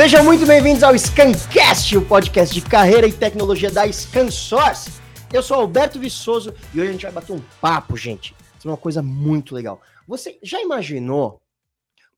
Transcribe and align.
Sejam 0.00 0.24
muito 0.24 0.46
bem-vindos 0.46 0.82
ao 0.82 0.96
Scancast, 0.98 1.94
o 1.94 2.06
podcast 2.06 2.54
de 2.54 2.62
carreira 2.66 3.06
e 3.06 3.12
tecnologia 3.12 3.70
da 3.70 3.86
ScanSource. 3.86 4.90
Eu 5.30 5.42
sou 5.42 5.58
Alberto 5.58 6.00
Viçoso 6.00 6.54
e 6.72 6.80
hoje 6.80 6.88
a 6.88 6.92
gente 6.92 7.02
vai 7.02 7.12
bater 7.12 7.34
um 7.34 7.42
papo, 7.60 7.98
gente, 7.98 8.34
sobre 8.54 8.68
uma 8.68 8.78
coisa 8.78 9.02
muito 9.02 9.54
legal. 9.54 9.78
Você 10.08 10.38
já 10.42 10.58
imaginou 10.58 11.42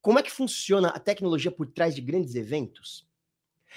como 0.01 0.17
é 0.17 0.23
que 0.23 0.31
funciona 0.31 0.91
a 0.91 1.01
tecnologia 1.01 1.51
por 1.51 1.67
trás 1.67 1.93
de 1.93 2.01
grandes 2.01 2.37
eventos? 2.37 3.05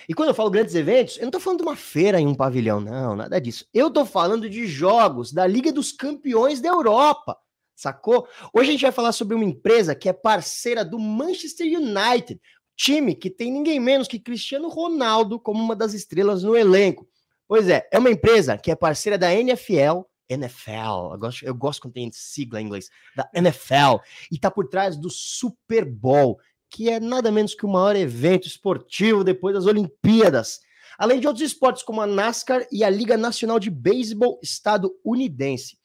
E 0.08 0.14
quando 0.14 0.30
eu 0.30 0.36
falo 0.36 0.52
grandes 0.52 0.76
eventos, 0.76 1.18
eu 1.18 1.24
não 1.24 1.30
estou 1.30 1.42
falando 1.42 1.62
de 1.62 1.66
uma 1.66 1.76
feira 1.76 2.22
em 2.22 2.28
um 2.28 2.36
pavilhão, 2.36 2.80
não, 2.80 3.16
nada 3.16 3.42
disso. 3.42 3.66
Eu 3.74 3.88
estou 3.88 4.06
falando 4.06 4.48
de 4.48 4.68
jogos 4.68 5.34
da 5.34 5.48
Liga 5.48 5.74
dos 5.74 5.92
Campeões 5.92 6.62
da 6.62 6.70
Europa, 6.70 7.36
sacou? 7.76 8.28
Hoje 8.54 8.70
a 8.70 8.72
gente 8.72 8.84
vai 8.84 8.92
falar 8.92 9.14
sobre 9.14 9.34
uma 9.34 9.44
empresa 9.44 9.96
que 9.96 10.08
é 10.08 10.14
parceira 10.14 10.86
do 10.86 11.00
Manchester 11.00 11.66
United, 11.66 12.40
time 12.76 13.16
que 13.16 13.30
tem 13.30 13.52
ninguém 13.52 13.80
menos 13.80 14.08
que 14.08 14.20
Cristiano 14.20 14.70
Ronaldo 14.70 15.40
como 15.40 15.64
uma 15.64 15.76
das 15.76 15.94
estrelas 15.94 16.44
no 16.44 16.56
elenco. 16.56 17.08
Pois 17.48 17.70
é, 17.70 17.88
é 17.92 18.00
uma 18.00 18.10
empresa 18.10 18.58
que 18.58 18.72
é 18.72 18.76
parceira 18.76 19.18
da 19.18 19.34
NFL, 19.34 20.02
NFL, 20.28 21.12
eu 21.12 21.18
gosto, 21.20 21.46
eu 21.46 21.56
gosto 21.56 21.82
quando 21.82 21.94
tem 21.94 22.12
sigla 22.12 22.60
em 22.62 22.66
inglês, 22.66 22.90
da 23.16 23.30
NFL, 23.34 24.02
e 24.32 24.40
tá 24.40 24.50
por 24.50 24.68
trás 24.68 24.98
do 24.98 25.10
Super 25.10 25.86
Bowl, 25.86 26.40
que 26.70 26.90
é 26.90 27.00
nada 27.00 27.32
menos 27.32 27.54
que 27.54 27.66
o 27.66 27.70
maior 27.70 27.96
evento 27.96 28.48
esportivo 28.48 29.24
depois 29.24 29.54
das 29.54 29.66
Olimpíadas. 29.66 30.60
Além 30.98 31.20
de 31.20 31.28
outros 31.28 31.46
esportes 31.46 31.84
como 31.84 32.02
a 32.02 32.08
NASCAR 32.08 32.66
e 32.72 32.84
a 32.84 32.90
Liga 32.90 33.18
Nacional 33.18 33.60
de 33.60 33.70
Beisebol 33.70 34.40
Estadunidense. 34.42 35.78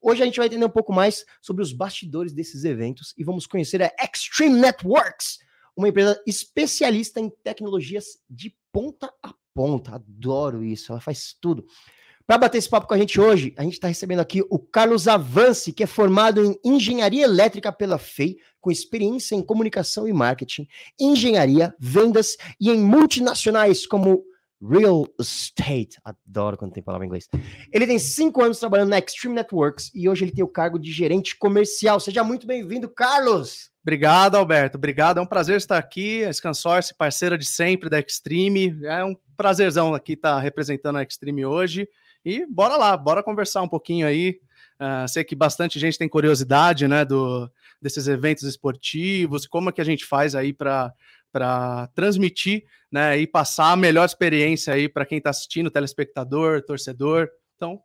Hoje 0.00 0.22
a 0.22 0.24
gente 0.26 0.36
vai 0.36 0.46
entender 0.46 0.64
um 0.64 0.70
pouco 0.70 0.92
mais 0.92 1.24
sobre 1.40 1.62
os 1.62 1.72
bastidores 1.72 2.32
desses 2.32 2.64
eventos 2.64 3.14
e 3.16 3.24
vamos 3.24 3.46
conhecer 3.46 3.82
a 3.82 3.92
Extreme 4.00 4.60
Networks, 4.60 5.38
uma 5.76 5.88
empresa 5.88 6.20
especialista 6.26 7.20
em 7.20 7.30
tecnologias 7.44 8.18
de 8.28 8.56
ponta 8.72 9.12
a 9.22 9.34
ponta. 9.54 9.94
Adoro 9.94 10.64
isso, 10.64 10.92
ela 10.92 11.00
faz 11.00 11.36
tudo. 11.40 11.66
Para 12.26 12.38
bater 12.38 12.58
esse 12.58 12.68
papo 12.68 12.88
com 12.88 12.94
a 12.94 12.98
gente 12.98 13.20
hoje, 13.20 13.54
a 13.56 13.62
gente 13.62 13.74
está 13.74 13.86
recebendo 13.86 14.18
aqui 14.18 14.42
o 14.50 14.58
Carlos 14.58 15.06
Avance, 15.06 15.72
que 15.72 15.84
é 15.84 15.86
formado 15.86 16.44
em 16.44 16.58
engenharia 16.64 17.22
elétrica 17.22 17.70
pela 17.70 17.98
FEI, 17.98 18.36
com 18.60 18.68
experiência 18.68 19.36
em 19.36 19.42
comunicação 19.42 20.08
e 20.08 20.12
marketing, 20.12 20.66
engenharia, 20.98 21.72
vendas 21.78 22.36
e 22.60 22.68
em 22.68 22.80
multinacionais 22.80 23.86
como 23.86 24.24
Real 24.60 25.06
Estate. 25.20 25.98
Adoro 26.02 26.56
quando 26.56 26.72
tem 26.72 26.82
palavra 26.82 27.04
em 27.04 27.08
inglês. 27.08 27.28
Ele 27.72 27.86
tem 27.86 27.98
cinco 27.98 28.42
anos 28.42 28.58
trabalhando 28.58 28.88
na 28.88 28.98
Extreme 28.98 29.36
Networks 29.36 29.92
e 29.94 30.08
hoje 30.08 30.24
ele 30.24 30.32
tem 30.32 30.42
o 30.42 30.48
cargo 30.48 30.80
de 30.80 30.90
gerente 30.90 31.36
comercial. 31.36 32.00
Seja 32.00 32.24
muito 32.24 32.44
bem-vindo, 32.44 32.88
Carlos! 32.88 33.70
Obrigado, 33.86 34.34
Alberto. 34.34 34.76
Obrigado. 34.76 35.18
É 35.18 35.22
um 35.22 35.26
prazer 35.26 35.56
estar 35.56 35.78
aqui. 35.78 36.24
A 36.24 36.32
Scansource, 36.32 36.92
parceira 36.92 37.38
de 37.38 37.44
sempre 37.44 37.88
da 37.88 38.00
Extreme. 38.00 38.76
É 38.82 39.04
um 39.04 39.14
prazerzão 39.36 39.94
aqui 39.94 40.14
estar 40.14 40.40
representando 40.40 40.96
a 40.96 41.04
Extreme 41.04 41.46
hoje. 41.46 41.88
E 42.24 42.44
bora 42.46 42.76
lá, 42.76 42.96
bora 42.96 43.22
conversar 43.22 43.62
um 43.62 43.68
pouquinho 43.68 44.04
aí. 44.04 44.40
Uh, 44.80 45.06
sei 45.06 45.22
que 45.22 45.36
bastante 45.36 45.78
gente 45.78 45.96
tem 45.96 46.08
curiosidade, 46.08 46.88
né, 46.88 47.04
do, 47.04 47.48
desses 47.80 48.08
eventos 48.08 48.42
esportivos, 48.42 49.46
como 49.46 49.68
é 49.68 49.72
que 49.72 49.80
a 49.80 49.84
gente 49.84 50.04
faz 50.04 50.34
aí 50.34 50.52
para 50.52 50.92
para 51.30 51.86
transmitir, 51.88 52.64
né, 52.90 53.18
e 53.18 53.26
passar 53.26 53.70
a 53.72 53.76
melhor 53.76 54.06
experiência 54.06 54.72
aí 54.72 54.88
para 54.88 55.04
quem 55.04 55.18
está 55.18 55.30
assistindo, 55.30 55.70
telespectador, 55.70 56.62
torcedor. 56.62 57.28
Então, 57.54 57.78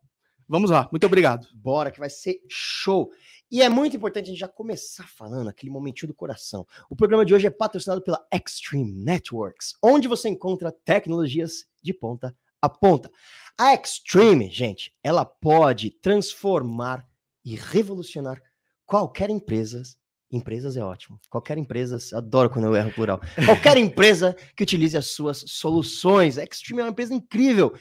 vamos 0.48 0.72
lá. 0.72 0.88
Muito 0.90 1.06
obrigado. 1.06 1.46
Bora, 1.54 1.92
que 1.92 2.00
vai 2.00 2.10
ser 2.10 2.40
show. 2.50 3.12
E 3.52 3.62
é 3.62 3.68
muito 3.68 3.98
importante 3.98 4.26
a 4.26 4.30
gente 4.30 4.40
já 4.40 4.48
começar 4.48 5.08
falando 5.10 5.50
aquele 5.50 5.72
momentinho 5.72 6.08
do 6.08 6.16
coração. 6.16 6.66
O 6.90 6.96
programa 6.96 7.26
de 7.26 7.34
hoje 7.34 7.48
é 7.48 7.50
patrocinado 7.50 8.02
pela 8.02 8.26
Extreme 8.34 8.94
Networks, 8.94 9.76
onde 9.84 10.08
você 10.08 10.30
encontra 10.30 10.72
tecnologias 10.72 11.66
de 11.84 11.94
ponta 11.94 12.34
a 12.62 12.70
ponta. 12.70 13.12
A 13.58 13.74
Extreme, 13.74 14.50
gente, 14.50 14.94
ela 15.04 15.26
pode 15.26 15.90
transformar 15.90 17.06
e 17.44 17.56
revolucionar 17.56 18.42
qualquer 18.86 19.30
empresa. 19.30 19.82
Empresas 20.32 20.78
é 20.78 20.84
ótimo. 20.84 21.20
Qualquer 21.30 21.58
empresa, 21.58 21.98
adoro 22.18 22.50
quando 22.50 22.66
eu 22.66 22.76
erro 22.76 22.94
plural. 22.94 23.20
Qualquer 23.46 23.76
empresa 23.78 24.36
que 24.56 24.64
utilize 24.64 24.96
as 24.96 25.08
suas 25.08 25.44
soluções. 25.48 26.38
A 26.38 26.44
Extreme 26.44 26.82
é 26.82 26.86
uma 26.86 26.92
empresa 26.92 27.14
incrível. 27.14 27.74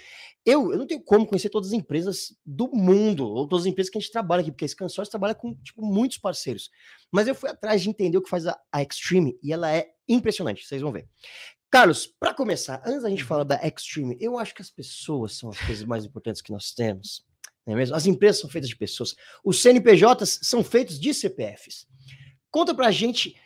Eu, 0.45 0.73
eu 0.73 0.79
não 0.79 0.87
tenho 0.87 1.03
como 1.03 1.27
conhecer 1.27 1.51
todas 1.51 1.69
as 1.69 1.75
empresas 1.75 2.35
do 2.45 2.69
mundo, 2.73 3.25
ou 3.27 3.47
todas 3.47 3.67
as 3.67 3.71
empresas 3.71 3.91
que 3.91 3.99
a 3.99 4.01
gente 4.01 4.11
trabalha 4.11 4.41
aqui, 4.41 4.51
porque 4.51 4.65
esse 4.65 4.75
consórcio 4.75 5.11
trabalha 5.11 5.35
com 5.35 5.55
tipo, 5.57 5.81
muitos 5.85 6.19
parceiros. 6.19 6.71
Mas 7.13 7.29
eu 7.29 7.35
fui 7.35 7.49
atrás 7.51 7.83
de 7.83 7.91
entender 7.91 8.17
o 8.17 8.23
que 8.23 8.31
faz 8.31 8.47
a, 8.47 8.59
a 8.73 8.83
Extreme 8.83 9.39
e 9.43 9.53
ela 9.53 9.71
é 9.71 9.91
impressionante, 10.09 10.67
vocês 10.67 10.83
vão 10.83 10.91
ver. 10.91 11.07
Carlos, 11.71 12.07
para 12.07 12.35
começar, 12.35 12.83
antes 12.85 13.03
da 13.03 13.11
gente 13.11 13.23
falar 13.23 13.45
da 13.45 13.61
Extreme, 13.65 14.17
eu 14.19 14.39
acho 14.39 14.55
que 14.55 14.63
as 14.63 14.71
pessoas 14.71 15.37
são 15.37 15.51
as 15.51 15.59
coisas 15.61 15.85
mais 15.85 16.05
importantes 16.05 16.43
que 16.43 16.51
nós 16.51 16.73
temos. 16.73 17.25
Não 17.65 17.75
é 17.75 17.77
mesmo? 17.77 17.95
As 17.95 18.07
empresas 18.07 18.41
são 18.41 18.51
feitas 18.51 18.69
de 18.69 18.77
pessoas. 18.77 19.15
Os 19.45 19.63
CNPJs 19.63 20.41
são 20.43 20.65
feitos 20.65 20.99
de 20.99 21.15
CPFs. 21.15 21.87
Conta 22.51 22.75
pra 22.75 22.91
gente 22.91 23.37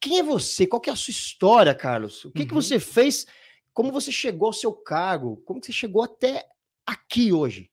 quem 0.00 0.18
é 0.18 0.22
você, 0.22 0.66
qual 0.66 0.80
que 0.80 0.90
é 0.90 0.92
a 0.92 0.96
sua 0.96 1.12
história, 1.12 1.74
Carlos? 1.74 2.24
O 2.24 2.30
que, 2.30 2.42
uhum. 2.42 2.48
que 2.48 2.54
você 2.54 2.78
fez 2.78 3.26
como 3.78 3.92
você 3.92 4.10
chegou 4.10 4.48
ao 4.48 4.52
seu 4.52 4.72
cargo? 4.72 5.36
Como 5.44 5.60
você 5.62 5.70
chegou 5.70 6.02
até 6.02 6.44
aqui 6.84 7.32
hoje? 7.32 7.70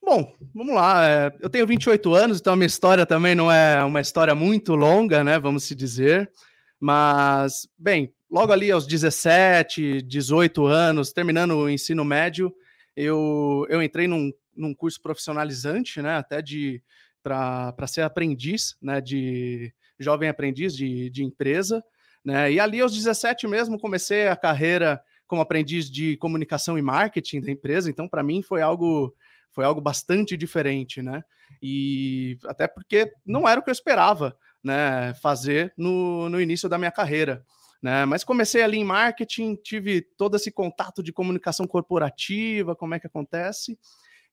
Bom, 0.00 0.34
vamos 0.54 0.74
lá. 0.74 1.06
É, 1.06 1.32
eu 1.38 1.50
tenho 1.50 1.66
28 1.66 2.14
anos, 2.14 2.40
então 2.40 2.54
a 2.54 2.56
minha 2.56 2.66
história 2.66 3.04
também 3.04 3.34
não 3.34 3.52
é 3.52 3.84
uma 3.84 4.00
história 4.00 4.34
muito 4.34 4.74
longa, 4.74 5.22
né? 5.22 5.38
Vamos 5.38 5.64
se 5.64 5.74
dizer. 5.74 6.30
Mas, 6.80 7.68
bem, 7.78 8.12
logo 8.30 8.52
ali 8.52 8.70
aos 8.70 8.86
17, 8.86 10.00
18 10.00 10.64
anos, 10.64 11.12
terminando 11.12 11.58
o 11.58 11.68
ensino 11.68 12.06
médio, 12.06 12.50
eu, 12.96 13.66
eu 13.68 13.82
entrei 13.82 14.08
num, 14.08 14.32
num 14.56 14.74
curso 14.74 15.00
profissionalizante, 15.00 16.00
né? 16.00 16.16
Até 16.16 16.40
de 16.40 16.82
para 17.22 17.86
ser 17.86 18.00
aprendiz, 18.00 18.76
né? 18.80 18.98
De 18.98 19.72
jovem 20.02 20.28
aprendiz 20.28 20.74
de, 20.74 21.08
de 21.10 21.24
empresa. 21.24 21.82
Né? 22.24 22.52
E 22.52 22.60
ali, 22.60 22.80
aos 22.80 22.94
17 22.94 23.46
mesmo, 23.48 23.78
comecei 23.78 24.28
a 24.28 24.36
carreira 24.36 25.02
como 25.26 25.40
aprendiz 25.40 25.90
de 25.90 26.16
comunicação 26.18 26.76
e 26.76 26.82
marketing 26.82 27.40
da 27.40 27.50
empresa, 27.50 27.88
então, 27.88 28.06
para 28.06 28.22
mim, 28.22 28.42
foi 28.42 28.60
algo 28.60 29.14
foi 29.50 29.64
algo 29.64 29.80
bastante 29.80 30.36
diferente, 30.36 31.02
né? 31.02 31.22
E 31.62 32.38
até 32.46 32.66
porque 32.66 33.12
não 33.24 33.48
era 33.48 33.60
o 33.60 33.62
que 33.62 33.70
eu 33.70 33.72
esperava, 33.72 34.36
né, 34.62 35.14
fazer 35.22 35.72
no, 35.76 36.28
no 36.28 36.40
início 36.40 36.68
da 36.68 36.78
minha 36.78 36.90
carreira. 36.90 37.44
Né? 37.82 38.04
Mas 38.04 38.24
comecei 38.24 38.62
ali 38.62 38.78
em 38.78 38.84
marketing, 38.84 39.56
tive 39.56 40.02
todo 40.16 40.36
esse 40.36 40.50
contato 40.50 41.02
de 41.02 41.12
comunicação 41.12 41.66
corporativa, 41.66 42.76
como 42.76 42.94
é 42.94 43.00
que 43.00 43.06
acontece. 43.06 43.78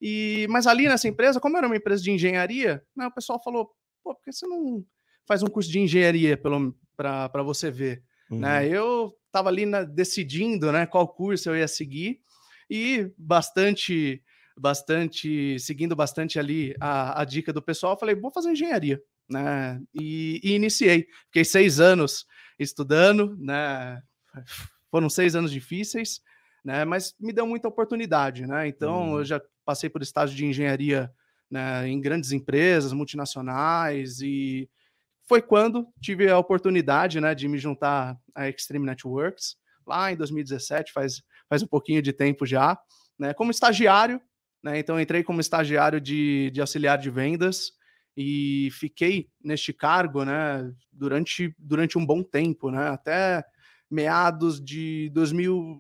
E 0.01 0.47
mas 0.49 0.67
ali 0.67 0.87
nessa 0.87 1.07
empresa, 1.07 1.39
como 1.39 1.57
era 1.57 1.67
uma 1.67 1.75
empresa 1.75 2.03
de 2.03 2.11
engenharia, 2.11 2.83
né, 2.95 3.07
o 3.07 3.13
pessoal 3.13 3.41
falou: 3.41 3.71
"Pô, 4.03 4.13
por 4.15 4.23
que 4.23 4.31
você 4.31 4.47
não 4.47 4.85
faz 5.29 5.43
um 5.43 5.47
curso 5.47 5.69
de 5.71 5.79
engenharia 5.79 6.35
pelo 6.35 6.75
para 6.97 7.43
você 7.43 7.69
ver. 7.69 8.03
Né? 8.31 8.35
Uhum. 8.35 8.39
Né? 8.39 8.67
Eu 8.67 9.13
estava 9.27 9.47
ali 9.47 9.63
na, 9.63 9.83
decidindo 9.83 10.71
né, 10.71 10.87
qual 10.87 11.07
curso 11.07 11.51
eu 11.51 11.55
ia 11.55 11.67
seguir 11.67 12.19
e 12.67 13.11
bastante, 13.15 14.23
bastante, 14.57 15.59
seguindo 15.59 15.95
bastante 15.95 16.39
ali 16.39 16.75
a, 16.79 17.21
a 17.21 17.25
dica 17.25 17.53
do 17.53 17.61
pessoal, 17.61 17.97
falei, 17.97 18.15
vou 18.15 18.31
fazer 18.31 18.51
engenharia. 18.51 18.99
Né? 19.29 19.79
E, 19.93 20.41
e 20.43 20.53
iniciei. 20.53 21.07
Fiquei 21.27 21.45
seis 21.45 21.79
anos 21.79 22.25
estudando, 22.57 23.37
né? 23.37 24.01
Foram 24.89 25.07
seis 25.07 25.35
anos 25.35 25.51
difíceis, 25.51 26.21
né? 26.65 26.83
Mas 26.83 27.13
me 27.19 27.31
deu 27.31 27.45
muita 27.45 27.67
oportunidade, 27.67 28.47
né? 28.47 28.67
Então 28.67 29.11
uhum. 29.11 29.19
eu 29.19 29.25
já 29.25 29.39
passei 29.63 29.87
por 29.87 30.01
estágio 30.01 30.35
de 30.35 30.47
engenharia 30.47 31.11
né, 31.49 31.87
em 31.87 32.01
grandes 32.01 32.31
empresas 32.31 32.91
multinacionais 32.91 34.19
e 34.21 34.67
foi 35.29 35.43
quando 35.43 35.87
tive 36.01 36.27
a 36.27 36.39
oportunidade 36.39 37.21
né, 37.21 37.35
de 37.35 37.47
me 37.47 37.59
juntar 37.59 38.17
à 38.33 38.49
Extreme 38.49 38.87
Networks, 38.87 39.55
lá 39.85 40.11
em 40.11 40.15
2017, 40.15 40.91
faz, 40.91 41.21
faz 41.47 41.61
um 41.61 41.67
pouquinho 41.67 42.01
de 42.01 42.11
tempo 42.11 42.47
já, 42.47 42.75
né, 43.17 43.31
como 43.35 43.51
estagiário. 43.51 44.19
Né, 44.63 44.79
então, 44.79 44.99
entrei 44.99 45.23
como 45.23 45.39
estagiário 45.39 46.01
de, 46.01 46.49
de 46.49 46.59
auxiliar 46.59 46.97
de 46.97 47.11
vendas 47.11 47.73
e 48.17 48.69
fiquei 48.71 49.29
neste 49.41 49.71
cargo 49.71 50.25
né, 50.25 50.73
durante, 50.91 51.55
durante 51.59 51.95
um 51.99 52.05
bom 52.05 52.23
tempo, 52.23 52.71
né, 52.71 52.89
até 52.89 53.45
meados 53.89 54.59
de 54.59 55.11
2000, 55.13 55.79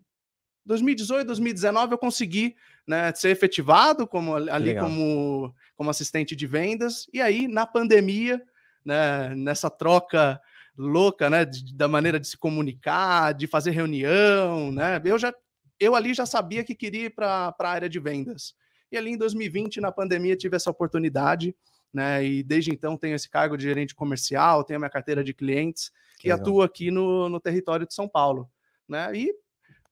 2018, 0.63 1.25
2019, 1.25 1.93
eu 1.93 1.97
consegui 1.97 2.55
né, 2.87 3.11
ser 3.15 3.29
efetivado 3.29 4.05
como, 4.05 4.35
ali 4.35 4.77
como, 4.79 5.55
como 5.75 5.89
assistente 5.89 6.35
de 6.35 6.45
vendas. 6.45 7.07
E 7.11 7.19
aí, 7.19 7.47
na 7.47 7.65
pandemia, 7.65 8.39
né, 8.85 9.33
nessa 9.35 9.69
troca 9.69 10.39
louca, 10.77 11.29
né, 11.29 11.45
de, 11.45 11.75
da 11.75 11.87
maneira 11.87 12.19
de 12.19 12.27
se 12.27 12.37
comunicar, 12.37 13.33
de 13.33 13.47
fazer 13.47 13.71
reunião, 13.71 14.71
né? 14.71 15.01
Eu 15.03 15.19
já 15.19 15.33
eu 15.79 15.95
ali 15.95 16.13
já 16.13 16.25
sabia 16.25 16.63
que 16.63 16.75
queria 16.75 17.05
ir 17.05 17.09
para 17.09 17.55
a 17.57 17.69
área 17.69 17.89
de 17.89 17.99
vendas. 17.99 18.53
E 18.91 18.97
ali 18.97 19.11
em 19.11 19.17
2020, 19.17 19.79
na 19.79 19.91
pandemia, 19.91 20.35
tive 20.35 20.55
essa 20.55 20.69
oportunidade, 20.69 21.55
né? 21.93 22.23
E 22.23 22.43
desde 22.43 22.71
então 22.71 22.97
tenho 22.97 23.15
esse 23.15 23.29
cargo 23.29 23.55
de 23.55 23.63
gerente 23.63 23.95
comercial, 23.95 24.63
tenho 24.63 24.77
a 24.77 24.81
minha 24.81 24.89
carteira 24.89 25.23
de 25.23 25.33
clientes 25.33 25.91
que 26.19 26.29
atua 26.29 26.65
aqui 26.65 26.91
no, 26.91 27.29
no 27.29 27.39
território 27.39 27.87
de 27.87 27.93
São 27.93 28.07
Paulo. 28.07 28.49
né? 28.87 29.09
E 29.15 29.33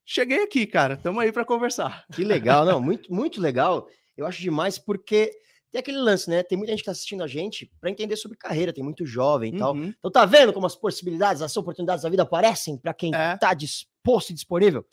cheguei 0.05 0.43
aqui, 0.43 0.67
cara. 0.67 0.95
Estamos 0.95 1.23
aí 1.23 1.31
para 1.31 1.45
conversar. 1.45 2.05
Que 2.11 2.23
legal, 2.23 2.65
não, 2.65 2.81
muito, 2.81 3.13
muito 3.13 3.39
legal. 3.39 3.87
Eu 4.15 4.25
acho 4.25 4.41
demais 4.41 4.77
porque 4.77 5.31
tem 5.71 5.79
aquele 5.79 5.97
lance, 5.97 6.29
né? 6.29 6.43
Tem 6.43 6.57
muita 6.57 6.71
gente 6.71 6.79
que 6.79 6.85
tá 6.85 6.91
assistindo 6.91 7.23
a 7.23 7.27
gente 7.27 7.71
para 7.79 7.89
entender 7.89 8.15
sobre 8.15 8.37
carreira, 8.37 8.73
tem 8.73 8.83
muito 8.83 9.05
jovem 9.05 9.55
e 9.55 9.57
tal. 9.57 9.73
Uhum. 9.73 9.93
Então 9.97 10.11
tá 10.11 10.25
vendo 10.25 10.53
como 10.53 10.65
as 10.65 10.75
possibilidades, 10.75 11.41
as 11.41 11.55
oportunidades 11.57 12.03
da 12.03 12.09
vida 12.09 12.23
aparecem 12.23 12.77
para 12.77 12.93
quem 12.93 13.13
É. 13.13 13.37
tá 13.37 13.53
disposto 13.53 14.29
e 14.29 14.33
disponível? 14.33 14.85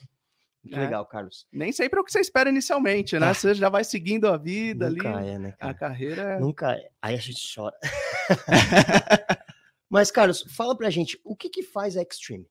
Que 0.66 0.74
É. 0.74 0.78
legal, 0.78 1.04
Carlos. 1.06 1.46
Nem 1.52 1.70
sempre 1.72 1.98
é 1.98 2.02
o 2.02 2.04
que 2.04 2.10
você 2.10 2.20
espera 2.20 2.48
inicialmente, 2.48 3.18
né? 3.18 3.28
Ah. 3.28 3.34
Você 3.34 3.54
já 3.54 3.68
vai 3.68 3.84
seguindo 3.84 4.26
a 4.26 4.36
vida 4.36 4.90
Nunca 4.90 5.16
ali. 5.16 5.28
é, 5.28 5.38
né, 5.38 5.48
A 5.50 5.56
cara? 5.58 5.74
carreira 5.74 6.22
é. 6.22 6.40
Nunca 6.40 6.72
é. 6.72 6.88
Aí 7.02 7.14
a 7.14 7.18
gente 7.18 7.40
chora. 7.54 7.76
Mas, 9.88 10.10
Carlos, 10.10 10.42
fala 10.48 10.76
pra 10.76 10.90
gente, 10.90 11.20
o 11.22 11.36
que 11.36 11.48
que 11.48 11.62
faz 11.62 11.96
a 11.96 12.02
Extreme? 12.02 12.48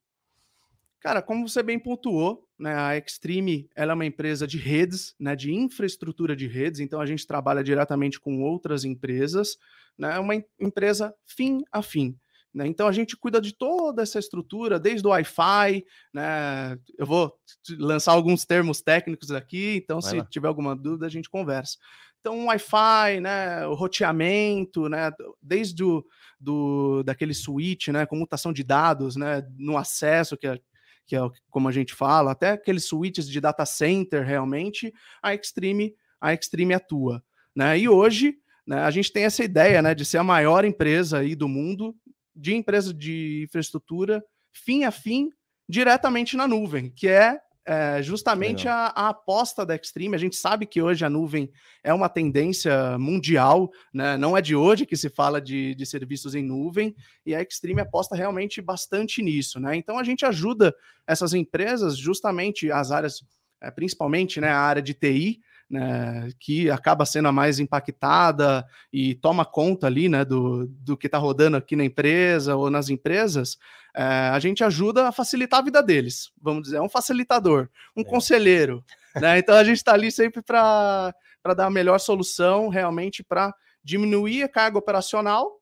Cara, 0.99 1.21
como 1.21 1.47
você 1.47 1.61
bem 1.61 1.77
pontuou, 1.77 2.47
né, 2.63 2.73
a 2.75 2.97
Extreme 2.97 3.67
ela 3.75 3.91
é 3.91 3.95
uma 3.95 4.05
empresa 4.05 4.47
de 4.47 4.57
redes, 4.57 5.13
né, 5.19 5.35
de 5.35 5.53
infraestrutura 5.53 6.33
de 6.33 6.47
redes, 6.47 6.79
então 6.79 7.01
a 7.01 7.05
gente 7.05 7.27
trabalha 7.27 7.61
diretamente 7.61 8.19
com 8.21 8.41
outras 8.41 8.85
empresas, 8.85 9.57
né, 9.97 10.15
é 10.15 10.19
uma 10.19 10.33
em- 10.35 10.45
empresa 10.57 11.13
fim 11.25 11.61
a 11.71 11.81
fim. 11.81 12.17
Né, 12.53 12.65
então 12.67 12.87
a 12.87 12.91
gente 12.91 13.17
cuida 13.17 13.41
de 13.41 13.51
toda 13.53 14.01
essa 14.03 14.17
estrutura, 14.19 14.79
desde 14.79 15.05
o 15.05 15.09
Wi-Fi, 15.09 15.83
né, 16.13 16.77
eu 16.97 17.05
vou 17.05 17.33
lançar 17.77 18.13
alguns 18.13 18.45
termos 18.45 18.81
técnicos 18.81 19.29
aqui, 19.31 19.75
então 19.83 19.99
Vai 19.99 20.09
se 20.11 20.17
lá. 20.19 20.25
tiver 20.25 20.47
alguma 20.47 20.73
dúvida 20.75 21.05
a 21.05 21.09
gente 21.09 21.29
conversa. 21.29 21.77
Então 22.21 22.39
o 22.39 22.45
Wi-Fi, 22.45 23.19
né, 23.19 23.65
o 23.67 23.73
roteamento, 23.73 24.87
né, 24.87 25.11
desde 25.41 25.83
o 25.83 26.05
do, 26.39 27.03
daquele 27.03 27.33
switch, 27.33 27.89
né, 27.89 28.05
comutação 28.05 28.53
de 28.53 28.63
dados, 28.63 29.17
né, 29.17 29.45
no 29.57 29.75
acesso 29.77 30.37
que 30.37 30.47
é 30.47 30.57
que 31.05 31.15
é 31.15 31.19
como 31.49 31.67
a 31.67 31.71
gente 31.71 31.93
fala, 31.93 32.31
até 32.31 32.51
aqueles 32.51 32.85
switches 32.85 33.27
de 33.27 33.39
data 33.41 33.65
center 33.65 34.25
realmente, 34.25 34.93
a 35.21 35.33
Extreme, 35.33 35.95
a 36.19 36.33
Extreme 36.33 36.73
atua. 36.73 37.23
Né? 37.55 37.79
E 37.79 37.89
hoje 37.89 38.35
né, 38.65 38.79
a 38.79 38.91
gente 38.91 39.11
tem 39.11 39.25
essa 39.25 39.43
ideia 39.43 39.81
né, 39.81 39.93
de 39.93 40.05
ser 40.05 40.17
a 40.17 40.23
maior 40.23 40.65
empresa 40.65 41.19
aí 41.19 41.35
do 41.35 41.47
mundo 41.47 41.95
de 42.35 42.55
empresa 42.55 42.93
de 42.93 43.43
infraestrutura 43.43 44.23
fim 44.51 44.83
a 44.85 44.91
fim 44.91 45.29
diretamente 45.67 46.35
na 46.35 46.47
nuvem, 46.47 46.89
que 46.89 47.07
é, 47.07 47.39
é, 47.65 48.01
justamente 48.01 48.67
a, 48.67 48.87
a 48.87 49.09
aposta 49.09 49.65
da 49.65 49.75
Extreme. 49.75 50.15
A 50.15 50.19
gente 50.19 50.35
sabe 50.35 50.65
que 50.65 50.81
hoje 50.81 51.05
a 51.05 51.09
nuvem 51.09 51.49
é 51.83 51.93
uma 51.93 52.09
tendência 52.09 52.97
mundial, 52.97 53.71
né? 53.93 54.17
não 54.17 54.35
é 54.35 54.41
de 54.41 54.55
hoje 54.55 54.85
que 54.85 54.97
se 54.97 55.09
fala 55.09 55.39
de, 55.39 55.73
de 55.75 55.85
serviços 55.85 56.35
em 56.35 56.43
nuvem, 56.43 56.95
e 57.25 57.33
a 57.33 57.41
Extreme 57.41 57.81
aposta 57.81 58.15
realmente 58.15 58.61
bastante 58.61 59.21
nisso. 59.21 59.59
Né? 59.59 59.75
Então 59.75 59.97
a 59.97 60.03
gente 60.03 60.25
ajuda 60.25 60.75
essas 61.07 61.33
empresas, 61.33 61.97
justamente 61.97 62.71
as 62.71 62.91
áreas, 62.91 63.23
eh, 63.61 63.71
principalmente 63.71 64.41
né, 64.41 64.49
a 64.49 64.59
área 64.59 64.81
de 64.81 64.93
TI, 64.93 65.39
né, 65.73 66.29
que 66.39 66.69
acaba 66.69 67.03
sendo 67.03 67.29
a 67.29 67.31
mais 67.31 67.59
impactada 67.59 68.63
e 68.91 69.15
toma 69.15 69.43
conta 69.43 69.87
ali 69.87 70.07
né, 70.07 70.23
do, 70.23 70.67
do 70.67 70.95
que 70.95 71.07
está 71.07 71.17
rodando 71.17 71.57
aqui 71.57 71.75
na 71.75 71.83
empresa 71.83 72.55
ou 72.55 72.69
nas 72.69 72.89
empresas, 72.89 73.57
eh, 73.95 74.29
a 74.31 74.37
gente 74.37 74.63
ajuda 74.63 75.07
a 75.07 75.11
facilitar 75.11 75.61
a 75.61 75.63
vida 75.63 75.81
deles. 75.81 76.31
Vamos 76.39 76.63
dizer, 76.65 76.77
é 76.77 76.81
um 76.81 76.87
facilitador, 76.89 77.69
um 77.97 78.01
É. 78.01 78.03
conselheiro. 78.03 78.85
Né? 79.15 79.39
Então 79.39 79.55
a 79.55 79.63
gente 79.63 79.77
está 79.77 79.93
ali 79.93 80.11
sempre 80.11 80.43
para 80.43 81.11
dar 81.57 81.65
a 81.65 81.71
melhor 81.71 81.99
solução, 81.99 82.69
realmente 82.69 83.23
para 83.23 83.51
diminuir 83.83 84.43
a 84.43 84.47
carga 84.49 84.77
operacional 84.77 85.59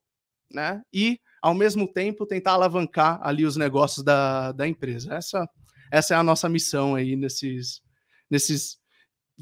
né, 0.53 0.81
e 0.91 1.21
ao 1.41 1.53
mesmo 1.53 1.87
tempo 1.87 2.25
tentar 2.25 2.51
alavancar 2.51 3.17
ali 3.23 3.45
os 3.45 3.55
negócios 3.55 4.03
da, 4.03 4.51
da 4.51 4.67
empresa. 4.67 5.13
Essa, 5.13 5.49
essa 5.89 6.15
é 6.15 6.17
a 6.17 6.23
nossa 6.23 6.49
missão 6.49 6.95
aí 6.95 7.15
nesses, 7.15 7.81
nesses 8.29 8.80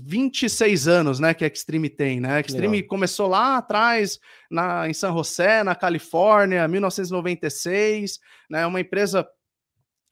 26 0.01 0.87
anos 0.87 1.19
né, 1.19 1.33
que 1.33 1.43
a 1.43 1.47
Extreme 1.47 1.89
tem. 1.89 2.19
Né? 2.19 2.33
A 2.33 2.39
Extreme 2.39 2.77
legal. 2.77 2.89
começou 2.89 3.27
lá 3.27 3.57
atrás, 3.57 4.19
na, 4.49 4.87
em 4.87 4.93
San 4.93 5.11
José, 5.11 5.63
na 5.63 5.75
Califórnia, 5.75 6.67
1996, 6.67 8.19
né, 8.49 8.65
uma 8.65 8.79
empresa 8.79 9.27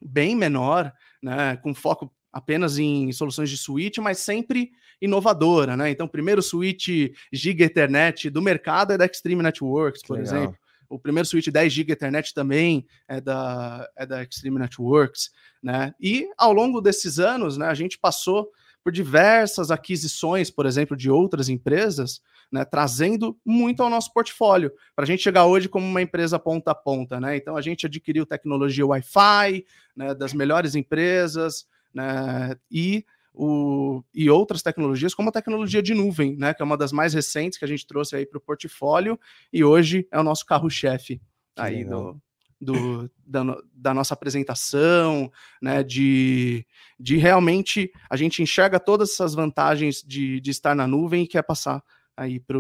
bem 0.02 0.36
menor, 0.36 0.92
né, 1.24 1.58
com 1.58 1.74
foco 1.74 2.14
apenas 2.32 2.78
em 2.78 3.12
soluções 3.12 3.50
de 3.50 3.58
switch, 3.58 3.98
mas 3.98 4.20
sempre 4.20 4.72
inovadora. 5.02 5.78
Né? 5.78 5.90
Então, 5.90 6.06
o 6.06 6.10
primeiro 6.10 6.42
switch 6.42 6.90
Giga 7.32 7.66
Ethernet 7.66 8.30
do 8.30 8.42
mercado 8.42 8.94
é 8.94 8.98
da 8.98 9.06
Extreme 9.06 9.42
Networks, 9.42 10.02
por 10.04 10.18
legal. 10.18 10.36
exemplo. 10.36 10.58
O 10.90 10.98
primeiro 10.98 11.28
switch 11.28 11.48
10 11.48 11.74
GB 11.74 11.94
Ethernet 11.94 12.34
também 12.34 12.86
é 13.08 13.20
da, 13.20 13.90
é 13.96 14.06
da 14.06 14.24
Extreme 14.24 14.58
Networks, 14.58 15.32
né? 15.62 15.94
E 16.00 16.30
ao 16.38 16.54
longo 16.54 16.80
desses 16.80 17.20
anos, 17.20 17.58
né, 17.58 17.68
a 17.68 17.74
gente 17.74 17.98
passou 17.98 18.50
por 18.88 18.94
diversas 18.94 19.70
aquisições, 19.70 20.50
por 20.50 20.66
exemplo, 20.66 20.96
de 20.96 21.12
outras 21.12 21.50
empresas, 21.50 22.22
né, 22.50 22.64
trazendo 22.64 23.38
muito 23.46 23.84
ao 23.84 23.90
nosso 23.90 24.14
portfólio, 24.14 24.72
para 24.96 25.04
a 25.04 25.06
gente 25.06 25.22
chegar 25.22 25.46
hoje 25.46 25.68
como 25.68 25.86
uma 25.86 26.02
empresa 26.02 26.40
ponta 26.40 26.72
a 26.72 26.74
ponta, 26.74 27.20
né? 27.20 27.36
Então 27.36 27.58
a 27.58 27.62
gente 27.62 27.86
adquiriu 27.86 28.26
tecnologia 28.26 28.88
Wi-Fi, 28.88 29.66
né, 29.94 30.16
das 30.16 30.32
melhores 30.32 30.74
empresas, 30.74 31.68
né, 31.94 32.56
e 32.72 33.04
o, 33.34 34.02
e 34.14 34.30
outras 34.30 34.64
tecnologias, 34.64 35.14
como 35.14 35.28
a 35.28 35.34
tecnologia 35.34 35.84
de 35.84 35.94
nuvem, 35.94 36.38
né, 36.38 36.54
que 36.54 36.62
é 36.62 36.66
uma 36.66 36.78
das 36.78 36.94
mais 36.94 37.14
recentes 37.14 37.60
que 37.60 37.66
a 37.66 37.68
gente 37.68 37.86
trouxe 37.86 38.16
aí 38.16 38.26
para 38.26 38.38
o 38.38 38.42
portfólio, 38.42 39.20
e 39.52 39.66
hoje 39.66 40.08
é 40.10 40.18
o 40.18 40.24
nosso 40.24 40.46
carro-chefe 40.46 41.20
aí 41.58 41.84
do, 41.84 42.18
do, 42.60 43.10
da, 43.26 43.42
da 43.74 43.94
nossa 43.94 44.14
apresentação, 44.14 45.32
né, 45.62 45.84
de, 45.84 46.66
de 47.00 47.18
realmente 47.18 47.92
a 48.10 48.18
gente 48.18 48.42
enxerga 48.42 48.80
todas 48.80 49.12
essas 49.12 49.34
vantagens 49.36 50.02
de, 50.02 50.40
de 50.42 50.52
estar 50.52 50.76
na 50.76 50.88
nuvem 50.88 51.24
e 51.24 51.28
quer 51.28 51.44
passar 51.44 51.84
aí 52.16 52.40
para 52.40 52.58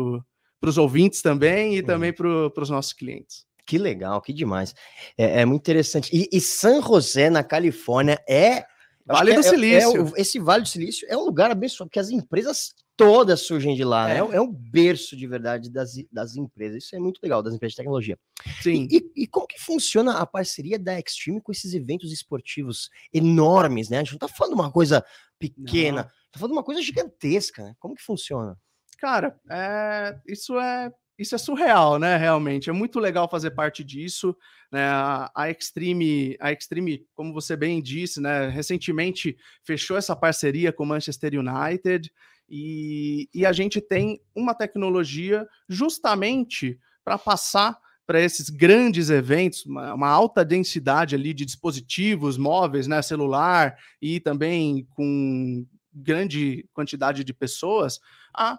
os 0.61 0.77
ouvintes 0.77 1.21
também 1.21 1.77
e 1.77 1.83
também 1.83 2.13
para 2.13 2.61
os 2.61 2.69
nossos 2.69 2.93
clientes. 2.93 3.45
Que 3.65 3.77
legal, 3.77 4.21
que 4.21 4.31
demais. 4.31 4.73
É, 5.17 5.41
é 5.41 5.45
muito 5.45 5.61
interessante. 5.61 6.09
E, 6.15 6.29
e 6.31 6.39
San 6.39 6.81
José, 6.81 7.29
na 7.29 7.43
Califórnia, 7.43 8.17
é. 8.29 8.65
Vale 9.05 9.33
do 9.33 9.39
é- 9.41 9.45
é- 9.45 9.49
Silício. 9.49 9.97
é 9.97 10.01
o- 10.03 10.13
esse 10.15 10.39
Vale 10.39 10.63
do 10.63 10.69
Silício 10.69 11.05
é 11.09 11.17
um 11.17 11.25
lugar 11.25 11.51
abençoado, 11.51 11.89
porque 11.89 11.99
as 11.99 12.09
empresas 12.09 12.73
todas 12.97 13.41
surgem 13.41 13.75
de 13.75 13.83
lá, 13.83 14.07
né? 14.07 14.15
É. 14.15 14.17
É, 14.17 14.35
é 14.37 14.41
um 14.41 14.51
berço 14.51 15.15
de 15.15 15.27
verdade 15.27 15.69
das, 15.69 15.93
das 16.11 16.35
empresas. 16.35 16.83
Isso 16.83 16.95
é 16.95 16.99
muito 16.99 17.19
legal, 17.21 17.43
das 17.43 17.53
empresas 17.53 17.73
de 17.73 17.77
tecnologia. 17.77 18.17
Sim. 18.61 18.87
E, 18.89 19.11
e 19.15 19.27
como 19.27 19.47
que 19.47 19.61
funciona 19.61 20.17
a 20.17 20.25
parceria 20.25 20.79
da 20.79 20.99
Extreme 20.99 21.39
com 21.39 21.51
esses 21.51 21.73
eventos 21.75 22.11
esportivos 22.11 22.89
enormes, 23.13 23.89
né? 23.89 23.97
A 23.97 24.03
gente 24.03 24.13
não 24.13 24.19
tá 24.19 24.27
falando 24.27 24.55
de 24.55 24.61
uma 24.61 24.71
coisa 24.71 25.05
pequena, 25.37 26.03
Não. 26.03 26.09
tá 26.31 26.39
falando 26.39 26.51
de 26.53 26.57
uma 26.57 26.63
coisa 26.63 26.81
gigantesca, 26.81 27.63
né? 27.63 27.75
Como 27.79 27.95
que 27.95 28.03
funciona? 28.03 28.57
Cara, 28.97 29.39
é, 29.49 30.19
isso 30.25 30.59
é 30.59 30.91
isso 31.19 31.33
é 31.33 31.37
surreal, 31.39 31.97
né? 31.97 32.15
Realmente 32.15 32.69
é 32.69 32.73
muito 32.73 32.99
legal 32.99 33.27
fazer 33.27 33.51
parte 33.51 33.83
disso. 33.83 34.37
Né? 34.71 34.83
A, 34.83 35.31
a 35.35 35.49
Extreme, 35.49 36.37
a 36.39 36.51
Extreme, 36.51 37.07
como 37.15 37.33
você 37.33 37.55
bem 37.55 37.81
disse, 37.81 38.21
né? 38.21 38.49
Recentemente 38.49 39.35
fechou 39.63 39.97
essa 39.97 40.15
parceria 40.15 40.71
com 40.71 40.83
o 40.83 40.87
Manchester 40.87 41.33
United 41.33 42.11
e, 42.49 43.29
e 43.33 43.45
a 43.45 43.51
gente 43.51 43.81
tem 43.81 44.21
uma 44.35 44.53
tecnologia 44.53 45.47
justamente 45.67 46.79
para 47.03 47.17
passar 47.17 47.77
para 48.05 48.21
esses 48.21 48.49
grandes 48.49 49.09
eventos, 49.09 49.65
uma, 49.65 49.93
uma 49.93 50.07
alta 50.07 50.45
densidade 50.45 51.13
ali 51.13 51.33
de 51.33 51.43
dispositivos 51.43 52.37
móveis, 52.37 52.87
né, 52.87 53.01
celular 53.01 53.77
e 54.01 54.21
também 54.21 54.87
com 54.91 55.65
grande 55.93 56.65
quantidade 56.73 57.25
de 57.25 57.33
pessoas, 57.33 57.99
a 58.33 58.57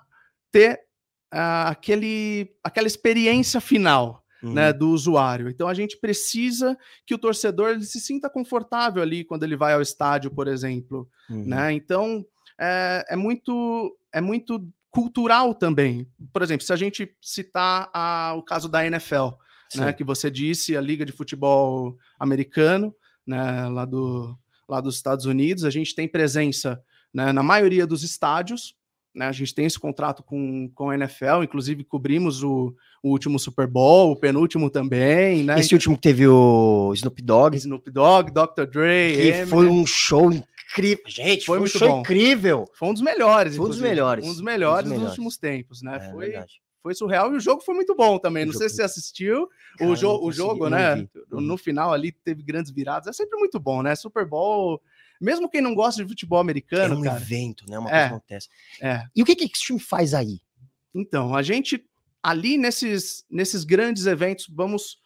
ter 0.53 0.81
aquele, 1.31 2.51
aquela 2.63 2.87
experiência 2.87 3.61
final 3.61 4.25
né, 4.43 4.71
Uhum. 4.71 4.79
do 4.79 4.91
usuário. 4.91 5.49
Então 5.49 5.67
a 5.67 5.75
gente 5.75 5.99
precisa 5.99 6.79
que 7.05 7.13
o 7.13 7.19
torcedor 7.19 7.81
se 7.81 8.01
sinta 8.01 8.31
confortável 8.31 9.03
ali 9.03 9.25
quando 9.25 9.43
ele 9.43 9.57
vai 9.57 9.73
ao 9.73 9.83
estádio, 9.83 10.31
por 10.31 10.47
exemplo. 10.47 11.09
Uhum. 11.29 11.45
Né? 11.45 11.73
Então 11.73 12.25
é, 12.59 13.05
é 13.11 13.17
muito 13.17 13.97
é 14.13 14.21
muito 14.21 14.67
cultural 14.91 15.55
também. 15.55 16.07
Por 16.33 16.43
exemplo, 16.43 16.65
se 16.65 16.73
a 16.73 16.77
gente 16.77 17.15
citar 17.21 17.91
a- 17.93 18.35
o 18.37 18.43
caso 18.43 18.69
da 18.69 18.85
NFL, 18.87 19.29
né, 19.75 19.93
que 19.93 20.03
você 20.03 20.31
disse, 20.31 20.77
a 20.77 20.81
Liga 20.81 21.05
de 21.05 21.13
Futebol 21.13 21.97
Americano, 22.19 22.95
né, 23.27 23.69
lá, 23.69 23.85
do, 23.85 24.35
lá 24.69 24.81
dos 24.81 24.97
Estados 24.97 25.27
Unidos, 25.27 25.65
a 25.65 25.71
gente 25.71 25.95
tem 25.95 26.09
presença 26.09 26.83
né, 27.13 27.33
na 27.33 27.43
maioria 27.43 27.87
dos 27.87 28.03
estádios, 28.03 28.75
né, 29.15 29.27
a 29.27 29.33
gente 29.33 29.55
tem 29.55 29.67
esse 29.67 29.79
contrato 29.79 30.23
com, 30.23 30.71
com 30.75 30.91
a 30.91 30.95
NFL, 30.95 31.43
inclusive 31.43 31.85
cobrimos 31.85 32.43
o, 32.43 32.75
o 33.03 33.11
último 33.11 33.39
Super 33.39 33.67
Bowl, 33.67 34.13
o 34.13 34.17
penúltimo 34.17 34.71
também, 34.71 35.43
né? 35.45 35.61
Esse 35.61 35.75
último 35.75 35.97
que 35.97 36.03
teve 36.03 36.27
o 36.27 36.93
Snoop 36.95 37.21
Dogg, 37.23 37.57
Snoop 37.57 37.91
Dogg, 37.91 38.31
Dr. 38.31 38.65
Dre, 38.67 39.13
que 39.17 39.21
Eminem, 39.29 39.47
foi 39.47 39.69
um 39.69 39.85
show 39.87 40.31
incrível. 40.71 41.05
Gente, 41.09 41.47
Foi 41.47 41.57
foi, 41.57 41.57
um 41.59 41.61
muito 41.61 41.79
show 41.79 41.89
bom. 41.89 42.01
incrível. 42.01 42.71
foi 42.75 42.89
um 42.89 42.93
dos 42.93 43.03
melhores, 43.03 43.57
Foi 43.57 43.67
um 43.67 43.69
dos 43.69 43.81
melhores, 43.81 44.25
um 44.25 44.29
dos 44.29 44.41
melhores 44.41 44.85
dos 44.85 44.93
melhores. 44.93 45.11
últimos 45.11 45.37
tempos, 45.37 45.83
né? 45.83 45.97
É, 45.97 46.11
foi, 46.13 46.27
verdade. 46.31 46.61
foi 46.83 46.95
surreal 46.95 47.33
e 47.33 47.37
o 47.37 47.41
jogo 47.41 47.63
foi 47.63 47.75
muito 47.75 47.95
bom 47.95 48.19
também. 48.19 48.45
Não 48.45 48.53
sei 48.53 48.69
se 48.69 48.77
você 48.77 48.83
assistiu. 48.83 49.49
Cara, 49.79 49.91
o, 49.91 49.97
jo 49.97 50.19
o 50.23 50.33
jogo, 50.33 50.69
né? 50.69 51.09
No 51.31 51.57
final 51.57 51.93
ali 51.93 52.13
teve 52.13 52.43
grandes 52.43 52.71
viradas. 52.71 53.07
É 53.09 53.13
sempre 53.13 53.39
muito 53.39 53.59
bom, 53.59 53.83
né? 53.83 53.95
Super 53.95 54.25
Bowl 54.27 54.81
Mesmo 55.21 55.49
quem 55.49 55.61
não 55.61 55.75
gosta 55.75 56.01
de 56.03 56.09
futebol 56.09 56.39
americano, 56.39 56.95
é 56.95 56.97
um 56.99 57.03
cara. 57.03 57.17
evento, 57.17 57.65
né? 57.69 57.77
Uma 57.77 57.89
É. 57.91 57.93
coisa 57.93 58.09
que 58.09 58.15
acontece. 58.15 58.49
É. 58.81 59.03
E 59.17 59.21
o 59.23 59.27
que 59.27 59.35
que 59.35 59.43
a 59.43 59.47
Extreme 59.49 59.81
faz 59.81 60.15
aí? 60.15 60.41
Então, 60.95 61.35
a 61.35 61.43
gente 61.43 61.85
ali 62.23 62.57
nesses, 62.57 63.25
nesses 63.29 63.65
grandes 63.65 64.07
eventos, 64.07 64.47
vamos, 64.49 64.99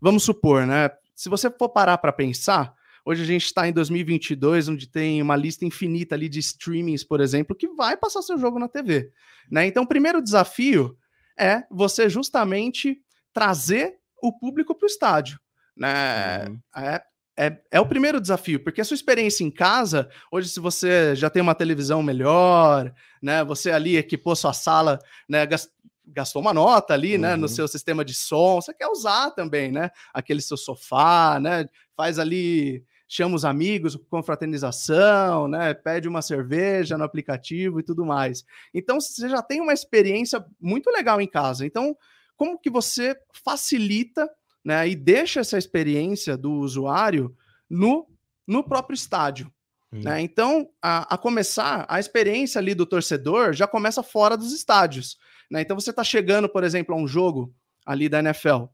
vamos 0.00 0.24
supor, 0.24 0.66
né? 0.66 0.90
Se 1.14 1.28
você 1.28 1.48
for 1.50 1.68
parar 1.68 1.98
para 1.98 2.12
pensar, 2.12 2.74
hoje 3.10 3.22
a 3.22 3.26
gente 3.26 3.44
está 3.44 3.68
em 3.68 3.72
2022, 3.72 4.68
onde 4.68 4.86
tem 4.88 5.20
uma 5.20 5.36
lista 5.36 5.64
infinita 5.64 6.14
ali 6.14 6.28
de 6.28 6.38
streamings, 6.38 7.04
por 7.04 7.20
exemplo, 7.20 7.56
que 7.56 7.68
vai 7.68 7.96
passar 7.96 8.22
seu 8.22 8.38
jogo 8.38 8.58
na 8.58 8.68
TV, 8.68 9.10
né? 9.50 9.66
Então, 9.66 9.82
o 9.82 9.86
primeiro 9.88 10.22
desafio 10.22 10.96
é 11.38 11.64
você 11.70 12.08
justamente 12.08 12.98
trazer 13.32 13.94
o 14.22 14.32
público 14.32 14.74
para 14.74 14.86
o 14.86 14.88
estádio, 14.88 15.38
né? 15.76 16.46
Uhum. 16.48 16.60
É, 16.76 17.02
é, 17.38 17.58
é 17.72 17.80
o 17.80 17.86
primeiro 17.86 18.20
desafio, 18.20 18.62
porque 18.62 18.80
a 18.80 18.84
sua 18.84 18.94
experiência 18.94 19.42
em 19.44 19.50
casa, 19.50 20.08
hoje, 20.30 20.48
se 20.48 20.60
você 20.60 21.14
já 21.16 21.30
tem 21.30 21.40
uma 21.42 21.54
televisão 21.54 22.02
melhor, 22.02 22.92
né? 23.22 23.42
Você 23.44 23.70
ali 23.70 23.96
equipou 23.96 24.36
sua 24.36 24.52
sala, 24.52 24.98
né? 25.28 25.46
gas- 25.46 25.70
Gastou 26.12 26.42
uma 26.42 26.52
nota 26.52 26.92
ali, 26.92 27.16
né? 27.16 27.36
No 27.36 27.42
Uhum. 27.42 27.48
seu 27.48 27.68
sistema 27.68 28.04
de 28.04 28.14
som, 28.14 28.60
você 28.60 28.74
quer 28.74 28.88
usar 28.88 29.30
também, 29.30 29.70
né? 29.70 29.90
Aquele 30.12 30.42
seu 30.42 30.56
sofá, 30.56 31.38
né? 31.40 31.66
Faz 31.96 32.18
ali, 32.18 32.84
chama 33.12 33.34
os 33.34 33.44
amigos, 33.44 33.96
confraternização, 34.08 35.48
né? 35.48 35.74
Pede 35.74 36.06
uma 36.06 36.22
cerveja 36.22 36.96
no 36.96 37.02
aplicativo 37.02 37.80
e 37.80 37.82
tudo 37.82 38.06
mais. 38.06 38.44
Então, 38.72 39.00
você 39.00 39.28
já 39.28 39.42
tem 39.42 39.60
uma 39.60 39.72
experiência 39.72 40.44
muito 40.60 40.88
legal 40.90 41.20
em 41.20 41.26
casa. 41.26 41.66
Então, 41.66 41.96
como 42.36 42.56
que 42.56 42.70
você 42.70 43.16
facilita 43.44 44.30
né, 44.64 44.88
e 44.88 44.94
deixa 44.94 45.40
essa 45.40 45.58
experiência 45.58 46.36
do 46.36 46.52
usuário 46.52 47.36
no, 47.68 48.06
no 48.46 48.62
próprio 48.62 48.94
estádio. 48.94 49.52
Hum. 49.92 50.02
Né? 50.04 50.20
Então, 50.20 50.70
a, 50.80 51.14
a 51.14 51.18
começar, 51.18 51.86
a 51.88 51.98
experiência 51.98 52.60
ali 52.60 52.74
do 52.74 52.86
torcedor 52.86 53.54
já 53.54 53.66
começa 53.66 54.04
fora 54.04 54.36
dos 54.36 54.52
estádios. 54.52 55.18
Né? 55.50 55.62
Então, 55.62 55.78
você 55.78 55.90
está 55.90 56.04
chegando, 56.04 56.48
por 56.48 56.62
exemplo, 56.62 56.94
a 56.94 56.98
um 56.98 57.08
jogo 57.08 57.52
ali 57.84 58.08
da 58.08 58.20
NFL. 58.20 58.66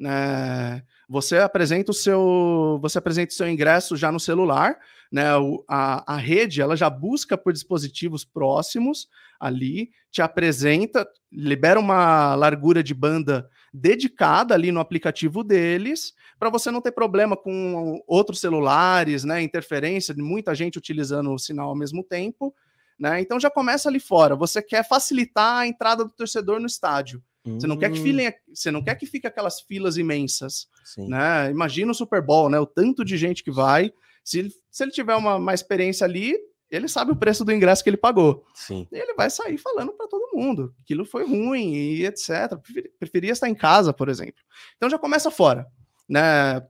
Né? 0.00 0.82
Você 1.08 1.38
apresenta 1.38 1.90
o 1.90 1.94
seu, 1.94 2.78
você 2.80 2.98
apresenta 2.98 3.32
o 3.32 3.36
seu 3.36 3.48
ingresso 3.48 3.96
já 3.96 4.10
no 4.10 4.20
celular, 4.20 4.78
né? 5.12 5.36
O, 5.36 5.64
a, 5.68 6.14
a 6.14 6.16
rede 6.16 6.60
ela 6.60 6.76
já 6.76 6.88
busca 6.88 7.36
por 7.36 7.52
dispositivos 7.52 8.24
próximos 8.24 9.08
ali, 9.38 9.90
te 10.10 10.22
apresenta, 10.22 11.06
libera 11.30 11.78
uma 11.78 12.34
largura 12.34 12.82
de 12.82 12.94
banda 12.94 13.48
dedicada 13.72 14.54
ali 14.54 14.70
no 14.70 14.80
aplicativo 14.80 15.42
deles, 15.42 16.14
para 16.38 16.48
você 16.48 16.70
não 16.70 16.80
ter 16.80 16.92
problema 16.92 17.36
com 17.36 18.02
outros 18.06 18.40
celulares, 18.40 19.24
né? 19.24 19.42
Interferência 19.42 20.14
de 20.14 20.22
muita 20.22 20.54
gente 20.54 20.78
utilizando 20.78 21.32
o 21.32 21.38
sinal 21.38 21.68
ao 21.68 21.76
mesmo 21.76 22.02
tempo. 22.02 22.54
Né? 22.98 23.20
Então 23.20 23.40
já 23.40 23.50
começa 23.50 23.88
ali 23.88 23.98
fora. 23.98 24.36
Você 24.36 24.62
quer 24.62 24.86
facilitar 24.86 25.58
a 25.58 25.66
entrada 25.66 26.04
do 26.04 26.10
torcedor 26.10 26.60
no 26.60 26.66
estádio. 26.66 27.22
Você 27.44 27.66
não 27.66 27.76
quer 27.76 27.90
que 27.92 27.98
Hum, 28.00 28.02
filem, 28.02 28.32
você 28.52 28.70
não 28.70 28.82
quer 28.82 28.94
que 28.94 29.04
fique 29.06 29.26
aquelas 29.26 29.60
filas 29.60 29.96
imensas, 29.98 30.66
sim. 30.84 31.08
né? 31.08 31.50
Imagina 31.50 31.92
o 31.92 31.94
Super 31.94 32.22
Bowl, 32.22 32.48
né? 32.48 32.58
O 32.58 32.66
tanto 32.66 33.04
de 33.04 33.16
gente 33.18 33.44
que 33.44 33.50
vai. 33.50 33.92
Se, 34.24 34.38
ele- 34.38 34.52
se 34.70 34.82
ele 34.82 34.90
tiver 34.92 35.14
uma, 35.14 35.36
uma 35.36 35.52
experiência 35.52 36.04
ali, 36.06 36.34
ele 36.70 36.88
sabe 36.88 37.12
o 37.12 37.16
preço 37.16 37.44
do 37.44 37.52
ingresso 37.52 37.84
que 37.84 37.90
ele 37.90 37.98
pagou. 37.98 38.44
Sim. 38.54 38.88
E 38.90 38.96
ele 38.96 39.12
vai 39.14 39.28
sair 39.28 39.58
falando 39.58 39.92
para 39.92 40.08
todo 40.08 40.34
mundo. 40.34 40.74
Aquilo 40.82 41.04
foi 41.04 41.24
ruim 41.26 41.74
e 41.74 42.06
etc. 42.06 42.56
Preferi- 42.62 42.90
Preferia 42.98 43.32
estar 43.32 43.48
em 43.48 43.54
casa, 43.54 43.92
por 43.92 44.08
exemplo. 44.08 44.42
Então 44.76 44.88
já 44.88 44.98
começa 44.98 45.30
fora, 45.30 45.66
né? 46.08 46.66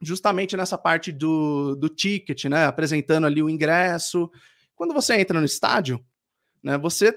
Justamente 0.00 0.56
nessa 0.56 0.76
parte 0.76 1.12
do, 1.12 1.76
do 1.76 1.88
ticket, 1.88 2.46
né? 2.46 2.66
Apresentando 2.66 3.24
ali 3.26 3.40
o 3.40 3.48
ingresso. 3.48 4.28
Quando 4.74 4.92
você 4.92 5.14
entra 5.14 5.38
no 5.38 5.46
estádio, 5.46 6.04
né? 6.60 6.76
Você 6.78 7.16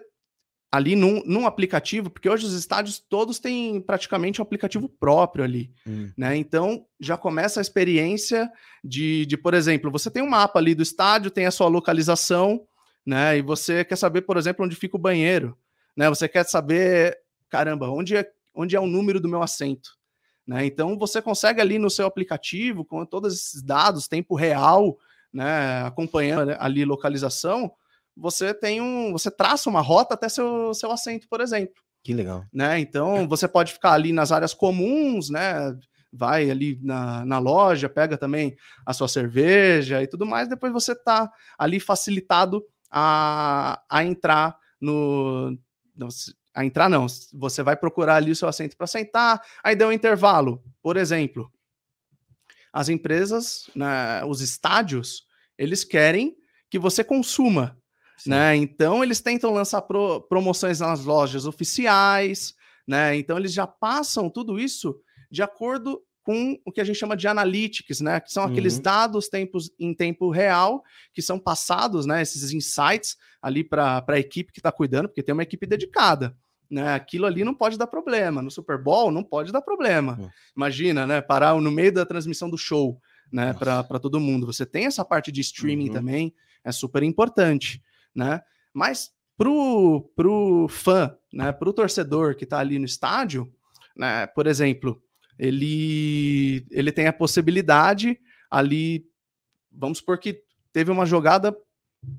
ali 0.76 0.96
num, 0.96 1.22
num 1.26 1.48
aplicativo, 1.48 2.10
porque 2.10 2.30
hoje 2.30 2.46
os 2.46 2.54
estádios 2.54 3.00
todos 3.00 3.40
têm 3.40 3.80
praticamente 3.80 4.42
um 4.42 4.44
aplicativo 4.44 4.90
próprio 4.90 5.44
ali 5.44 5.72
Hum, 5.88 6.12
né? 6.18 6.36
Então 6.36 6.86
já 7.00 7.18
começa 7.18 7.60
a 7.60 7.62
experiência 7.62 8.52
de, 8.84 9.26
de, 9.26 9.38
por 9.38 9.54
exemplo, 9.54 9.92
você 9.92 10.12
tem 10.12 10.22
um 10.22 10.30
mapa 10.30 10.60
ali 10.60 10.76
do 10.76 10.84
estádio, 10.84 11.32
tem 11.32 11.46
a 11.46 11.52
sua 11.52 11.68
localização, 11.68 12.68
né? 13.06 13.38
E 13.38 13.42
você 13.42 13.86
quer 13.86 13.96
saber, 13.96 14.22
por 14.22 14.38
exemplo, 14.38 14.66
onde 14.66 14.76
fica 14.76 14.98
o 14.98 15.00
banheiro, 15.00 15.58
né? 15.96 16.10
Você 16.10 16.28
quer 16.28 16.44
saber, 16.46 17.18
caramba, 17.50 17.90
onde 17.90 18.18
é, 18.18 18.30
onde 18.54 18.76
é 18.76 18.80
o 18.80 18.88
número 18.88 19.20
do 19.20 19.30
meu 19.30 19.42
assento, 19.42 19.92
né? 20.46 20.66
Então 20.66 20.98
você 20.98 21.22
consegue 21.22 21.62
ali 21.62 21.80
no 21.80 21.90
seu 21.90 22.06
aplicativo, 22.06 22.84
com 22.84 23.06
todos 23.06 23.34
esses 23.34 23.62
dados, 23.62 24.08
tempo 24.08 24.36
real, 24.36 24.98
né? 25.32 25.84
Acompanhando 25.84 26.56
ali 26.60 26.84
localização, 26.84 27.72
você 28.16 28.54
tem 28.54 28.82
um, 28.82 29.12
você 29.12 29.30
traça 29.30 29.70
uma 29.70 29.82
rota 29.82 30.14
até 30.14 30.30
seu, 30.30 30.74
seu 30.74 30.92
assento, 30.92 31.28
por 31.30 31.42
exemplo 31.42 31.76
que 32.04 32.14
legal. 32.14 32.46
né? 32.54 32.80
Então 32.80 33.28
você 33.28 33.48
pode 33.48 33.74
ficar 33.74 33.94
ali 33.94 34.12
nas 34.14 34.32
áreas 34.32 34.54
comuns, 34.54 35.30
né? 35.30 35.76
Vai 36.14 36.50
ali 36.52 36.80
na, 36.84 37.26
na 37.26 37.40
loja, 37.40 37.90
pega 37.90 38.16
também 38.18 38.56
a 38.86 38.94
sua 38.94 39.08
cerveja 39.08 40.02
e 40.04 40.08
tudo 40.08 40.26
mais. 40.26 40.48
Depois 40.48 40.72
você 40.72 40.94
tá 40.96 41.30
ali 41.58 41.80
facilitado 41.80 42.64
a, 42.92 43.82
a 43.90 44.04
entrar 44.06 44.56
no. 44.80 45.58
no- 45.96 46.08
A 46.54 46.64
entrar 46.64 46.90
não, 46.90 47.08
você 47.34 47.62
vai 47.64 47.76
procurar 47.76 48.16
ali 48.18 48.32
o 48.32 48.36
seu 48.36 48.48
assento 48.48 48.78
para 48.78 48.88
sentar, 48.88 49.42
aí 49.64 49.76
deu 49.76 49.88
um 49.90 49.92
intervalo. 49.92 50.64
Por 50.82 50.96
exemplo, 50.98 51.52
as 52.72 52.90
empresas, 52.90 53.70
né, 53.76 54.24
os 54.26 54.42
estádios, 54.42 55.24
eles 55.58 55.84
querem 55.84 56.36
que 56.70 56.78
você 56.80 57.04
consuma 57.04 57.78
Sim. 58.18 58.30
né? 58.30 58.56
Então 58.56 59.04
eles 59.04 59.20
tentam 59.22 59.54
lançar 59.54 59.82
pro- 59.82 60.22
promoções 60.22 60.80
nas 60.80 61.04
lojas 61.06 61.46
oficiais, 61.46 62.54
né? 62.88 63.16
Então 63.18 63.38
eles 63.38 63.54
já 63.54 63.68
passam 63.68 64.30
tudo 64.30 64.60
isso 64.60 64.96
de 65.30 65.42
acordo 65.44 66.02
com 66.24 66.58
o 66.66 66.72
que 66.72 66.82
a 66.82 66.84
gente 66.84 66.98
chama 66.98 67.16
de 67.16 67.28
analytics, 67.28 68.02
né? 68.02 68.20
Que 68.20 68.32
são 68.32 68.44
aqueles 68.44 68.78
Uhum. 68.78 68.82
dados 68.82 69.28
tempos 69.28 69.70
em 69.80 69.94
tempo 69.94 70.30
real 70.32 70.84
que 71.14 71.22
são 71.22 71.38
passados, 71.38 72.06
né? 72.06 72.22
Esses 72.22 72.52
insights 72.52 73.16
ali 73.42 73.64
para 73.64 74.04
a 74.08 74.20
equipe 74.20 74.52
que 74.52 74.60
está 74.60 74.72
cuidando, 74.72 75.08
porque 75.08 75.22
tem 75.22 75.34
uma 75.34 75.44
equipe 75.44 75.66
dedicada. 75.68 76.36
Né, 76.68 76.96
aquilo 76.96 77.28
ali 77.28 77.44
não 77.44 77.54
pode 77.54 77.78
dar 77.78 77.86
problema. 77.86 78.42
No 78.42 78.50
Super 78.50 78.82
Bowl 78.82 79.12
não 79.12 79.24
pode 79.24 79.52
dar 79.52 79.62
problema. 79.62 80.18
Hum. 80.20 80.28
Imagina, 80.58 81.06
né? 81.06 81.22
Parar 81.22 81.54
no 81.62 81.70
meio 81.72 81.92
da 81.94 82.04
transmissão 82.08 82.50
do 82.50 82.58
show, 82.58 83.00
né? 83.32 83.54
Para 83.54 84.00
todo 84.00 84.20
mundo. 84.20 84.48
Você 84.48 84.66
tem 84.66 84.88
essa 84.88 85.06
parte 85.06 85.32
de 85.32 85.42
streaming 85.42 85.90
Uhum. 85.90 85.94
também, 85.94 86.34
é 86.64 86.72
super 86.72 87.04
importante 87.04 87.84
né? 88.16 88.42
Mas 88.74 89.12
pro, 89.38 90.10
pro 90.16 90.68
fã, 90.70 91.16
né, 91.34 91.52
pro 91.52 91.74
torcedor 91.74 92.36
que 92.36 92.46
tá 92.46 92.60
ali 92.60 92.80
no 92.80 92.86
estádio, 92.86 93.52
né, 93.96 94.26
por 94.28 94.48
exemplo, 94.48 95.02
ele 95.38 96.66
ele 96.72 96.92
tem 96.92 97.08
a 97.08 97.14
possibilidade 97.14 98.18
ali, 98.50 99.06
vamos 99.72 99.98
supor 99.98 100.18
que 100.18 100.42
teve 100.72 100.92
uma 100.92 101.06
jogada 101.06 101.56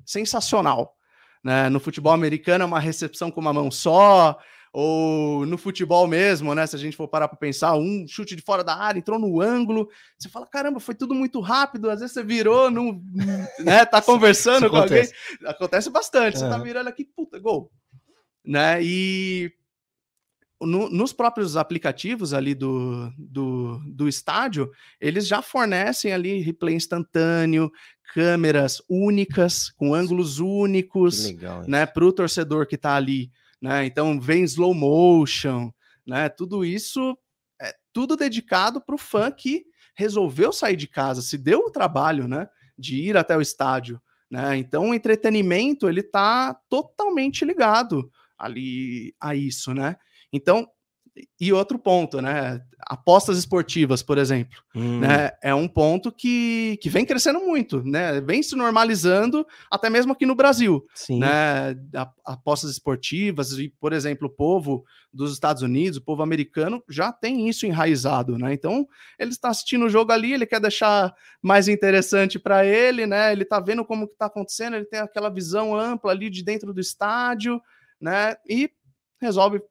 sensacional, 0.05 0.95
né? 1.43 1.69
No 1.69 1.79
futebol 1.79 2.13
americano 2.13 2.63
é 2.63 2.67
uma 2.67 2.79
recepção 2.79 3.31
com 3.31 3.39
uma 3.39 3.53
mão 3.53 3.71
só, 3.71 4.37
ou 4.79 5.43
no 5.43 5.57
futebol 5.57 6.05
mesmo, 6.05 6.53
né? 6.53 6.67
Se 6.67 6.75
a 6.75 6.79
gente 6.79 6.95
for 6.95 7.07
parar 7.07 7.27
para 7.27 7.35
pensar, 7.35 7.73
um 7.75 8.05
chute 8.07 8.35
de 8.35 8.43
fora 8.43 8.63
da 8.63 8.75
área, 8.75 8.99
entrou 8.99 9.17
no 9.17 9.41
ângulo, 9.41 9.89
você 10.19 10.29
fala, 10.29 10.45
caramba, 10.45 10.79
foi 10.79 10.93
tudo 10.93 11.15
muito 11.15 11.39
rápido, 11.39 11.89
às 11.89 11.99
vezes 11.99 12.13
você 12.13 12.21
virou, 12.21 12.69
não, 12.69 13.01
né? 13.57 13.83
Tá 13.87 13.99
conversando 14.05 14.69
com 14.69 14.75
alguém, 14.75 15.09
acontece. 15.47 15.89
bastante, 15.89 16.37
você 16.37 16.47
tá 16.47 16.53
Aham. 16.57 16.63
virando 16.63 16.89
aqui, 16.89 17.03
puta, 17.03 17.39
gol, 17.39 17.71
né? 18.45 18.77
E 18.83 19.51
no- 20.61 20.91
nos 20.91 21.11
próprios 21.11 21.57
aplicativos 21.57 22.31
ali 22.31 22.53
do, 22.53 23.11
do, 23.17 23.79
do 23.87 24.07
estádio, 24.07 24.69
eles 25.01 25.27
já 25.27 25.41
fornecem 25.41 26.13
ali 26.13 26.39
replay 26.41 26.75
instantâneo, 26.75 27.71
câmeras 28.13 28.79
únicas, 28.87 29.71
com 29.71 29.95
ângulos 29.95 30.39
únicos, 30.39 31.23
legal. 31.31 31.63
né, 31.67 31.87
para 31.87 32.05
o 32.05 32.13
torcedor 32.13 32.67
que 32.67 32.75
está 32.75 32.95
ali, 32.95 33.31
né? 33.61 33.85
Então 33.85 34.19
vem 34.19 34.43
slow 34.43 34.73
motion, 34.73 35.71
né? 36.05 36.29
Tudo 36.29 36.63
isso 36.63 37.17
é 37.61 37.73
tudo 37.91 38.15
dedicado 38.15 38.81
para 38.81 38.95
o 38.95 38.97
fã 38.97 39.31
que 39.31 39.65
resolveu 39.95 40.53
sair 40.53 40.75
de 40.75 40.87
casa, 40.87 41.21
se 41.21 41.37
deu 41.37 41.61
o 41.61 41.71
trabalho, 41.71 42.27
né, 42.27 42.47
de 42.77 42.97
ir 42.97 43.17
até 43.17 43.35
o 43.35 43.41
estádio, 43.41 43.99
né? 44.29 44.55
Então 44.57 44.89
o 44.89 44.93
entretenimento 44.93 45.89
ele 45.89 46.01
está 46.01 46.53
totalmente 46.69 47.43
ligado 47.43 48.11
ali 48.37 49.15
a 49.19 49.35
isso, 49.35 49.73
né? 49.73 49.95
Então 50.31 50.67
e 51.39 51.53
outro 51.53 51.77
ponto, 51.77 52.21
né? 52.21 52.61
Apostas 52.79 53.37
esportivas, 53.37 54.01
por 54.01 54.17
exemplo, 54.17 54.57
hum. 54.75 54.99
né? 54.99 55.31
É 55.41 55.53
um 55.53 55.67
ponto 55.67 56.11
que, 56.11 56.77
que 56.81 56.89
vem 56.89 57.05
crescendo 57.05 57.39
muito, 57.39 57.83
né? 57.83 58.21
Vem 58.21 58.41
se 58.41 58.55
normalizando, 58.55 59.45
até 59.71 59.89
mesmo 59.89 60.13
aqui 60.13 60.25
no 60.25 60.35
Brasil, 60.35 60.85
Sim. 60.93 61.19
né? 61.19 61.75
Apostas 62.25 62.71
esportivas 62.71 63.51
e, 63.53 63.73
por 63.79 63.93
exemplo, 63.93 64.27
o 64.27 64.31
povo 64.31 64.83
dos 65.13 65.33
Estados 65.33 65.61
Unidos, 65.61 65.97
o 65.97 66.03
povo 66.03 66.21
americano, 66.21 66.83
já 66.89 67.11
tem 67.11 67.47
isso 67.49 67.65
enraizado, 67.65 68.37
né? 68.37 68.53
Então, 68.53 68.87
ele 69.17 69.31
está 69.31 69.49
assistindo 69.49 69.85
o 69.85 69.89
jogo 69.89 70.11
ali, 70.11 70.33
ele 70.33 70.45
quer 70.45 70.59
deixar 70.59 71.13
mais 71.41 71.67
interessante 71.67 72.37
para 72.37 72.65
ele, 72.65 73.05
né? 73.05 73.31
Ele 73.31 73.43
está 73.43 73.59
vendo 73.59 73.85
como 73.85 74.07
que 74.07 74.13
está 74.13 74.27
acontecendo, 74.27 74.75
ele 74.75 74.85
tem 74.85 74.99
aquela 74.99 75.29
visão 75.29 75.75
ampla 75.75 76.11
ali 76.11 76.29
de 76.29 76.43
dentro 76.43 76.73
do 76.73 76.79
estádio, 76.79 77.61
né? 77.99 78.35
E 78.47 78.69
resolve 79.19 79.61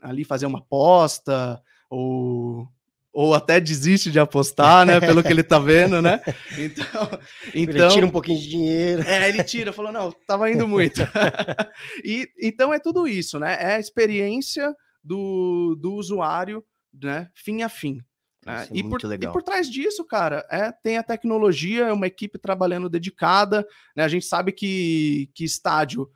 ali 0.00 0.24
fazer 0.24 0.46
uma 0.46 0.58
aposta 0.58 1.60
ou 1.90 2.68
ou 3.16 3.32
até 3.32 3.58
desiste 3.58 4.10
de 4.10 4.20
apostar, 4.20 4.84
né? 4.84 5.00
Pelo 5.00 5.22
que 5.22 5.32
ele 5.32 5.42
tá 5.42 5.58
vendo, 5.58 6.02
né? 6.02 6.20
Então, 6.58 7.08
então 7.54 7.86
ele 7.86 7.88
tira 7.88 8.04
um 8.04 8.10
pouquinho 8.10 8.38
de 8.38 8.46
dinheiro. 8.46 9.02
É, 9.04 9.26
ele 9.30 9.42
tira, 9.42 9.72
falou 9.72 9.90
não, 9.90 10.12
tava 10.26 10.50
indo 10.50 10.68
muito. 10.68 11.00
e 12.04 12.28
então 12.38 12.74
é 12.74 12.78
tudo 12.78 13.08
isso, 13.08 13.38
né? 13.38 13.56
É 13.58 13.76
a 13.76 13.80
experiência 13.80 14.76
do, 15.02 15.74
do 15.80 15.94
usuário, 15.94 16.62
né? 16.92 17.30
Fim 17.34 17.62
a 17.62 17.70
fim. 17.70 18.02
Né? 18.44 18.68
É 18.70 18.76
e, 18.76 18.82
por, 18.82 19.00
e, 19.02 19.28
por, 19.28 19.42
trás 19.42 19.70
disso, 19.70 20.04
cara, 20.04 20.46
é, 20.50 20.70
tem 20.70 20.98
a 20.98 21.02
tecnologia, 21.02 21.86
é 21.86 21.92
uma 21.94 22.06
equipe 22.06 22.38
trabalhando 22.38 22.90
dedicada, 22.90 23.66
né? 23.96 24.04
A 24.04 24.08
gente 24.08 24.26
sabe 24.26 24.52
que, 24.52 25.30
que 25.34 25.42
estádio 25.42 26.06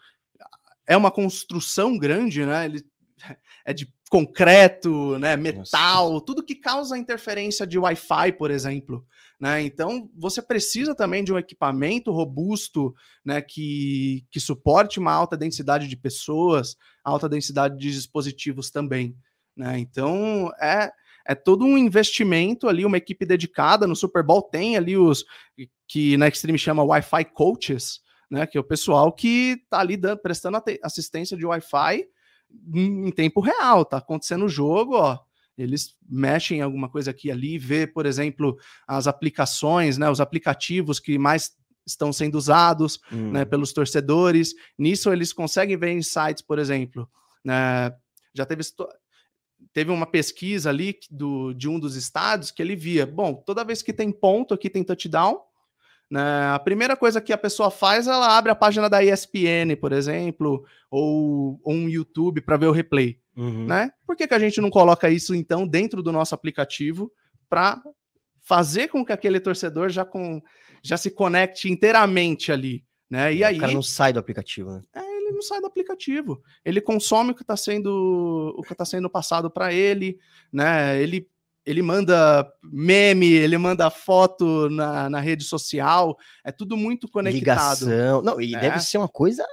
é 0.87 0.99
uma 0.99 1.11
construção 1.11 1.97
grande, 1.97 2.45
né? 2.45 2.67
Ele 2.67 2.85
é 3.65 3.73
de 3.73 3.93
concreto, 4.11 5.19
né, 5.19 5.37
metal, 5.37 6.13
Nossa. 6.13 6.25
tudo 6.25 6.45
que 6.45 6.55
causa 6.55 6.99
interferência 6.99 7.67
de 7.67 7.79
Wi-Fi, 7.79 8.33
por 8.33 8.51
exemplo. 8.51 9.07
Né? 9.41 9.63
Então, 9.63 10.11
você 10.15 10.43
precisa 10.43 10.95
também 10.95 11.25
de 11.25 11.33
um 11.33 11.39
equipamento 11.39 12.11
robusto 12.11 12.95
né, 13.25 13.41
que, 13.41 14.27
que 14.31 14.39
suporte 14.39 14.99
uma 14.99 15.13
alta 15.13 15.37
densidade 15.37 15.89
de 15.89 15.97
pessoas, 15.97 16.77
alta 17.03 17.29
densidade 17.29 17.79
de 17.79 17.91
dispositivos 17.91 18.71
também. 18.71 19.17
Né? 19.57 19.79
Então, 19.79 20.51
é, 20.61 20.93
é 21.27 21.35
todo 21.35 21.65
um 21.65 21.79
investimento 21.79 22.69
ali, 22.69 22.85
uma 22.85 22.99
equipe 22.99 23.25
dedicada. 23.25 23.87
No 23.87 23.97
Super 23.97 24.23
Bowl 24.23 24.43
tem 24.43 24.77
ali 24.77 24.97
os 24.97 25.25
que 25.89 26.17
na 26.17 26.29
Extreme 26.29 26.59
chama 26.59 26.85
Wi-Fi 26.85 27.25
coaches, 27.33 28.01
né, 28.31 28.47
que 28.47 28.59
é 28.59 28.61
o 28.61 28.65
pessoal 28.65 29.13
que 29.13 29.59
está 29.65 29.81
ali 29.81 29.97
dando, 29.97 30.19
prestando 30.19 30.63
assistência 30.83 31.37
de 31.37 31.47
Wi-Fi 31.47 32.07
em 32.73 33.11
tempo 33.11 33.41
real, 33.41 33.85
tá 33.85 33.99
acontecendo 33.99 34.45
o 34.45 34.49
jogo, 34.49 34.95
ó. 34.95 35.19
Eles 35.57 35.95
mexem 36.09 36.59
em 36.59 36.63
alguma 36.63 36.89
coisa 36.89 37.11
aqui 37.11 37.31
ali, 37.31 37.59
vê, 37.59 37.87
por 37.87 38.07
exemplo, 38.07 38.57
as 38.87 39.07
aplicações, 39.07 39.99
né, 39.99 40.09
os 40.09 40.21
aplicativos 40.21 40.99
que 40.99 41.19
mais 41.19 41.53
estão 41.87 42.13
sendo 42.13 42.37
usados 42.37 42.99
hum. 43.13 43.33
né, 43.33 43.45
pelos 43.45 43.73
torcedores. 43.73 44.55
Nisso 44.79 45.13
eles 45.13 45.33
conseguem 45.33 45.77
ver 45.77 45.93
insights, 45.93 46.43
por 46.43 46.59
exemplo. 46.59 47.09
Né, 47.45 47.93
já 48.33 48.47
teve, 48.47 48.63
teve 49.73 49.91
uma 49.91 50.07
pesquisa 50.07 50.71
ali 50.71 50.97
do, 51.11 51.53
de 51.53 51.69
um 51.69 51.79
dos 51.79 51.95
estados 51.97 52.51
que 52.51 52.63
ele 52.63 52.77
via, 52.77 53.05
bom, 53.05 53.35
toda 53.35 53.65
vez 53.65 53.83
que 53.83 53.93
tem 53.93 54.11
ponto 54.11 54.55
aqui 54.55 54.71
tem 54.71 54.85
touchdown, 54.85 55.41
né? 56.11 56.49
A 56.53 56.59
primeira 56.59 56.97
coisa 56.97 57.21
que 57.21 57.33
a 57.33 57.39
pessoa 57.39 57.71
faz, 57.71 58.09
ela 58.09 58.37
abre 58.37 58.51
a 58.51 58.57
página 58.57 58.91
da 58.91 59.03
ESPN, 59.03 59.77
por 59.81 59.93
exemplo, 59.93 60.65
ou, 60.91 61.61
ou 61.63 61.73
um 61.73 61.89
YouTube 61.89 62.41
para 62.41 62.57
ver 62.57 62.67
o 62.67 62.73
replay. 62.73 63.21
Uhum. 63.37 63.67
Né? 63.67 63.93
Por 64.05 64.17
que, 64.17 64.27
que 64.27 64.35
a 64.35 64.39
gente 64.39 64.61
não 64.61 64.71
coloca 64.71 65.09
isso, 65.09 65.35
então, 65.35 65.67
dentro 65.67 66.03
do 66.03 66.11
nosso 66.11 66.35
aplicativo 66.35 67.13
para 67.49 67.81
fazer 68.43 68.89
com 68.89 69.05
que 69.05 69.13
aquele 69.13 69.39
torcedor 69.39 69.89
já, 69.89 70.05
com, 70.05 70.43
já 70.83 70.97
se 70.97 71.13
conecte 71.13 71.71
inteiramente 71.71 72.51
ali? 72.51 72.85
Né? 73.09 73.35
E 73.35 73.43
o 73.43 73.47
aí, 73.47 73.59
cara 73.59 73.73
não 73.73 73.83
sai 73.83 74.13
do 74.13 74.19
aplicativo, 74.19 74.71
né? 74.71 74.83
É, 74.95 75.01
ele 75.01 75.33
não 75.33 75.43
sai 75.43 75.61
do 75.61 75.67
aplicativo. 75.67 76.43
Ele 76.65 76.81
consome 76.81 77.31
o 77.31 77.35
que 77.35 77.43
está 77.43 77.57
sendo 77.57 78.55
o 78.57 78.63
que 78.63 78.73
está 78.73 78.85
sendo 78.85 79.11
passado 79.11 79.51
para 79.51 79.73
ele, 79.73 80.19
né? 80.53 81.01
Ele 81.01 81.29
ele 81.71 81.83
manda 81.83 82.47
meme, 82.63 83.31
ele 83.33 83.57
manda 83.59 83.91
foto 83.91 84.69
na, 84.71 85.09
na 85.09 85.21
rede 85.21 85.45
social, 85.45 86.17
é 86.45 86.53
tudo 86.53 86.77
muito 86.77 87.09
conectado. 87.09 87.87
Ligação. 87.87 88.23
Não, 88.23 88.41
e 88.41 88.55
é. 88.55 88.61
deve 88.61 88.81
ser 88.81 88.99
uma 88.99 89.09
coisa 89.09 89.47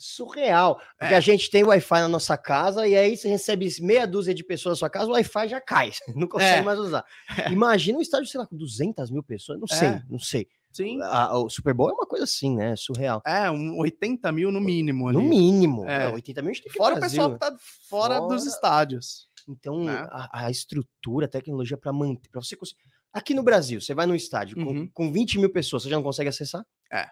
surreal. 0.00 0.80
Porque 0.98 1.14
é. 1.14 1.16
a 1.16 1.20
gente 1.20 1.50
tem 1.50 1.62
Wi-Fi 1.62 2.00
na 2.00 2.08
nossa 2.08 2.36
casa 2.36 2.88
e 2.88 2.96
aí 2.96 3.16
você 3.16 3.28
recebe 3.28 3.68
meia 3.80 4.06
dúzia 4.06 4.34
de 4.34 4.42
pessoas 4.42 4.76
na 4.76 4.78
sua 4.78 4.90
casa, 4.90 5.08
o 5.08 5.12
Wi-Fi 5.12 5.48
já 5.48 5.60
cai, 5.60 5.90
não 6.16 6.26
consegue 6.26 6.60
é. 6.60 6.62
mais 6.62 6.78
usar. 6.78 7.04
É. 7.38 7.52
Imagina 7.52 7.98
um 7.98 8.02
estádio, 8.02 8.26
sei 8.28 8.40
lá, 8.40 8.46
com 8.46 8.56
200 8.56 9.10
mil 9.10 9.22
pessoas, 9.22 9.60
não 9.60 9.66
sei, 9.66 9.88
é. 9.88 10.02
não 10.08 10.18
sei. 10.18 10.48
Sim. 10.72 11.00
A, 11.02 11.36
o 11.36 11.50
Super 11.50 11.74
Bowl 11.74 11.90
é 11.90 11.92
uma 11.92 12.06
coisa 12.06 12.24
assim, 12.24 12.56
né? 12.56 12.76
Surreal. 12.76 13.20
É, 13.26 13.50
um 13.50 13.78
80 13.80 14.30
mil 14.30 14.52
no 14.52 14.60
mínimo. 14.60 15.08
Ali. 15.08 15.18
No 15.18 15.24
mínimo. 15.24 15.84
É. 15.84 16.08
80 16.12 16.42
mil 16.42 16.50
a 16.50 16.54
gente 16.54 16.62
tem 16.62 16.72
que 16.72 16.78
Fora 16.78 16.94
Brasil. 16.94 17.20
o 17.20 17.30
pessoal 17.30 17.32
que 17.32 17.38
tá 17.40 17.64
fora, 17.88 18.18
fora... 18.18 18.34
dos 18.34 18.46
estádios. 18.46 19.28
Então, 19.50 19.84
né? 19.84 20.06
a, 20.10 20.46
a, 20.46 20.50
estrutura, 20.50 21.26
a 21.26 21.28
tecnologia 21.28 21.76
para 21.76 21.92
manter, 21.92 22.28
para 22.30 22.40
você 22.40 22.56
conseguir. 22.56 22.80
Aqui 23.12 23.34
no 23.34 23.42
Brasil, 23.42 23.80
você 23.80 23.92
vai 23.92 24.06
no 24.06 24.14
estádio 24.14 24.56
uhum. 24.58 24.86
com, 24.86 25.06
com 25.06 25.12
20 25.12 25.38
mil 25.38 25.50
pessoas, 25.50 25.82
você 25.82 25.90
já 25.90 25.96
não 25.96 26.02
consegue 26.02 26.28
acessar? 26.28 26.64
É. 26.92 27.08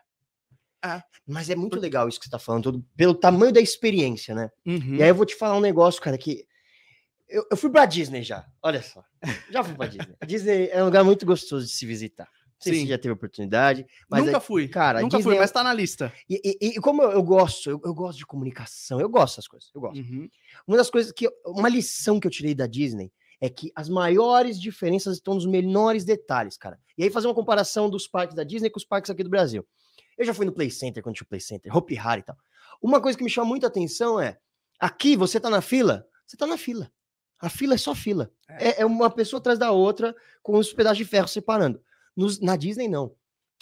É. 0.85 1.03
Mas 1.27 1.51
é 1.51 1.57
muito 1.57 1.79
legal 1.79 2.09
isso 2.09 2.19
que 2.19 2.27
você 2.27 2.31
tá 2.31 2.39
falando, 2.39 2.65
todo, 2.65 2.87
pelo 2.97 3.15
tamanho 3.15 3.53
da 3.53 3.61
experiência, 3.61 4.35
né? 4.35 4.51
Uhum. 4.65 4.95
E 4.95 5.03
aí 5.03 5.09
eu 5.09 5.15
vou 5.15 5.27
te 5.27 5.35
falar 5.35 5.57
um 5.57 5.61
negócio, 5.61 6.01
cara, 6.01 6.17
que 6.17 6.47
eu, 7.29 7.47
eu 7.51 7.57
fui 7.57 7.71
pra 7.71 7.85
Disney 7.85 8.23
já, 8.23 8.47
olha 8.63 8.83
só. 8.83 9.05
Já 9.51 9.63
fui 9.63 9.75
pra 9.75 9.87
Disney. 9.87 10.15
A 10.21 10.25
Disney 10.27 10.69
é 10.71 10.81
um 10.83 10.87
lugar 10.87 11.05
muito 11.05 11.27
gostoso 11.27 11.67
de 11.67 11.73
se 11.73 11.85
visitar. 11.85 12.29
Não 12.59 12.65
sei 12.65 12.75
Sim. 12.75 12.81
se 12.81 12.87
já 12.89 12.99
teve 12.99 13.13
oportunidade. 13.13 13.87
Nunca 14.11 14.37
é, 14.37 14.41
fui. 14.41 14.67
Cara, 14.67 15.01
nunca 15.01 15.17
Disney 15.17 15.33
fui, 15.33 15.41
mas 15.41 15.53
tá 15.53 15.63
na 15.63 15.73
lista. 15.73 16.13
E, 16.29 16.59
e, 16.61 16.69
e 16.71 16.81
como 16.81 17.03
eu, 17.03 17.13
eu 17.13 17.23
gosto, 17.23 17.71
eu, 17.71 17.81
eu, 17.85 17.95
gosto 17.95 18.19
de 18.19 18.27
comunicação, 18.27 19.01
eu 19.01 19.09
gosto 19.09 19.35
dessas 19.35 19.47
coisas, 19.47 19.71
eu 19.73 19.81
gosto. 19.81 20.01
Uhum. 20.01 20.29
Uma 20.67 20.77
das 20.77 20.91
coisas 20.91 21.13
que. 21.13 21.31
Uma 21.47 21.69
lição 21.69 22.19
que 22.19 22.27
eu 22.27 22.31
tirei 22.31 22.57
da 22.57 22.67
Disney 22.67 23.13
é 23.41 23.49
que 23.49 23.71
as 23.77 23.89
maiores 23.89 24.61
diferenças 24.61 25.17
estão 25.17 25.35
nos 25.35 25.47
menores 25.47 26.05
detalhes, 26.05 26.57
cara. 26.57 26.81
E 26.97 27.05
aí 27.05 27.11
fazer 27.11 27.29
uma 27.29 27.35
comparação 27.35 27.89
dos 27.89 28.09
parques 28.09 28.35
da 28.35 28.43
Disney 28.43 28.71
com 28.71 28.79
os 28.79 28.85
parques 28.85 29.09
aqui 29.09 29.23
do 29.23 29.31
Brasil. 29.31 29.65
Eu 30.17 30.27
já 30.27 30.35
fui 30.35 30.45
no 30.45 30.53
Play 30.53 30.71
Center, 30.71 31.01
quando 31.01 31.15
tinha 31.15 31.25
o 31.25 31.29
Play 31.29 31.41
Center, 31.41 31.75
Hope 31.75 31.95
Harry 31.95 32.23
e 32.23 32.25
tal. 32.25 32.37
Uma 32.83 33.01
coisa 33.01 33.17
que 33.17 33.23
me 33.23 33.31
chama 33.31 33.47
muita 33.47 33.69
atenção 33.69 34.21
é: 34.21 34.37
aqui 34.81 35.17
você 35.17 35.39
tá 35.39 35.49
na 35.49 35.61
fila, 35.61 36.05
você 36.27 36.37
tá 36.37 36.47
na 36.47 36.59
fila. 36.59 36.91
A 37.41 37.49
fila 37.49 37.75
é 37.75 37.79
só 37.79 37.95
fila. 37.95 38.33
É, 38.49 38.69
é, 38.69 38.81
é 38.81 38.87
uma 38.87 39.09
pessoa 39.09 39.39
atrás 39.39 39.59
da 39.59 39.71
outra 39.71 40.15
com 40.43 40.59
os 40.59 40.73
pedaços 40.73 40.99
de 40.99 41.05
ferro 41.05 41.29
separando. 41.29 41.81
Nos, 42.19 42.41
na 42.41 42.57
Disney, 42.57 42.89
não. 42.89 43.15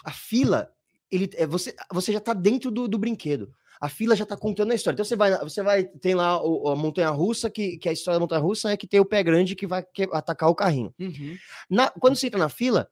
A 0.03 0.11
fila, 0.11 0.71
ele, 1.11 1.29
é, 1.35 1.45
você, 1.45 1.75
você 1.93 2.11
já 2.11 2.19
tá 2.19 2.33
dentro 2.33 2.71
do, 2.71 2.87
do 2.87 2.97
brinquedo. 2.97 3.53
A 3.79 3.87
fila 3.87 4.15
já 4.15 4.25
tá 4.25 4.35
contando 4.35 4.71
a 4.71 4.75
história. 4.75 4.95
Então 4.95 5.05
você 5.05 5.15
vai, 5.15 5.37
você 5.37 5.61
vai 5.61 5.83
tem 5.83 6.15
lá 6.15 6.43
o, 6.43 6.69
a 6.69 6.75
montanha 6.75 7.11
russa, 7.11 7.51
que, 7.51 7.77
que 7.77 7.87
a 7.87 7.91
história 7.91 8.15
da 8.15 8.21
montanha 8.21 8.41
russa 8.41 8.71
é 8.71 8.75
que 8.75 8.87
tem 8.87 8.99
o 8.99 9.05
pé 9.05 9.21
grande 9.21 9.55
que 9.55 9.67
vai 9.67 9.83
que, 9.93 10.09
atacar 10.11 10.49
o 10.49 10.55
carrinho. 10.55 10.91
Uhum. 10.99 11.37
Na, 11.69 11.91
quando 11.91 12.15
você 12.15 12.25
entra 12.25 12.39
na 12.39 12.49
fila, 12.49 12.89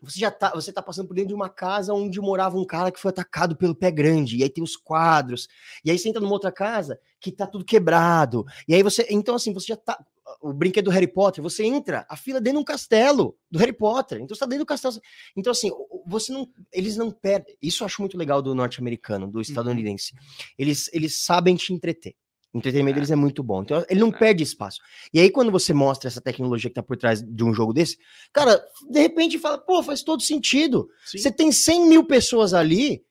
você 0.00 0.20
já 0.20 0.30
tá, 0.30 0.50
você 0.50 0.72
tá 0.72 0.80
passando 0.80 1.08
por 1.08 1.14
dentro 1.14 1.28
de 1.28 1.34
uma 1.34 1.48
casa 1.48 1.92
onde 1.92 2.20
morava 2.20 2.56
um 2.56 2.64
cara 2.64 2.92
que 2.92 3.00
foi 3.00 3.10
atacado 3.10 3.56
pelo 3.56 3.74
pé 3.74 3.90
grande, 3.90 4.36
e 4.36 4.42
aí 4.44 4.50
tem 4.50 4.62
os 4.62 4.76
quadros, 4.76 5.48
e 5.84 5.90
aí 5.90 5.98
você 5.98 6.08
entra 6.08 6.20
numa 6.20 6.32
outra 6.32 6.50
casa 6.50 6.98
que 7.20 7.30
tá 7.30 7.46
tudo 7.46 7.64
quebrado, 7.64 8.44
e 8.66 8.74
aí 8.74 8.82
você, 8.82 9.06
então 9.10 9.34
assim, 9.34 9.52
você 9.52 9.66
já 9.66 9.76
tá, 9.76 10.04
o 10.40 10.52
brinquedo 10.52 10.86
do 10.86 10.90
Harry 10.90 11.06
Potter, 11.06 11.42
você 11.42 11.64
entra, 11.64 12.06
a 12.08 12.16
fila 12.16 12.40
dentro 12.40 12.58
de 12.58 12.62
um 12.62 12.64
castelo 12.64 13.36
do 13.50 13.58
Harry 13.58 13.72
Potter. 13.72 14.20
Então 14.20 14.34
você 14.34 14.40
tá 14.40 14.46
dentro 14.46 14.64
do 14.64 14.68
castelo. 14.68 14.94
Então, 15.36 15.50
assim, 15.50 15.70
você 16.06 16.32
não. 16.32 16.48
Eles 16.72 16.96
não 16.96 17.10
perdem. 17.10 17.56
Isso 17.60 17.82
eu 17.82 17.86
acho 17.86 18.00
muito 18.00 18.16
legal 18.16 18.40
do 18.40 18.54
norte-americano, 18.54 19.26
do 19.26 19.36
uhum. 19.36 19.42
estadunidense. 19.42 20.14
Uhum. 20.14 20.20
Eles, 20.58 20.90
eles 20.92 21.24
sabem 21.24 21.56
te 21.56 21.72
entreter. 21.72 22.14
O 22.52 22.58
entretenimento 22.58 22.96
é. 22.96 23.00
deles 23.00 23.10
é 23.10 23.16
muito 23.16 23.42
bom. 23.42 23.62
Então, 23.62 23.84
ele 23.88 24.00
não 24.00 24.08
é. 24.08 24.18
perde 24.18 24.42
espaço. 24.42 24.80
E 25.12 25.18
aí, 25.18 25.30
quando 25.30 25.50
você 25.50 25.72
mostra 25.72 26.08
essa 26.08 26.20
tecnologia 26.20 26.68
que 26.68 26.74
tá 26.74 26.82
por 26.82 26.96
trás 26.96 27.22
de 27.22 27.44
um 27.44 27.54
jogo 27.54 27.72
desse, 27.72 27.96
cara, 28.32 28.62
de 28.90 29.00
repente 29.00 29.38
fala, 29.38 29.58
pô, 29.58 29.82
faz 29.82 30.02
todo 30.02 30.22
sentido. 30.22 30.88
Sim. 31.06 31.18
Você 31.18 31.32
tem 31.32 31.50
100 31.50 31.88
mil 31.88 32.04
pessoas 32.04 32.52
ali. 32.52 33.02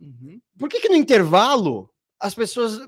Uhum. 0.00 0.40
Por 0.58 0.68
que 0.68 0.80
que 0.80 0.88
no 0.88 0.96
intervalo 0.96 1.90
as 2.20 2.34
pessoas 2.34 2.80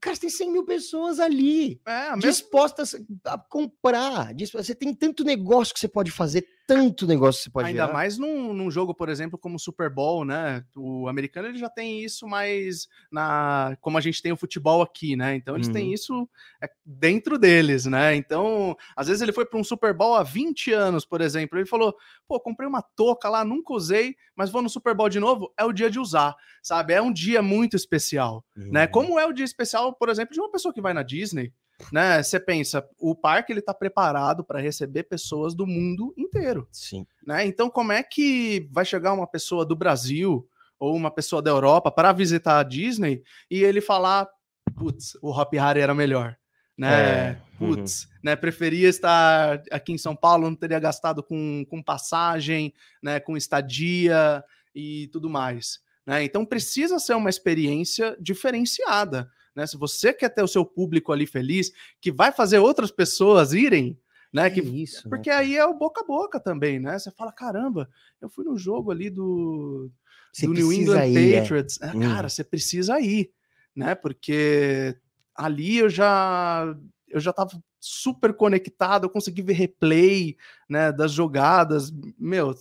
Cara, 0.00 0.16
tem 0.16 0.30
100 0.30 0.52
mil 0.52 0.64
pessoas 0.64 1.18
ali 1.20 1.80
é, 1.86 2.16
dispostas 2.18 2.94
a 3.24 3.38
comprar. 3.38 4.34
Você 4.52 4.74
tem 4.74 4.94
tanto 4.94 5.24
negócio 5.24 5.74
que 5.74 5.80
você 5.80 5.88
pode 5.88 6.10
fazer, 6.10 6.46
tanto 6.68 7.06
negócio 7.06 7.38
que 7.38 7.44
você 7.44 7.50
pode 7.50 7.68
Ainda 7.68 7.88
mais 7.90 8.18
num, 8.18 8.52
num, 8.52 8.70
jogo, 8.70 8.94
por 8.94 9.08
exemplo, 9.08 9.38
como 9.38 9.56
o 9.56 9.58
Super 9.58 9.88
Bowl, 9.88 10.22
né? 10.22 10.62
O 10.76 11.08
americano 11.08 11.48
ele 11.48 11.56
já 11.56 11.70
tem 11.70 12.04
isso, 12.04 12.28
mas 12.28 12.86
na 13.10 13.74
como 13.80 13.96
a 13.96 14.02
gente 14.02 14.20
tem 14.20 14.32
o 14.32 14.36
futebol 14.36 14.82
aqui, 14.82 15.16
né? 15.16 15.34
Então 15.34 15.54
eles 15.54 15.68
uhum. 15.68 15.72
têm 15.72 15.94
isso 15.94 16.28
é, 16.62 16.68
dentro 16.84 17.38
deles, 17.38 17.86
né? 17.86 18.14
Então, 18.14 18.76
às 18.94 19.06
vezes 19.06 19.22
ele 19.22 19.32
foi 19.32 19.46
para 19.46 19.58
um 19.58 19.64
Super 19.64 19.94
Bowl 19.94 20.14
há 20.14 20.22
20 20.22 20.70
anos, 20.74 21.06
por 21.06 21.22
exemplo. 21.22 21.58
Ele 21.58 21.64
falou: 21.64 21.96
pô, 22.28 22.38
comprei 22.38 22.68
uma 22.68 22.82
touca 22.82 23.30
lá, 23.30 23.46
nunca 23.46 23.72
usei, 23.72 24.14
mas 24.36 24.50
vou 24.50 24.60
no 24.60 24.68
Super 24.68 24.94
Bowl 24.94 25.08
de 25.08 25.18
novo. 25.18 25.50
É 25.56 25.64
o 25.64 25.72
dia 25.72 25.90
de 25.90 25.98
usar, 25.98 26.36
sabe? 26.62 26.92
É 26.92 27.00
um 27.00 27.10
dia 27.10 27.40
muito 27.40 27.76
especial, 27.76 28.44
né? 28.54 28.64
uhum. 28.64 28.72
né? 28.72 28.86
Como 28.86 29.18
é 29.18 29.24
o 29.24 29.32
dia 29.32 29.46
especial, 29.46 29.94
por 29.94 30.10
exemplo, 30.10 30.34
de 30.34 30.40
uma 30.40 30.52
pessoa 30.52 30.74
que 30.74 30.82
vai 30.82 30.92
na 30.92 31.02
Disney 31.02 31.50
né? 31.92 32.22
Você 32.22 32.40
pensa, 32.40 32.86
o 32.98 33.14
parque 33.14 33.52
ele 33.52 33.60
está 33.60 33.72
preparado 33.72 34.44
para 34.44 34.60
receber 34.60 35.04
pessoas 35.04 35.54
do 35.54 35.66
mundo 35.66 36.12
inteiro. 36.16 36.68
Sim. 36.72 37.06
Né? 37.26 37.46
Então, 37.46 37.70
como 37.70 37.92
é 37.92 38.02
que 38.02 38.68
vai 38.70 38.84
chegar 38.84 39.12
uma 39.12 39.26
pessoa 39.26 39.64
do 39.64 39.76
Brasil 39.76 40.48
ou 40.78 40.94
uma 40.94 41.10
pessoa 41.10 41.42
da 41.42 41.50
Europa 41.50 41.90
para 41.90 42.12
visitar 42.12 42.58
a 42.58 42.62
Disney 42.62 43.22
e 43.50 43.62
ele 43.62 43.80
falar, 43.80 44.28
putz, 44.76 45.16
o 45.20 45.30
Hop 45.30 45.52
Harry 45.54 45.80
era 45.80 45.94
melhor, 45.94 46.36
né? 46.76 47.30
É, 47.30 47.42
uhum. 47.60 47.74
Putz, 47.74 48.08
né? 48.22 48.36
Preferia 48.36 48.88
estar 48.88 49.62
aqui 49.70 49.92
em 49.92 49.98
São 49.98 50.14
Paulo, 50.14 50.48
não 50.48 50.54
teria 50.54 50.78
gastado 50.78 51.22
com, 51.22 51.64
com 51.68 51.82
passagem, 51.82 52.72
né? 53.02 53.18
Com 53.18 53.36
estadia 53.36 54.44
e 54.74 55.08
tudo 55.08 55.28
mais. 55.28 55.80
Né? 56.06 56.24
Então 56.24 56.42
precisa 56.46 56.98
ser 56.98 57.14
uma 57.14 57.28
experiência 57.28 58.16
diferenciada. 58.18 59.30
Né? 59.58 59.66
Se 59.66 59.76
você 59.76 60.12
quer 60.12 60.28
ter 60.28 60.40
o 60.40 60.46
seu 60.46 60.64
público 60.64 61.12
ali 61.12 61.26
feliz, 61.26 61.72
que 62.00 62.12
vai 62.12 62.30
fazer 62.30 62.60
outras 62.60 62.92
pessoas 62.92 63.52
irem, 63.52 63.98
né? 64.32 64.48
Que, 64.48 64.60
isso, 64.60 65.02
né, 65.04 65.10
porque 65.10 65.30
cara? 65.30 65.42
aí 65.42 65.56
é 65.56 65.66
o 65.66 65.74
boca 65.74 66.00
a 66.00 66.04
boca 66.06 66.38
também, 66.38 66.78
né? 66.78 66.96
Você 66.96 67.10
fala, 67.10 67.32
caramba, 67.32 67.90
eu 68.20 68.28
fui 68.28 68.44
no 68.44 68.56
jogo 68.56 68.92
ali 68.92 69.10
do, 69.10 69.90
Você 70.32 70.46
do 70.46 70.52
New 70.52 70.72
England 70.72 71.06
ir, 71.08 71.34
é. 71.34 71.40
Patriots. 71.40 71.80
É, 71.82 71.88
Hum. 71.88 72.00
Cara, 72.02 72.28
você 72.28 72.44
precisa 72.44 73.00
ir, 73.00 73.32
né? 73.74 73.96
Porque 73.96 74.96
ali 75.34 75.78
eu 75.78 75.90
já 75.90 76.72
eu 77.08 77.18
já 77.18 77.32
tava 77.32 77.60
super 77.80 78.32
conectado, 78.34 79.06
eu 79.06 79.10
consegui 79.10 79.42
ver 79.42 79.54
replay, 79.54 80.36
né, 80.68 80.92
das 80.92 81.10
jogadas, 81.10 81.90
meu, 82.16 82.54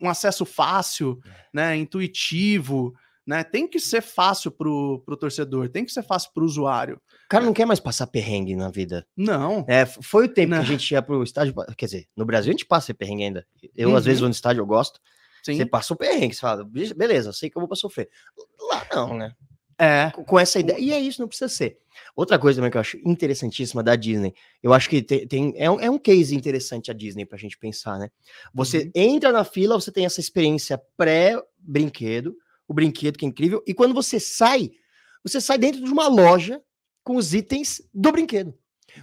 um 0.00 0.08
acesso 0.10 0.44
fácil, 0.44 1.18
É. 1.24 1.30
né, 1.54 1.76
intuitivo, 1.76 2.94
né? 3.26 3.42
Tem 3.44 3.66
que 3.68 3.78
ser 3.78 4.00
fácil 4.02 4.50
pro, 4.50 5.02
pro 5.04 5.16
torcedor, 5.16 5.68
tem 5.68 5.84
que 5.84 5.92
ser 5.92 6.02
fácil 6.02 6.30
pro 6.34 6.44
usuário. 6.44 6.96
O 6.96 7.28
cara 7.28 7.44
não 7.44 7.52
quer 7.52 7.64
mais 7.66 7.80
passar 7.80 8.06
perrengue 8.06 8.54
na 8.56 8.68
vida. 8.70 9.06
Não. 9.16 9.64
É, 9.68 9.86
foi 9.86 10.26
o 10.26 10.28
tempo 10.28 10.50
Não. 10.50 10.58
que 10.58 10.64
a 10.64 10.68
gente 10.68 10.90
ia 10.90 11.00
pro 11.02 11.22
estádio. 11.22 11.54
Quer 11.76 11.86
dizer, 11.86 12.06
no 12.16 12.24
Brasil 12.24 12.50
a 12.50 12.52
gente 12.52 12.66
passa 12.66 12.92
perrengue 12.92 13.24
ainda. 13.24 13.46
Eu, 13.76 13.90
às 13.90 13.96
Uhum. 13.96 14.02
vezes, 14.04 14.20
vou 14.20 14.28
no 14.28 14.34
estádio, 14.34 14.60
eu 14.60 14.66
gosto. 14.66 15.00
Sim. 15.42 15.56
Você 15.56 15.66
passa 15.66 15.92
o 15.94 15.96
perrengue, 15.96 16.34
você 16.34 16.40
fala, 16.40 16.62
"Be- 16.64 16.94
beleza, 16.94 17.32
sei 17.32 17.48
que 17.50 17.56
eu 17.56 17.60
vou 17.60 17.68
pra 17.68 17.76
sofrer. 17.76 18.08
Lá 18.70 18.86
não, 18.94 19.16
né? 19.16 19.32
É. 19.78 20.10
Com- 20.10 20.24
Com 20.24 20.38
essa 20.38 20.60
ideia. 20.60 20.78
E 20.78 20.92
é 20.92 21.00
isso, 21.00 21.20
não 21.20 21.26
precisa 21.26 21.48
ser. 21.48 21.78
Outra 22.14 22.38
coisa 22.38 22.58
também 22.58 22.70
que 22.70 22.76
eu 22.76 22.80
acho 22.80 22.96
interessantíssima 23.04 23.82
da 23.82 23.96
Disney, 23.96 24.32
eu 24.62 24.72
acho 24.72 24.88
que 24.88 25.02
tem, 25.02 25.26
tem- 25.26 25.54
é, 25.56 25.68
um, 25.70 25.80
é 25.80 25.90
um 25.90 25.98
case 25.98 26.36
interessante 26.36 26.90
a 26.90 26.94
Disney 26.94 27.26
pra 27.26 27.36
gente 27.38 27.58
pensar, 27.58 27.98
né? 27.98 28.08
Você 28.54 28.84
Uhum. 28.84 28.90
entra 28.94 29.32
na 29.32 29.42
fila, 29.44 29.74
você 29.80 29.90
tem 29.90 30.04
essa 30.06 30.20
experiência 30.20 30.80
pré-brinquedo, 30.96 32.36
o 32.72 32.74
brinquedo 32.74 33.16
que 33.18 33.24
é 33.24 33.28
incrível, 33.28 33.62
e 33.66 33.72
quando 33.74 33.94
você 33.94 34.18
sai, 34.18 34.70
você 35.22 35.40
sai 35.40 35.58
dentro 35.58 35.82
de 35.84 35.90
uma 35.92 36.08
loja 36.08 36.60
com 37.04 37.16
os 37.16 37.32
itens 37.34 37.80
do 37.92 38.10
brinquedo. 38.10 38.54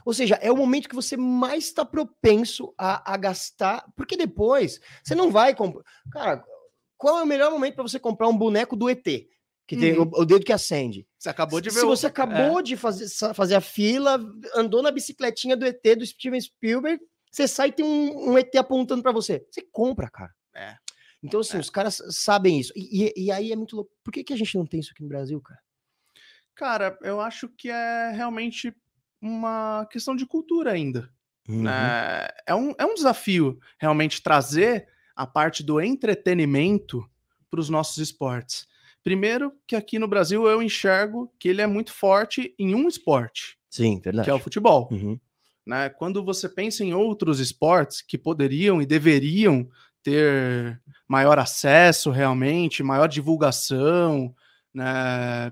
Ou 0.05 0.13
seja, 0.13 0.35
é 0.35 0.51
o 0.51 0.57
momento 0.57 0.87
que 0.87 0.95
você 0.95 1.17
mais 1.17 1.65
está 1.65 1.83
propenso 1.85 2.73
a, 2.77 3.13
a 3.13 3.17
gastar, 3.17 3.85
porque 3.95 4.15
depois 4.15 4.79
você 5.03 5.15
não 5.15 5.31
vai 5.31 5.55
comprar. 5.55 5.83
Cara, 6.11 6.43
qual 6.97 7.19
é 7.19 7.23
o 7.23 7.27
melhor 7.27 7.51
momento 7.51 7.75
para 7.75 7.83
você 7.83 7.99
comprar 7.99 8.27
um 8.27 8.37
boneco 8.37 8.75
do 8.75 8.89
ET? 8.89 9.03
Que 9.67 9.77
tem 9.77 9.97
Uhum. 9.97 10.09
o, 10.15 10.21
o 10.21 10.25
dedo 10.25 10.43
que 10.45 10.51
acende. 10.53 11.07
Você 11.17 11.29
acabou 11.29 11.61
de 11.61 11.69
ver 11.69 11.79
Se 11.79 11.85
o- 11.85 11.89
você 11.89 12.07
é. 12.07 12.09
acabou 12.09 12.61
de 12.61 12.75
fazer, 12.75 13.07
fazer 13.35 13.55
a 13.55 13.61
fila, 13.61 14.19
andou 14.55 14.81
na 14.81 14.89
bicicletinha 14.91 15.55
do 15.55 15.65
ET 15.65 15.81
do 15.95 16.05
Steven 16.05 16.41
Spielberg, 16.41 16.99
você 17.31 17.47
sai 17.47 17.69
e 17.69 17.71
tem 17.71 17.85
um, 17.85 18.31
um 18.31 18.37
ET 18.37 18.55
apontando 18.57 19.03
para 19.03 19.11
você. 19.11 19.45
Você 19.51 19.61
compra, 19.71 20.09
cara. 20.09 20.31
É. 20.55 20.75
Então, 21.23 21.39
assim, 21.41 21.57
É. 21.57 21.59
os 21.59 21.69
caras 21.69 22.01
sabem 22.11 22.59
isso. 22.59 22.71
E, 22.75 23.05
e- 23.07 23.25
e 23.25 23.31
aí 23.31 23.51
é 23.51 23.55
muito 23.55 23.75
louco. 23.75 23.91
Por 24.03 24.11
que, 24.11 24.23
que 24.23 24.33
a 24.33 24.37
gente 24.37 24.57
não 24.57 24.65
tem 24.65 24.79
isso 24.79 24.91
aqui 24.91 25.03
no 25.03 25.09
Brasil, 25.09 25.39
cara? 25.41 25.59
Cara, 26.55 26.97
eu 27.03 27.19
acho 27.21 27.47
que 27.49 27.69
é 27.69 28.11
realmente 28.11 28.73
uma 29.21 29.85
questão 29.91 30.15
de 30.15 30.25
cultura 30.25 30.71
ainda. 30.71 31.09
Uhum. 31.47 31.63
né? 31.63 32.27
É, 32.45 32.53
um, 32.53 32.73
é 32.77 32.85
um 32.85 32.93
desafio 32.93 33.59
realmente 33.79 34.21
trazer 34.21 34.87
a 35.15 35.25
parte 35.25 35.63
do 35.63 35.81
entretenimento 35.81 37.03
para 37.49 37.59
os 37.59 37.69
nossos 37.69 37.97
esportes. 37.97 38.67
Primeiro, 39.03 39.51
que 39.65 39.75
aqui 39.75 39.97
no 39.97 40.07
Brasil 40.07 40.47
eu 40.47 40.61
enxergo 40.61 41.33
que 41.39 41.49
ele 41.49 41.61
é 41.61 41.65
muito 41.67 41.91
forte 41.91 42.53
em 42.59 42.75
um 42.75 42.87
esporte, 42.87 43.57
Sim, 43.69 43.99
verdade. 43.99 44.25
que 44.25 44.29
é 44.29 44.33
o 44.33 44.39
futebol. 44.39 44.89
Uhum. 44.91 45.19
né? 45.65 45.89
Quando 45.89 46.23
você 46.23 46.47
pensa 46.47 46.83
em 46.83 46.93
outros 46.93 47.39
esportes 47.39 48.01
que 48.03 48.17
poderiam 48.17 48.79
e 48.81 48.85
deveriam 48.85 49.67
ter 50.03 50.79
maior 51.07 51.37
acesso 51.39 52.11
realmente, 52.11 52.83
maior 52.83 53.07
divulgação, 53.07 54.33
né? 54.73 55.51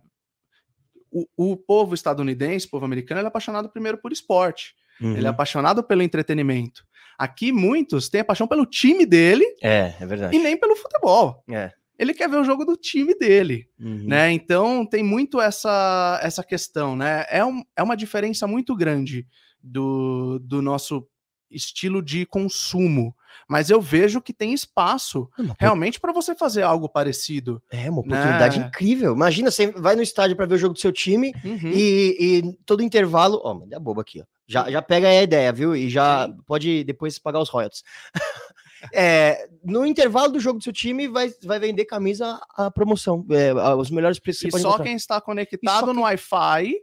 O, 1.11 1.25
o 1.53 1.57
povo 1.57 1.93
estadunidense, 1.95 2.67
o 2.67 2.69
povo 2.69 2.85
americano, 2.85 3.19
ele 3.19 3.27
é 3.27 3.29
apaixonado 3.29 3.69
primeiro 3.69 3.97
por 3.97 4.11
esporte. 4.11 4.75
Ele 4.99 5.19
é 5.19 5.21
Uhum. 5.21 5.27
apaixonado 5.29 5.83
pelo 5.83 6.01
entretenimento. 6.01 6.83
Aqui, 7.17 7.51
muitos 7.51 8.09
têm 8.09 8.21
a 8.21 8.25
paixão 8.25 8.47
pelo 8.47 8.65
time 8.65 9.05
dele 9.05 9.45
É, 9.61 9.93
é 9.99 10.05
verdade. 10.05 10.35
e 10.35 10.39
nem 10.39 10.57
pelo 10.59 10.75
futebol. 10.75 11.43
É. 11.49 11.71
Ele 11.99 12.13
quer 12.13 12.29
ver 12.29 12.37
o 12.37 12.43
jogo 12.43 12.65
do 12.65 12.75
time 12.75 13.15
dele, 13.15 13.67
Uhum. 13.79 14.03
né? 14.07 14.31
Então 14.31 14.85
tem 14.85 15.03
muito 15.03 15.39
essa, 15.41 16.19
essa 16.21 16.43
questão, 16.43 16.95
né? 16.95 17.25
É, 17.29 17.43
um, 17.45 17.63
é 17.75 17.81
uma 17.81 17.95
diferença 17.97 18.45
muito 18.47 18.75
grande 18.75 19.25
do, 19.63 20.39
do 20.39 20.61
nosso 20.61 21.07
estilo 21.49 22.01
de 22.01 22.25
consumo. 22.25 23.15
Mas 23.47 23.69
eu 23.69 23.81
vejo 23.81 24.21
que 24.21 24.33
tem 24.33 24.53
espaço 24.53 25.29
pô, 25.35 25.43
realmente 25.59 25.99
para 25.99 26.11
você 26.13 26.35
fazer 26.35 26.63
algo 26.63 26.87
parecido. 26.89 27.61
É 27.71 27.89
uma 27.89 27.99
oportunidade 28.01 28.59
né? 28.59 28.67
incrível. 28.67 29.13
Imagina, 29.13 29.49
você 29.51 29.67
vai 29.71 29.95
no 29.95 30.01
estádio 30.01 30.35
para 30.35 30.45
ver 30.45 30.55
o 30.55 30.57
jogo 30.57 30.73
do 30.73 30.79
seu 30.79 30.91
time 30.91 31.31
Uhum. 31.43 31.71
e, 31.73 32.17
e 32.19 32.53
todo 32.65 32.83
intervalo. 32.83 33.39
Ó, 33.43 33.53
mas 33.53 33.71
é 33.71 33.79
boba 33.79 34.01
aqui, 34.01 34.21
ó. 34.21 34.25
Já, 34.49 34.69
já 34.71 34.81
pega 34.81 35.09
aí 35.09 35.17
a 35.17 35.23
ideia, 35.23 35.51
viu? 35.51 35.75
E 35.75 35.89
já 35.89 36.29
pode 36.45 36.83
depois 36.85 37.19
pagar 37.19 37.39
os 37.39 37.49
royalties. 37.49 37.83
É, 38.93 39.49
no 39.63 39.83
intervalo 39.87 40.31
do 40.33 40.39
jogo 40.39 40.59
do 40.59 40.63
seu 40.63 40.71
time, 40.71 41.07
vai, 41.07 41.33
vai 41.43 41.59
vender 41.59 41.85
camisa 41.85 42.39
a 42.55 42.69
promoção. 42.69 43.25
é, 43.31 43.49
a- 43.49 43.75
os 43.75 43.89
melhores 43.89 44.19
preços 44.19 44.43
E 44.43 44.51
só 44.51 44.59
encontrar. 44.59 44.83
quem 44.83 44.95
está 44.95 45.19
conectado 45.19 45.85
quem- 45.85 45.93
no 45.95 46.01
Wi-Fi 46.03 46.75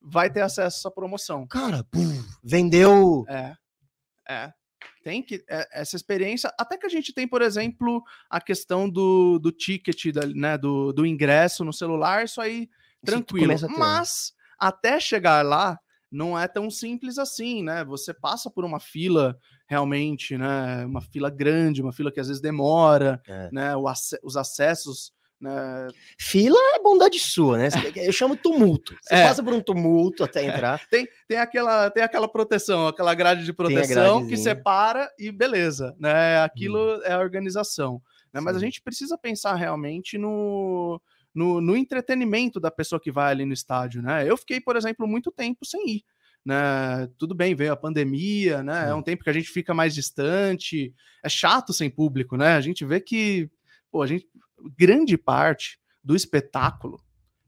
vai 0.00 0.30
ter 0.30 0.42
acesso 0.42 0.60
a 0.60 0.64
essa 0.66 0.90
promoção. 0.90 1.46
Cara, 1.46 1.82
pum, 1.90 2.22
vendeu. 2.44 3.24
É. 3.28 3.54
É. 4.28 4.52
Tem 5.08 5.22
que. 5.22 5.42
é- 5.48 5.66
essa 5.72 5.96
experiência. 5.96 6.52
Até 6.58 6.76
que 6.76 6.84
a 6.84 6.90
gente 6.90 7.14
tem, 7.14 7.26
por 7.26 7.40
exemplo, 7.40 8.02
a 8.28 8.40
questão 8.42 8.86
do, 8.90 9.38
do 9.38 9.50
ticket, 9.50 10.12
da- 10.12 10.26
né, 10.26 10.58
do, 10.58 10.92
do 10.92 11.06
ingresso 11.06 11.64
no 11.64 11.72
celular, 11.72 12.24
isso 12.26 12.40
aí 12.42 12.68
tranquilo. 13.02 13.56
ter, 13.58 13.68
né? 13.68 13.74
Mas 13.78 14.34
até 14.58 15.00
chegar 15.00 15.42
lá, 15.44 15.78
não 16.10 16.38
é 16.38 16.46
tão 16.46 16.70
simples 16.70 17.16
assim, 17.18 17.62
né? 17.62 17.84
Você 17.84 18.12
passa 18.12 18.50
por 18.50 18.64
uma 18.66 18.78
fila 18.80 19.38
realmente, 19.66 20.36
né? 20.36 20.84
Uma 20.84 21.00
fila 21.00 21.30
grande, 21.30 21.80
uma 21.80 21.92
fila 21.92 22.12
que 22.12 22.20
às 22.20 22.28
vezes 22.28 22.42
demora, 22.42 23.22
É. 23.26 23.48
né? 23.50 23.76
o 23.76 23.88
ace- 23.88 24.18
os 24.22 24.36
acessos. 24.36 25.12
Né? 25.40 25.88
Fila 26.18 26.58
é 26.74 26.82
bondade 26.82 27.18
sua, 27.20 27.58
né? 27.58 27.68
Eu 27.96 28.12
chamo 28.12 28.36
tumulto. 28.36 28.96
Você 29.00 29.14
É. 29.14 29.22
passa 29.24 29.42
por 29.42 29.52
um 29.54 29.60
tumulto 29.60 30.24
até 30.24 30.44
entrar. 30.44 30.80
Tem, 30.90 31.06
tem, 31.28 31.38
aquela, 31.38 31.90
tem 31.90 32.02
aquela 32.02 32.26
proteção, 32.26 32.88
aquela 32.88 33.14
grade 33.14 33.44
de 33.44 33.52
proteção 33.52 34.26
que 34.26 34.36
separa 34.36 35.08
e 35.18 35.30
beleza, 35.30 35.94
né? 35.98 36.42
Aquilo 36.42 37.00
é 37.04 37.12
a 37.12 37.20
organização. 37.20 38.02
Né? 38.32 38.40
Mas 38.40 38.56
a 38.56 38.58
gente 38.58 38.82
precisa 38.82 39.16
pensar 39.16 39.54
realmente 39.54 40.18
no, 40.18 41.00
no, 41.32 41.60
no 41.60 41.76
entretenimento 41.76 42.58
da 42.58 42.70
pessoa 42.70 43.00
que 43.00 43.12
vai 43.12 43.30
ali 43.30 43.44
no 43.44 43.52
estádio, 43.52 44.02
né? 44.02 44.28
Eu 44.28 44.36
fiquei, 44.36 44.60
por 44.60 44.76
exemplo, 44.76 45.06
muito 45.06 45.30
tempo 45.30 45.64
sem 45.64 45.88
ir. 45.88 46.02
Né? 46.44 47.08
Tudo 47.16 47.34
bem, 47.34 47.54
veio 47.54 47.72
a 47.72 47.76
pandemia, 47.76 48.62
né? 48.62 48.84
É 48.84 48.88
Sim. 48.88 48.94
um 48.94 49.02
tempo 49.02 49.22
que 49.22 49.30
a 49.30 49.32
gente 49.32 49.48
fica 49.50 49.72
mais 49.72 49.94
distante. 49.94 50.92
É 51.22 51.28
chato 51.28 51.72
sem 51.72 51.88
público, 51.90 52.36
né? 52.36 52.54
A 52.56 52.60
gente 52.60 52.84
vê 52.84 53.00
que, 53.00 53.48
pô, 53.90 54.02
a 54.02 54.06
gente, 54.06 54.26
grande 54.76 55.16
parte 55.18 55.78
do 56.02 56.14
espetáculo 56.16 57.00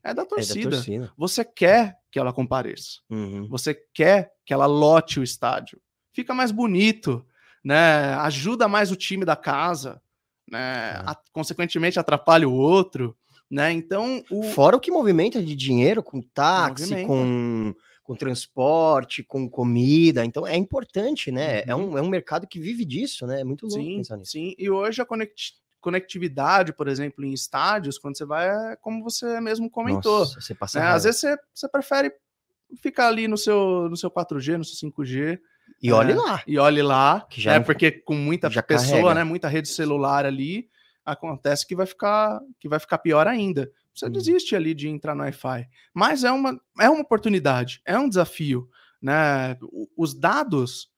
é 0.02 0.12
da 0.14 0.22
É 0.22 0.24
da 0.24 0.26
torcida. 0.26 0.70
torcida. 0.70 1.12
Você 1.16 1.44
quer 1.44 1.96
que 2.10 2.18
ela 2.18 2.32
compareça. 2.32 3.00
Uhum. 3.10 3.46
Você 3.48 3.74
quer 3.94 4.32
que 4.44 4.52
ela 4.52 4.66
lote 4.66 5.20
o 5.20 5.22
estádio. 5.22 5.80
Fica 6.12 6.34
mais 6.34 6.50
bonito, 6.50 7.24
né? 7.64 8.14
Ajuda 8.14 8.66
mais 8.66 8.90
o 8.90 8.96
time 8.96 9.24
da 9.24 9.36
casa, 9.36 10.00
né? 10.50 10.92
É. 10.94 11.02
A- 11.06 11.20
consequentemente 11.32 11.98
atrapalha 12.00 12.48
o 12.48 12.52
outro, 12.54 13.16
né? 13.50 13.70
Então, 13.72 14.24
o 14.30 14.42
Fora 14.42 14.76
o 14.76 14.80
que 14.80 14.90
movimenta 14.90 15.42
de 15.42 15.54
dinheiro 15.54 16.02
com 16.02 16.20
táxi, 16.20 17.04
com, 17.06 17.74
com 18.02 18.14
transporte, 18.16 19.22
com 19.22 19.48
comida. 19.48 20.24
Então 20.24 20.46
é 20.46 20.56
importante, 20.56 21.30
né? 21.30 21.62
É, 21.66 21.74
Uhum. 21.74 21.92
um, 21.92 21.98
é 21.98 22.02
um 22.02 22.08
mercado 22.08 22.46
que 22.46 22.58
vive 22.58 22.84
disso, 22.84 23.26
né? 23.26 23.40
É 23.42 23.44
muito 23.44 23.66
louco 23.66 23.80
sim, 23.82 23.96
pensar 23.98 24.16
nisso. 24.16 24.32
sim. 24.32 24.54
E 24.58 24.68
hoje 24.70 25.00
a 25.00 25.04
conect- 25.04 25.54
conectividade, 25.80 26.72
por 26.72 26.88
exemplo, 26.88 27.24
em 27.24 27.32
estádios, 27.32 27.98
quando 27.98 28.16
você 28.16 28.24
vai, 28.24 28.48
é 28.72 28.76
como 28.76 29.02
você 29.02 29.40
mesmo 29.40 29.70
comentou. 29.70 30.20
Nossa, 30.20 30.40
você 30.40 30.54
passa 30.54 30.78
né? 30.80 30.86
Às 30.86 31.04
vezes 31.04 31.20
você, 31.20 31.36
você 31.54 31.68
prefere 31.68 32.12
ficar 32.82 33.08
ali 33.08 33.26
no 33.26 33.36
seu, 33.36 33.88
no 33.88 33.96
seu 33.96 34.10
4G, 34.10 34.56
no 34.58 34.64
seu 34.64 34.76
5G, 34.90 35.40
E 35.82 35.90
olhe 35.92 36.12
é, 36.12 36.16
lá. 36.16 36.42
e 36.46 36.58
olhe 36.58 36.82
lá, 36.82 37.26
Que 37.28 37.40
já 37.40 37.52
né? 37.52 37.58
não- 37.58 37.64
Porque 37.64 37.90
com 37.90 38.14
muita 38.14 38.48
pessoa, 38.62 38.90
carrega. 38.90 39.14
né? 39.14 39.24
Muita 39.24 39.48
rede 39.48 39.68
celular 39.68 40.24
ali, 40.26 40.68
acontece 41.04 41.66
que 41.66 41.74
vai 41.74 41.86
ficar 41.86 42.40
que 42.60 42.68
vai 42.68 42.78
ficar 42.78 42.98
pior 42.98 43.26
ainda. 43.26 43.70
Você 43.94 44.06
Hum. 44.06 44.10
desiste 44.12 44.54
ali 44.54 44.74
de 44.74 44.88
entrar 44.88 45.14
no 45.14 45.22
Wi-Fi. 45.22 45.66
Mas 45.92 46.22
é 46.24 46.30
uma, 46.30 46.60
é 46.78 46.88
uma 46.88 47.00
oportunidade, 47.02 47.80
é 47.84 47.98
um 47.98 48.08
desafio. 48.08 48.68
né? 49.02 49.56
Os 49.96 50.12
dados 50.14 50.90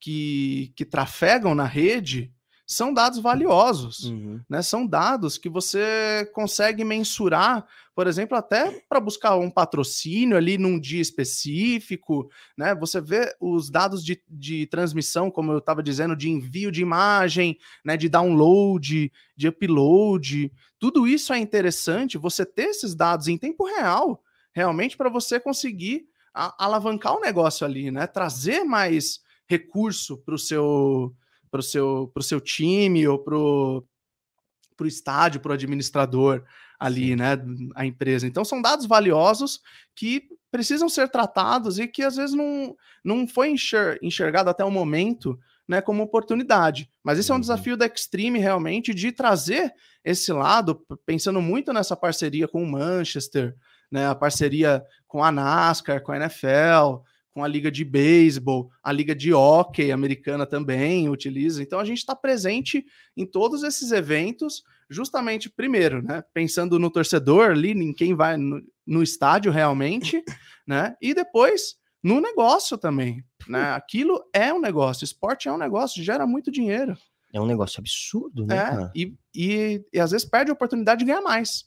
que, 0.00 0.72
que 0.76 0.84
trafegam 0.84 1.56
na 1.56 1.64
rede 1.64 2.32
são 2.70 2.92
dados 2.92 3.18
valiosos, 3.18 4.04
uhum. 4.04 4.42
né? 4.46 4.60
São 4.60 4.86
dados 4.86 5.38
que 5.38 5.48
você 5.48 6.30
consegue 6.34 6.84
mensurar, 6.84 7.66
por 7.94 8.06
exemplo, 8.06 8.36
até 8.36 8.70
para 8.86 9.00
buscar 9.00 9.36
um 9.36 9.50
patrocínio 9.50 10.36
ali 10.36 10.58
num 10.58 10.78
dia 10.78 11.00
específico, 11.00 12.30
né? 12.54 12.74
Você 12.74 13.00
vê 13.00 13.34
os 13.40 13.70
dados 13.70 14.04
de, 14.04 14.22
de 14.28 14.66
transmissão, 14.66 15.30
como 15.30 15.50
eu 15.50 15.58
estava 15.58 15.82
dizendo, 15.82 16.14
de 16.14 16.28
envio 16.28 16.70
de 16.70 16.82
imagem, 16.82 17.56
né? 17.82 17.96
De 17.96 18.06
download, 18.06 19.10
de 19.34 19.48
upload, 19.48 20.52
tudo 20.78 21.08
isso 21.08 21.32
é 21.32 21.38
interessante. 21.38 22.18
Você 22.18 22.44
ter 22.44 22.64
esses 22.64 22.94
dados 22.94 23.28
em 23.28 23.38
tempo 23.38 23.64
real, 23.64 24.22
realmente 24.52 24.94
para 24.94 25.08
você 25.08 25.40
conseguir 25.40 26.06
alavancar 26.34 27.16
o 27.16 27.20
negócio 27.20 27.66
ali, 27.66 27.90
né? 27.90 28.06
Trazer 28.06 28.62
mais 28.62 29.22
recurso 29.46 30.18
para 30.18 30.34
o 30.34 30.38
seu 30.38 31.16
para 31.50 31.60
o 31.60 31.62
seu, 31.62 32.12
seu 32.20 32.40
time 32.40 33.06
ou 33.06 33.18
para 33.18 33.36
o 33.36 33.84
estádio, 34.86 35.40
para 35.40 35.50
o 35.50 35.54
administrador 35.54 36.44
ali, 36.78 37.08
Sim. 37.08 37.16
né? 37.16 37.38
A 37.74 37.84
empresa. 37.84 38.26
Então, 38.26 38.44
são 38.44 38.62
dados 38.62 38.86
valiosos 38.86 39.60
que 39.94 40.28
precisam 40.50 40.88
ser 40.88 41.08
tratados 41.08 41.78
e 41.78 41.86
que 41.86 42.02
às 42.02 42.16
vezes 42.16 42.34
não, 42.34 42.76
não 43.04 43.26
foi 43.26 43.50
enxer, 43.50 43.98
enxergado 44.02 44.48
até 44.48 44.64
o 44.64 44.70
momento 44.70 45.38
né, 45.68 45.82
como 45.82 46.02
oportunidade. 46.02 46.90
Mas 47.04 47.18
esse 47.18 47.30
é 47.30 47.34
um 47.34 47.36
uhum. 47.36 47.40
desafio 47.42 47.76
da 47.76 47.86
Extreme 47.86 48.38
realmente 48.38 48.94
de 48.94 49.12
trazer 49.12 49.72
esse 50.02 50.32
lado, 50.32 50.82
pensando 51.04 51.42
muito 51.42 51.72
nessa 51.72 51.94
parceria 51.94 52.48
com 52.48 52.62
o 52.62 52.70
Manchester, 52.70 53.54
né, 53.90 54.06
a 54.06 54.14
parceria 54.14 54.82
com 55.06 55.22
a 55.22 55.30
NASCAR, 55.30 56.02
com 56.02 56.12
a 56.12 56.16
NFL, 56.16 57.02
com 57.32 57.44
a 57.44 57.48
liga 57.48 57.70
de 57.70 57.84
beisebol, 57.84 58.70
a 58.82 58.90
liga 58.92 59.14
de 59.14 59.32
hockey 59.32 59.92
americana 59.92 60.46
também 60.46 61.08
utiliza. 61.08 61.62
Então 61.62 61.78
a 61.78 61.84
gente 61.84 61.98
está 61.98 62.14
presente 62.14 62.84
em 63.16 63.26
todos 63.26 63.62
esses 63.62 63.92
eventos, 63.92 64.62
justamente 64.90 65.50
primeiro, 65.50 66.02
né? 66.02 66.22
Pensando 66.32 66.78
no 66.78 66.90
torcedor 66.90 67.50
ali, 67.50 67.70
em 67.70 67.92
quem 67.92 68.14
vai 68.14 68.36
no, 68.36 68.62
no 68.86 69.02
estádio 69.02 69.52
realmente, 69.52 70.22
né? 70.66 70.96
E 71.00 71.14
depois 71.14 71.76
no 72.02 72.20
negócio 72.20 72.78
também, 72.78 73.24
né? 73.46 73.72
Aquilo 73.72 74.22
é 74.32 74.52
um 74.52 74.60
negócio, 74.60 75.04
esporte 75.04 75.48
é 75.48 75.52
um 75.52 75.58
negócio, 75.58 76.02
gera 76.02 76.26
muito 76.26 76.50
dinheiro. 76.50 76.96
É 77.32 77.40
um 77.40 77.46
negócio 77.46 77.80
absurdo, 77.80 78.46
né? 78.46 78.56
É, 78.56 78.90
e, 78.94 79.14
e, 79.34 79.84
e 79.92 80.00
às 80.00 80.10
vezes 80.10 80.26
perde 80.26 80.50
a 80.50 80.54
oportunidade 80.54 81.00
de 81.00 81.04
ganhar 81.04 81.20
mais. 81.20 81.66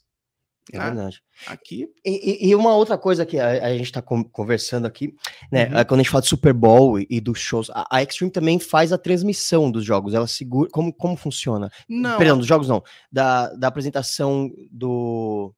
É 0.70 0.78
né? 0.78 0.84
verdade. 0.84 1.22
Aqui. 1.46 1.88
E, 2.04 2.48
e, 2.48 2.54
uma 2.54 2.74
outra 2.74 2.96
coisa 2.96 3.26
que 3.26 3.38
a, 3.38 3.66
a 3.66 3.72
gente 3.72 3.86
está 3.86 4.00
conversando 4.00 4.86
aqui, 4.86 5.14
né? 5.50 5.68
Uhum. 5.68 5.78
É 5.78 5.84
quando 5.84 6.00
a 6.00 6.02
gente 6.02 6.12
fala 6.12 6.22
de 6.22 6.28
Super 6.28 6.52
Bowl 6.52 7.00
e, 7.00 7.06
e 7.10 7.20
dos 7.20 7.38
shows, 7.38 7.68
a, 7.70 7.86
a, 7.90 8.02
Extreme 8.02 8.30
também 8.30 8.58
faz 8.60 8.92
a 8.92 8.98
transmissão 8.98 9.70
dos 9.70 9.84
jogos. 9.84 10.14
Ela 10.14 10.26
segura. 10.26 10.70
Como, 10.70 10.92
como 10.92 11.16
funciona? 11.16 11.68
Não. 11.88 12.16
Perdão, 12.16 12.38
dos 12.38 12.46
jogos 12.46 12.68
não. 12.68 12.82
Da, 13.10 13.48
da 13.54 13.68
apresentação 13.68 14.50
do. 14.70 15.52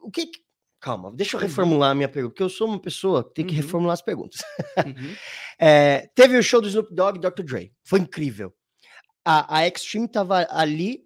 O 0.00 0.10
que. 0.10 0.30
Calma, 0.80 1.12
deixa 1.14 1.36
eu 1.36 1.40
uhum. 1.40 1.46
reformular 1.46 1.90
a 1.90 1.94
minha 1.94 2.08
pergunta, 2.08 2.32
porque 2.32 2.42
eu 2.42 2.48
sou 2.48 2.66
uma 2.66 2.80
pessoa 2.80 3.22
que 3.22 3.34
tem 3.34 3.44
que 3.44 3.54
uhum. 3.54 3.60
reformular 3.60 3.92
as 3.92 4.00
perguntas. 4.00 4.40
Uhum. 4.78 5.14
é, 5.60 6.08
teve 6.14 6.38
o 6.38 6.42
show 6.42 6.58
do 6.58 6.68
Snoop 6.68 6.94
Dogg 6.94 7.18
e 7.18 7.20
Dr. 7.20 7.42
Dre. 7.42 7.72
Foi 7.84 8.00
incrível. 8.00 8.54
A, 9.22 9.58
a 9.58 9.68
Extreme 9.68 10.06
estava 10.06 10.46
ali 10.48 11.04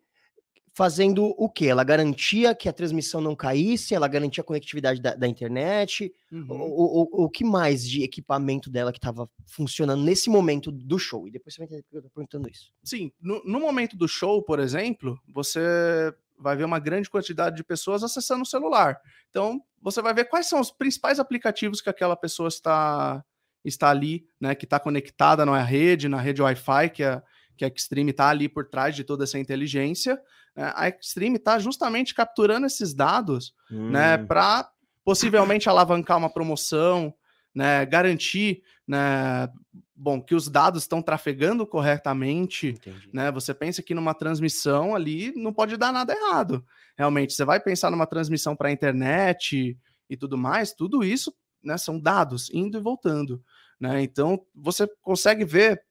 fazendo 0.75 1.27
o 1.39 1.49
quê? 1.49 1.67
Ela 1.67 1.85
garantia 1.85 2.53
que 2.55 2.69
a 2.69 2.73
transmissão 2.73 3.21
não 3.21 3.37
caísse, 3.37 3.95
ela 3.95 4.09
garantia 4.09 4.43
a 4.43 4.45
conectividade 4.45 5.01
da, 5.01 5.15
da 5.15 5.29
internet. 5.29 6.13
Uhum. 6.33 6.47
O, 6.51 7.23
o, 7.23 7.25
o, 7.25 7.31
que 7.31 7.45
mais 7.45 7.89
de 7.89 8.03
equipamento 8.03 8.69
dela 8.69 8.91
que 8.91 8.99
estava 8.99 9.31
funcionando 9.47 10.03
nesse 10.03 10.29
momento 10.29 10.73
do 10.73 10.99
show? 10.99 11.29
E 11.29 11.31
depois 11.31 11.55
você 11.55 11.61
vai 11.61 11.67
entender 11.67 11.83
porque 11.85 11.99
eu 11.99 12.11
perguntando 12.11 12.51
isso. 12.51 12.73
Sim, 12.83 13.13
no, 13.21 13.41
no 13.45 13.61
momento 13.61 13.97
do 13.97 14.09
show, 14.09 14.43
por 14.43 14.59
exemplo, 14.59 15.17
você 15.29 16.13
vai 16.37 16.57
ver 16.57 16.65
uma 16.65 16.81
grande 16.81 17.09
quantidade 17.09 17.55
de 17.55 17.63
pessoas 17.63 18.03
acessando 18.03 18.43
o 18.43 18.47
celular. 18.47 19.01
Então, 19.31 19.63
você 19.81 20.03
vai 20.03 20.13
ver 20.13 20.25
quais 20.25 20.49
são 20.49 20.59
os 20.59 20.73
principais 20.73 21.21
aplicativos 21.21 21.81
que 21.81 21.89
aquela 21.89 22.17
pessoa 22.17 22.49
está, 22.49 23.25
está 23.65 23.91
ali, 23.91 24.27
né, 24.41 24.57
que 24.57 24.65
está 24.65 24.81
conectada 24.81 25.47
na 25.47 25.63
rede, 25.63 26.09
na 26.09 26.21
rede 26.21 26.43
Wi-Fi, 26.43 26.91
que 26.93 27.05
a, 27.05 27.23
que 27.57 27.65
a 27.65 27.69
Extreme 27.69 28.11
está 28.11 28.29
ali 28.29 28.49
por 28.49 28.69
trás 28.69 28.97
de 28.97 29.05
toda 29.05 29.23
essa 29.23 29.39
inteligência. 29.39 30.21
Né, 30.57 30.73
a 30.75 30.89
Extreme 30.89 31.37
está 31.37 31.59
justamente 31.59 32.15
capturando 32.15 32.67
esses 32.67 32.95
dados 32.95 33.55
né, 33.71 33.77
hum. 33.79 33.91
né, 33.91 34.19
para 34.19 34.71
possivelmente 35.05 35.69
alavancar 35.69 36.17
uma 36.17 36.31
promoção, 36.31 37.15
né, 37.55 37.85
garantir 37.87 38.63
né, 38.87 39.49
bom, 39.95 40.21
que 40.21 40.35
os 40.35 40.49
dados 40.49 40.83
estão 40.83 41.03
trafegando 41.03 41.67
corretamente. 41.67 42.75
Né, 43.13 43.31
você 43.31 43.55
pensa 43.55 43.83
que 43.83 43.95
numa 43.95 44.15
transmissão 44.15 44.95
ali 44.95 45.33
não 45.37 45.53
pode 45.53 45.77
dar 45.77 45.93
nada 45.93 46.13
errado. 46.15 46.65
Realmente, 46.97 47.35
você 47.35 47.45
vai 47.45 47.61
pensar 47.61 47.91
numa 47.91 48.07
transmissão 48.07 48.57
para 48.57 48.69
a 48.69 48.73
internet 48.73 49.79
e 50.09 50.17
tudo 50.17 50.37
mais, 50.39 50.73
tudo 50.73 51.03
isso 51.03 51.35
né, 51.63 51.77
são 51.77 51.99
dados 51.99 52.51
indo 52.53 52.79
e 52.79 52.81
voltando. 52.81 53.43
Né? 53.81 54.03
Então, 54.03 54.45
você 54.55 54.87
consegue 55.03 55.45
ver 55.45 55.83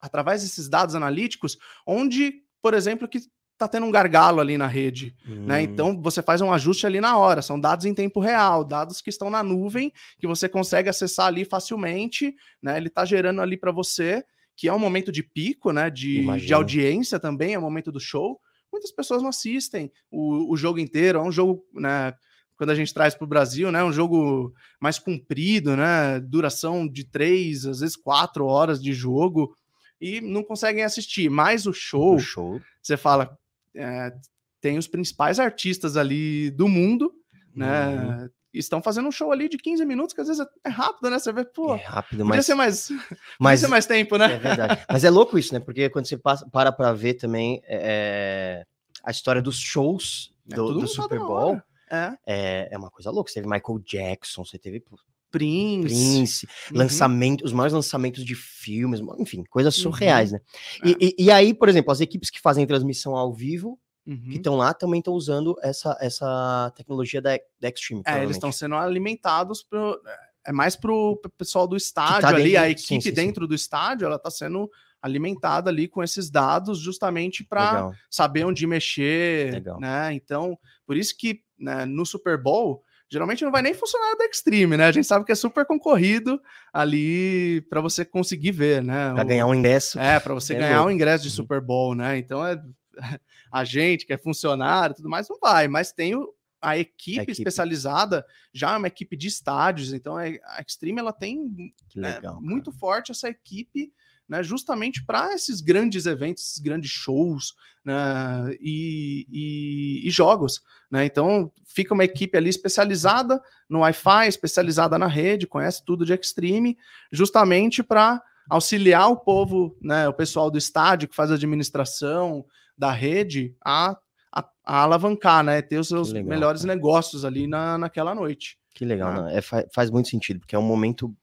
através 0.00 0.42
desses 0.42 0.68
dados 0.68 0.94
analíticos 0.94 1.58
onde, 1.86 2.42
por 2.62 2.74
exemplo, 2.74 3.08
que 3.08 3.20
tá 3.58 3.66
tendo 3.66 3.86
um 3.86 3.90
gargalo 3.90 4.40
ali 4.40 4.56
na 4.56 4.68
rede, 4.68 5.14
né? 5.26 5.34
hum. 5.34 5.46
né? 5.46 5.62
Então 5.62 6.00
você 6.00 6.22
faz 6.22 6.40
um 6.40 6.52
ajuste 6.52 6.86
ali 6.86 7.00
na 7.00 7.18
hora. 7.18 7.42
São 7.42 7.58
dados 7.58 7.84
em 7.84 7.92
tempo 7.92 8.20
real, 8.20 8.64
dados 8.64 9.02
que 9.02 9.10
estão 9.10 9.28
na 9.28 9.42
nuvem, 9.42 9.92
que 10.18 10.26
você 10.26 10.48
consegue 10.48 10.88
acessar 10.88 11.26
ali 11.26 11.44
facilmente, 11.44 12.34
né? 12.62 12.76
Ele 12.76 12.88
tá 12.88 13.04
gerando 13.04 13.40
ali 13.40 13.56
para 13.56 13.72
você, 13.72 14.24
que 14.56 14.68
é 14.68 14.72
um 14.72 14.78
momento 14.78 15.10
de 15.10 15.22
pico, 15.22 15.72
né? 15.72 15.90
De, 15.90 16.24
de 16.38 16.54
audiência 16.54 17.18
também, 17.18 17.54
é 17.54 17.58
o 17.58 17.62
momento 17.62 17.90
do 17.90 17.98
show. 17.98 18.40
Muitas 18.72 18.92
pessoas 18.92 19.22
não 19.22 19.30
assistem 19.30 19.90
o, 20.10 20.52
o 20.52 20.56
jogo 20.56 20.78
inteiro, 20.78 21.18
é 21.18 21.22
um 21.22 21.32
jogo, 21.32 21.64
né? 21.74 22.14
Quando 22.56 22.70
a 22.70 22.74
gente 22.74 22.92
traz 22.94 23.14
para 23.14 23.24
o 23.24 23.28
Brasil, 23.28 23.72
né? 23.72 23.82
Um 23.82 23.92
jogo 23.92 24.52
mais 24.80 25.00
comprido, 25.00 25.76
né? 25.76 26.20
Duração 26.20 26.86
de 26.86 27.04
três, 27.04 27.66
às 27.66 27.80
vezes 27.80 27.96
quatro 27.96 28.46
horas 28.46 28.80
de 28.80 28.92
jogo 28.92 29.52
e 30.00 30.20
não 30.20 30.42
conseguem 30.42 30.84
assistir. 30.84 31.28
Mas 31.28 31.66
o 31.66 31.72
show, 31.72 32.14
o 32.14 32.20
show. 32.20 32.60
você 32.80 32.96
fala, 32.96 33.36
é, 33.78 34.12
tem 34.60 34.76
os 34.76 34.88
principais 34.88 35.38
artistas 35.38 35.96
ali 35.96 36.50
do 36.50 36.68
mundo, 36.68 37.12
né? 37.54 37.88
Uhum. 37.88 38.30
Estão 38.52 38.82
fazendo 38.82 39.08
um 39.08 39.12
show 39.12 39.30
ali 39.30 39.48
de 39.48 39.58
15 39.58 39.84
minutos, 39.84 40.14
que 40.14 40.20
às 40.20 40.26
vezes 40.26 40.44
é 40.64 40.68
rápido, 40.68 41.10
né? 41.10 41.18
Você 41.18 41.32
vê, 41.32 41.44
pô, 41.44 41.74
é 41.74 41.84
rápido, 41.84 42.24
podia 42.24 42.36
mas... 42.36 42.46
ser 42.46 42.54
mais, 42.54 42.88
mas 43.38 43.60
ser 43.60 43.68
mais 43.68 43.86
tempo, 43.86 44.16
né? 44.16 44.34
É 44.34 44.38
verdade. 44.38 44.84
mas 44.90 45.04
é 45.04 45.10
louco 45.10 45.38
isso, 45.38 45.54
né? 45.54 45.60
Porque 45.60 45.88
quando 45.90 46.06
você 46.06 46.16
passa, 46.16 46.48
para 46.50 46.72
para 46.72 46.92
ver 46.92 47.14
também 47.14 47.62
é, 47.64 48.64
a 49.04 49.10
história 49.10 49.42
dos 49.42 49.58
shows 49.58 50.34
é 50.50 50.56
do, 50.56 50.72
do 50.80 50.88
Super 50.88 51.18
Bowl, 51.18 51.60
é. 51.90 52.14
é. 52.26 52.68
é 52.72 52.78
uma 52.78 52.90
coisa 52.90 53.10
louca. 53.10 53.30
Você 53.30 53.40
teve 53.40 53.46
Michael 53.46 53.78
Jackson, 53.80 54.44
você 54.44 54.58
teve 54.58 54.82
Prince, 55.30 55.88
Prince 55.88 56.46
uhum. 56.70 56.78
lançamento, 56.78 57.44
os 57.44 57.52
maiores 57.52 57.72
lançamentos 57.72 58.24
de 58.24 58.34
filmes, 58.34 59.00
enfim, 59.18 59.44
coisas 59.50 59.74
surreais, 59.74 60.32
uhum. 60.32 60.38
né? 60.38 60.42
E, 60.84 60.90
é. 60.90 60.96
e, 61.00 61.24
e, 61.26 61.30
aí, 61.30 61.54
por 61.54 61.68
exemplo, 61.68 61.92
as 61.92 62.00
equipes 62.00 62.30
que 62.30 62.40
fazem 62.40 62.66
transmissão 62.66 63.14
ao 63.14 63.32
vivo 63.32 63.78
uhum. 64.06 64.30
que 64.30 64.36
estão 64.36 64.56
lá 64.56 64.72
também 64.72 65.00
estão 65.00 65.14
usando 65.14 65.54
essa, 65.62 65.96
essa 66.00 66.72
tecnologia 66.74 67.20
da, 67.20 67.38
da 67.60 67.68
Extreme. 67.68 68.02
É, 68.06 68.22
eles 68.22 68.36
estão 68.36 68.50
sendo 68.50 68.74
alimentados 68.74 69.62
pro, 69.62 70.00
é 70.46 70.52
mais 70.52 70.74
para 70.74 70.90
o 70.90 71.16
pessoal 71.36 71.68
do 71.68 71.76
estádio 71.76 72.22
tá 72.22 72.28
ali, 72.28 72.56
a 72.56 72.70
equipe 72.70 72.86
sim, 72.86 73.00
sim, 73.00 73.12
dentro 73.12 73.44
sim. 73.44 73.48
do 73.48 73.54
estádio, 73.54 74.06
ela 74.06 74.16
está 74.16 74.30
sendo 74.30 74.70
alimentada 75.00 75.70
ali 75.70 75.86
com 75.86 76.02
esses 76.02 76.30
dados 76.30 76.78
justamente 76.78 77.44
para 77.44 77.92
saber 78.10 78.44
onde 78.44 78.66
mexer, 78.66 79.52
Legal. 79.52 79.78
né? 79.78 80.12
Então, 80.14 80.58
por 80.86 80.96
isso 80.96 81.16
que 81.16 81.42
né, 81.58 81.84
no 81.84 82.04
Super 82.04 82.40
Bowl 82.40 82.82
geralmente 83.10 83.44
não 83.44 83.50
vai 83.50 83.62
nem 83.62 83.74
funcionar 83.74 84.14
da 84.16 84.26
Extreme, 84.26 84.76
né? 84.76 84.86
A 84.86 84.92
gente 84.92 85.06
sabe 85.06 85.24
que 85.24 85.32
é 85.32 85.34
super 85.34 85.64
concorrido 85.64 86.40
ali 86.72 87.60
para 87.62 87.80
você 87.80 88.04
conseguir 88.04 88.52
ver, 88.52 88.82
né? 88.82 89.12
Para 89.14 89.24
ganhar 89.24 89.46
um 89.46 89.54
ingresso. 89.54 89.98
É, 89.98 90.20
para 90.20 90.34
você 90.34 90.54
é 90.54 90.58
ganhar 90.58 90.84
um 90.84 90.90
ingresso 90.90 91.24
de 91.24 91.30
uhum. 91.30 91.36
Super 91.36 91.60
Bowl, 91.60 91.94
né? 91.94 92.18
Então 92.18 92.46
é 92.46 92.60
a 93.52 93.64
gente 93.64 94.06
que 94.06 94.12
é 94.12 94.18
funcionário, 94.18 94.94
tudo 94.94 95.08
mais 95.08 95.28
não 95.28 95.38
vai, 95.38 95.68
mas 95.68 95.92
tem 95.92 96.14
o, 96.14 96.34
a 96.60 96.76
equipe, 96.76 97.20
a 97.20 97.22
equipe, 97.22 97.32
especializada 97.32 98.24
já 98.52 98.74
é 98.74 98.76
uma 98.76 98.88
equipe 98.88 99.16
de 99.16 99.28
estádios, 99.28 99.92
então 99.92 100.18
é, 100.18 100.38
a 100.44 100.60
Extreme 100.60 100.98
ela 100.98 101.12
tem 101.12 101.72
né, 101.94 102.16
legal, 102.16 102.34
né, 102.34 102.40
muito 102.42 102.72
forte 102.72 103.12
essa 103.12 103.28
equipe 103.28 103.92
né, 104.28 104.42
justamente 104.42 105.04
para 105.04 105.32
esses 105.32 105.60
grandes 105.60 106.04
eventos, 106.04 106.44
esses 106.44 106.58
grandes 106.58 106.90
shows 106.90 107.54
né, 107.84 108.54
e, 108.60 109.26
e, 109.30 110.06
e, 110.06 110.10
jogos. 110.10 110.60
Né? 110.90 111.06
Então, 111.06 111.50
fica 111.64 111.94
uma 111.94 112.04
equipe 112.04 112.36
ali 112.36 112.50
especializada 112.50 113.40
no 113.68 113.80
Wi-Fi, 113.80 114.28
especializada 114.28 114.98
na 114.98 115.06
rede, 115.06 115.46
conhece 115.46 115.82
tudo 115.84 116.04
de 116.04 116.12
Extreme, 116.12 116.76
justamente 117.10 117.82
para 117.82 118.22
auxiliar 118.50 119.10
o 119.10 119.16
povo, 119.16 119.76
né, 119.80 120.08
o 120.08 120.12
pessoal 120.12 120.50
do 120.50 120.58
estádio 120.58 121.08
que 121.08 121.16
faz 121.16 121.30
a 121.30 121.34
administração 121.34 122.44
da 122.76 122.90
rede 122.90 123.54
a, 123.64 123.96
a, 124.32 124.44
a 124.64 124.82
alavancar, 124.82 125.42
né, 125.42 125.62
ter 125.62 125.78
os 125.78 125.88
seus 125.88 126.12
legal, 126.12 126.28
melhores 126.28 126.62
cara. 126.62 126.74
negócios 126.74 127.24
ali 127.24 127.46
na, 127.46 127.78
naquela 127.78 128.14
noite. 128.14 128.58
Que 128.74 128.84
legal, 128.84 129.24
né? 129.24 129.38
é, 129.38 129.42
faz 129.72 129.90
muito 129.90 130.08
sentido, 130.08 130.40
porque 130.40 130.54
é 130.54 130.58
um 130.58 130.62
momento 130.62 131.14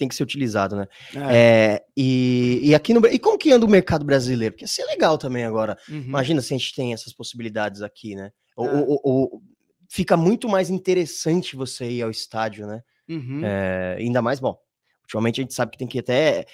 tem 0.00 0.08
que 0.08 0.14
ser 0.14 0.22
utilizado, 0.22 0.74
né? 0.74 0.88
É. 1.14 1.36
É, 1.36 1.84
e, 1.94 2.60
e 2.62 2.74
aqui 2.74 2.94
no 2.94 3.06
e 3.06 3.18
como 3.18 3.36
que 3.36 3.52
anda 3.52 3.66
o 3.66 3.70
mercado 3.70 4.02
brasileiro? 4.02 4.54
Porque 4.54 4.64
ia 4.64 4.68
ser 4.68 4.86
legal 4.86 5.18
também 5.18 5.44
agora. 5.44 5.76
Uhum. 5.86 6.00
Imagina 6.00 6.40
se 6.40 6.54
a 6.54 6.56
gente 6.56 6.74
tem 6.74 6.94
essas 6.94 7.12
possibilidades 7.12 7.82
aqui, 7.82 8.14
né? 8.14 8.32
Ou, 8.56 8.66
é. 8.66 8.72
ou, 8.72 9.00
ou, 9.04 9.42
fica 9.90 10.16
muito 10.16 10.48
mais 10.48 10.70
interessante 10.70 11.54
você 11.54 11.84
ir 11.90 12.02
ao 12.02 12.10
estádio, 12.10 12.66
né? 12.66 12.80
Uhum. 13.10 13.42
É, 13.44 13.96
ainda 13.98 14.22
mais, 14.22 14.40
bom, 14.40 14.58
ultimamente 15.02 15.40
a 15.40 15.42
gente 15.42 15.52
sabe 15.52 15.72
que 15.72 15.78
tem 15.78 15.86
que 15.86 15.98
até 15.98 16.46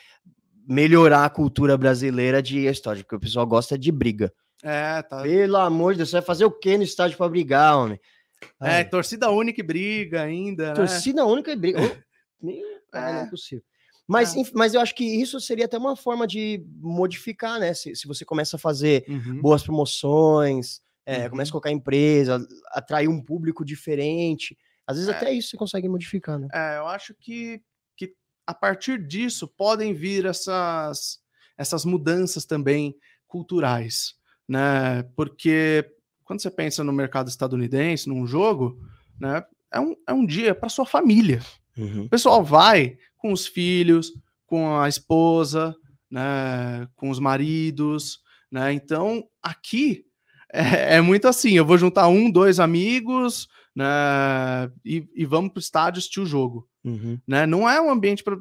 melhorar 0.69 1.25
a 1.25 1.31
cultura 1.31 1.79
brasileira 1.79 2.43
de 2.43 2.67
estádio, 2.67 3.05
porque 3.05 3.17
o 3.17 3.21
pessoal 3.21 3.47
gosta 3.47 3.79
de 3.79 3.93
briga. 3.93 4.33
É, 4.61 5.03
tá. 5.03 5.23
Pelo 5.23 5.57
amor 5.59 5.93
de 5.93 5.99
Deus, 5.99 6.11
você 6.11 6.17
vai 6.17 6.27
fazer 6.27 6.45
o 6.45 6.51
que 6.51 6.77
no 6.77 6.83
estádio 6.83 7.17
para 7.17 7.29
brigar, 7.29 7.79
homem? 7.79 8.01
É, 8.61 8.83
torcida 8.83 9.31
única 9.31 9.61
e 9.61 9.65
briga 9.65 10.23
ainda. 10.23 10.69
Né? 10.69 10.75
Torcida 10.75 11.25
né? 11.25 11.31
única 11.31 11.53
e 11.53 11.57
briga. 11.57 12.05
Meu, 12.41 12.67
é. 12.93 13.13
não 13.13 13.21
é 13.21 13.31
possível. 13.31 13.65
Mas, 14.07 14.37
é. 14.37 14.43
mas 14.55 14.75
eu 14.75 14.81
acho 14.81 14.95
que 14.95 15.05
isso 15.05 15.41
seria 15.41 15.65
até 15.65 15.77
uma 15.77 15.97
forma 15.97 16.27
de 16.27 16.65
modificar, 16.79 17.59
né? 17.59 17.75
Se, 17.75 17.95
se 17.97 18.07
você 18.07 18.25
começa 18.25 18.57
a 18.57 18.59
fazer 18.59 19.05
uhum. 19.09 19.41
boas 19.41 19.63
promoções, 19.65 20.81
é, 21.05 21.25
uhum. 21.25 21.31
começa 21.31 21.51
a 21.51 21.53
colocar 21.53 21.71
empresa, 21.73 22.47
atrair 22.71 23.09
um 23.09 23.21
público 23.21 23.65
diferente. 23.65 24.57
Às 24.87 24.97
vezes 24.97 25.13
é. 25.13 25.17
até 25.17 25.33
isso 25.33 25.51
você 25.51 25.57
consegue 25.57 25.89
modificar, 25.89 26.39
né? 26.39 26.49
É, 26.53 26.79
eu 26.79 26.87
acho 26.87 27.15
que, 27.15 27.61
que 27.97 28.15
a 28.47 28.55
partir 28.55 29.05
disso 29.05 29.49
podem 29.49 29.93
vir 29.93 30.25
essas, 30.27 31.19
essas 31.59 31.85
mudanças 31.85 32.45
também 32.45 32.97
culturais, 33.27 34.15
né? 34.49 35.03
Porque 35.17 35.85
quando 36.25 36.41
você 36.41 36.51
pensa 36.51 36.85
no 36.85 36.93
mercado 36.93 37.29
estadunidense, 37.29 38.09
num 38.09 38.27
jogo, 38.27 38.81
né? 39.19 39.45
É 39.73 39.81
um, 39.81 39.97
é 40.07 40.13
um 40.13 40.25
dia 40.25 40.55
para 40.55 40.69
sua 40.69 40.87
família. 40.87 41.41
Uhum. 41.77 42.05
O 42.05 42.09
pessoal 42.09 42.45
vai 42.45 42.97
com 43.17 43.33
os 43.33 43.47
filhos, 43.47 44.13
com 44.47 44.79
a 44.79 44.89
esposa, 44.89 45.75
né, 46.11 46.89
com 46.95 47.11
os 47.11 47.19
maridos, 47.19 48.21
né? 48.51 48.73
Então 48.73 49.25
aqui 49.43 50.05
é, 50.53 50.97
é, 50.97 51.01
muito 51.01 51.27
assim: 51.29 51.53
eu 51.53 51.65
vou 51.65 51.77
juntar 51.77 52.09
um, 52.09 52.31
dois 52.31 52.61
amigos, 52.61 53.49
né, 53.75 53.87
e, 54.85 55.07
e 55.15 55.25
vamos 55.25 55.51
para 55.53 55.59
o 55.59 55.61
estádio 55.61 55.99
assistir 55.99 56.21
o 56.21 56.27
jogo, 56.27 56.69
uhum. 56.85 57.19
né? 57.27 57.47
Não 57.47 57.69
é 57.69 57.81
um 57.81 57.91
ambiente 57.91 58.23
para 58.23 58.37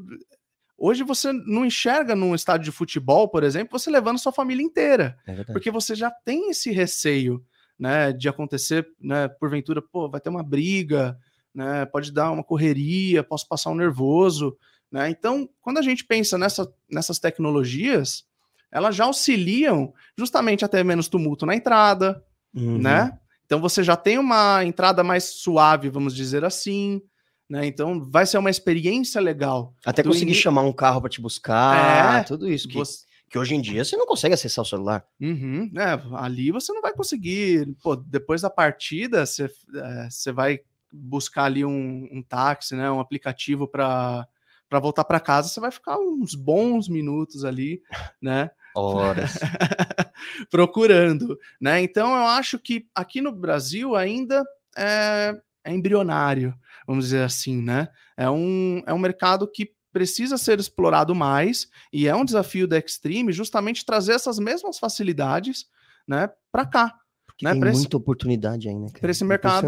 Hoje 0.78 1.04
você 1.04 1.32
não 1.32 1.66
enxerga 1.66 2.16
num 2.16 2.36
estádio 2.36 2.66
de 2.66 2.72
futebol, 2.72 3.30
por 3.30 3.44
exemplo, 3.44 3.80
você 3.80 3.90
levando 3.90 4.20
sua 4.20 4.34
família 4.34 4.64
inteira, 4.64 5.18
é 5.26 5.44
porque 5.46 5.72
você 5.72 5.96
já 5.96 6.12
tem 6.12 6.50
esse 6.50 6.70
receio, 6.70 7.42
né, 7.80 8.12
de 8.12 8.28
acontecer, 8.28 8.86
né, 9.00 9.28
porventura, 9.28 9.82
pô, 9.82 10.10
vai 10.10 10.20
ter 10.20 10.30
uma 10.30 10.44
briga, 10.44 11.18
né, 11.56 11.86
pode 11.86 12.12
dar 12.12 12.32
uma 12.32 12.44
correria, 12.44 13.24
posso 13.24 13.48
passar 13.48 13.70
um 13.70 13.76
nervoso, 13.76 14.58
né? 14.92 15.10
Então, 15.10 15.50
quando 15.62 15.78
a 15.78 15.82
gente 15.82 16.04
pensa 16.04 16.38
nessa, 16.38 16.72
nessas 16.92 17.18
tecnologias, 17.18 18.26
elas 18.72 18.96
já 18.96 19.06
auxiliam 19.06 19.94
justamente 20.18 20.66
até 20.66 20.84
menos 20.84 21.08
tumulto 21.08 21.46
na 21.46 21.56
entrada, 21.56 22.24
uhum. 22.54 22.78
né? 22.78 23.18
Então 23.46 23.62
você 23.62 23.84
já 23.84 23.96
tem 23.96 24.18
uma 24.18 24.64
entrada 24.66 25.04
mais 25.04 25.24
suave, 25.24 25.90
vamos 25.90 26.16
dizer 26.16 26.44
assim, 26.44 27.02
né? 27.50 27.66
Então 27.66 28.04
vai 28.04 28.26
ser 28.26 28.38
uma 28.38 28.50
experiência 28.50 29.22
legal. 29.22 29.74
Até 29.86 30.04
conseguir 30.04 30.32
in... 30.32 30.36
chamar 30.36 30.64
um 30.64 30.74
carro 30.74 31.00
para 31.00 31.10
te 31.10 31.22
buscar, 31.22 32.20
é, 32.20 32.24
tudo 32.24 32.50
isso 32.50 32.68
que, 32.68 32.76
você... 32.76 33.06
que 33.30 33.38
hoje 33.38 33.56
em 33.56 33.62
dia 33.62 33.86
você 33.86 33.96
não 33.96 34.06
consegue 34.06 34.34
acessar 34.34 34.64
o 34.64 34.68
celular. 34.68 35.06
Uhum, 35.22 35.72
é, 35.78 36.02
ali 36.18 36.52
você 36.52 36.74
não 36.74 36.82
vai 36.82 36.94
conseguir. 36.94 37.68
Pô, 37.82 37.96
depois 37.96 38.42
da 38.42 38.50
partida 38.50 39.26
você, 39.26 39.46
é, 39.76 40.10
você 40.10 40.32
vai 40.32 40.60
buscar 40.96 41.46
ali 41.46 41.66
um, 41.66 42.08
um 42.12 42.24
táxi, 42.24 42.76
né, 42.76 42.90
um 42.90 43.00
aplicativo 43.00 43.68
para 43.68 44.28
voltar 44.72 45.04
para 45.04 45.20
casa, 45.20 45.50
você 45.50 45.60
vai 45.60 45.72
ficar 45.72 45.98
uns 45.98 46.36
bons 46.36 46.88
minutos 46.88 47.44
ali, 47.46 47.82
né? 48.22 48.50
Horas. 48.76 49.38
procurando, 50.50 51.38
né? 51.60 51.82
Então 51.82 52.10
eu 52.16 52.26
acho 52.26 52.60
que 52.60 52.88
aqui 52.94 53.22
no 53.22 53.32
Brasil 53.32 53.96
ainda 53.96 54.44
é, 54.78 55.34
é, 55.64 55.74
embrionário, 55.74 56.54
vamos 56.88 57.06
dizer 57.06 57.24
assim, 57.24 57.62
né? 57.62 57.88
É 58.18 58.30
um, 58.30 58.82
é 58.86 58.94
um 58.94 59.00
mercado 59.00 59.50
que 59.50 59.74
precisa 59.92 60.38
ser 60.38 60.60
explorado 60.60 61.16
mais 61.16 61.70
e 61.92 62.08
é 62.08 62.16
um 62.16 62.26
desafio 62.26 62.68
da 62.68 62.78
Extreme 62.78 63.32
justamente 63.32 63.86
trazer 63.86 64.14
essas 64.14 64.38
mesmas 64.38 64.78
facilidades, 64.78 65.66
né, 66.06 66.30
para 66.52 66.66
cá, 66.66 66.94
né? 67.42 67.52
Tem 67.52 67.60
muita 67.60 67.78
esse, 67.78 67.96
oportunidade 67.96 68.68
ainda. 68.68 68.92
Para 69.00 69.12
esse 69.12 69.24
mercado 69.24 69.68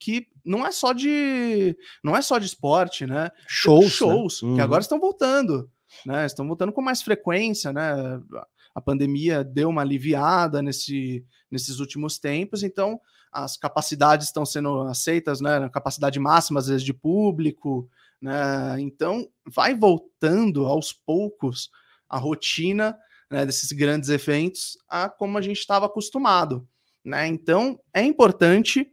que 0.00 0.26
não 0.44 0.66
é 0.66 0.70
só 0.70 0.92
de 0.92 1.76
não 2.02 2.16
é 2.16 2.22
só 2.22 2.38
de 2.38 2.46
esporte, 2.46 3.06
né? 3.06 3.30
Shows, 3.46 3.84
né? 3.84 3.90
shows 3.90 4.42
né? 4.42 4.48
que 4.48 4.54
uhum. 4.54 4.62
agora 4.62 4.80
estão 4.80 4.98
voltando, 4.98 5.70
né? 6.04 6.26
Estão 6.26 6.46
voltando 6.46 6.72
com 6.72 6.82
mais 6.82 7.02
frequência, 7.02 7.72
né? 7.72 8.20
A 8.74 8.80
pandemia 8.80 9.44
deu 9.44 9.68
uma 9.68 9.82
aliviada 9.82 10.62
nesse, 10.62 11.24
nesses 11.50 11.80
últimos 11.80 12.18
tempos, 12.18 12.62
então 12.62 13.00
as 13.32 13.56
capacidades 13.56 14.26
estão 14.26 14.46
sendo 14.46 14.80
aceitas, 14.82 15.40
né? 15.40 15.68
Capacidade 15.68 16.18
máxima 16.18 16.60
às 16.60 16.68
vezes 16.68 16.82
de 16.82 16.94
público, 16.94 17.88
né? 18.20 18.80
Então 18.80 19.28
vai 19.46 19.74
voltando 19.74 20.66
aos 20.66 20.92
poucos 20.92 21.70
a 22.08 22.18
rotina 22.18 22.96
né, 23.30 23.44
desses 23.44 23.70
grandes 23.72 24.08
eventos 24.08 24.78
a 24.88 25.08
como 25.08 25.36
a 25.36 25.42
gente 25.42 25.58
estava 25.58 25.86
acostumado. 25.86 26.66
Né? 27.04 27.26
Então, 27.26 27.78
é 27.92 28.02
importante 28.02 28.90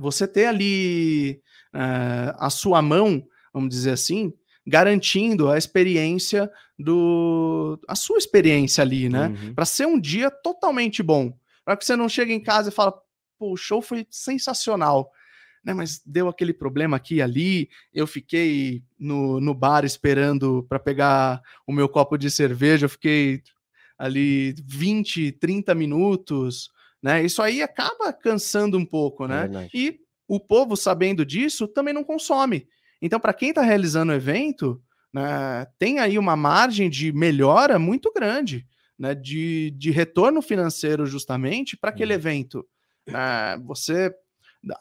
você 0.00 0.26
ter 0.26 0.46
ali 0.46 1.40
uh, 1.74 2.34
a 2.38 2.50
sua 2.50 2.80
mão, 2.82 3.26
vamos 3.52 3.70
dizer 3.70 3.92
assim, 3.92 4.32
garantindo 4.66 5.50
a 5.50 5.56
experiência 5.56 6.50
do. 6.78 7.80
a 7.88 7.94
sua 7.94 8.18
experiência 8.18 8.82
ali, 8.82 9.08
né? 9.08 9.28
Uhum. 9.28 9.54
Para 9.54 9.64
ser 9.64 9.86
um 9.86 9.98
dia 9.98 10.30
totalmente 10.30 11.02
bom. 11.02 11.32
Para 11.64 11.76
que 11.76 11.84
você 11.84 11.96
não 11.96 12.08
chegue 12.08 12.32
em 12.32 12.42
casa 12.42 12.68
e 12.68 12.72
fala, 12.72 12.92
pô, 13.38 13.52
o 13.52 13.56
show 13.56 13.80
foi 13.80 14.06
sensacional. 14.10 15.10
Né, 15.64 15.74
mas 15.74 16.00
deu 16.06 16.28
aquele 16.28 16.52
problema 16.52 16.96
aqui 16.96 17.16
e 17.16 17.22
ali. 17.22 17.68
Eu 17.92 18.06
fiquei 18.06 18.82
no, 18.98 19.40
no 19.40 19.52
bar 19.52 19.84
esperando 19.84 20.64
para 20.68 20.78
pegar 20.78 21.42
o 21.66 21.72
meu 21.72 21.88
copo 21.88 22.16
de 22.16 22.30
cerveja. 22.30 22.86
Eu 22.86 22.90
fiquei 22.90 23.42
ali 23.98 24.54
20, 24.64 25.32
30 25.32 25.74
minutos 25.74 26.70
né? 27.02 27.24
Isso 27.24 27.40
aí 27.42 27.62
acaba 27.62 28.12
cansando 28.12 28.76
um 28.76 28.84
pouco, 28.84 29.26
né? 29.26 29.48
É 29.52 29.68
e 29.72 30.00
o 30.28 30.38
povo, 30.38 30.76
sabendo 30.76 31.24
disso, 31.24 31.66
também 31.66 31.94
não 31.94 32.04
consome. 32.04 32.68
Então, 33.00 33.18
para 33.18 33.32
quem 33.32 33.48
está 33.48 33.62
realizando 33.62 34.12
o 34.12 34.14
evento, 34.14 34.80
né, 35.12 35.66
tem 35.78 35.98
aí 35.98 36.18
uma 36.18 36.36
margem 36.36 36.90
de 36.90 37.12
melhora 37.12 37.78
muito 37.78 38.12
grande, 38.12 38.66
né, 38.98 39.14
de, 39.14 39.70
de 39.70 39.90
retorno 39.90 40.42
financeiro 40.42 41.06
justamente 41.06 41.76
para 41.76 41.90
aquele 41.90 42.12
uhum. 42.12 42.18
evento. 42.18 42.66
Né, 43.06 43.56
você, 43.64 44.12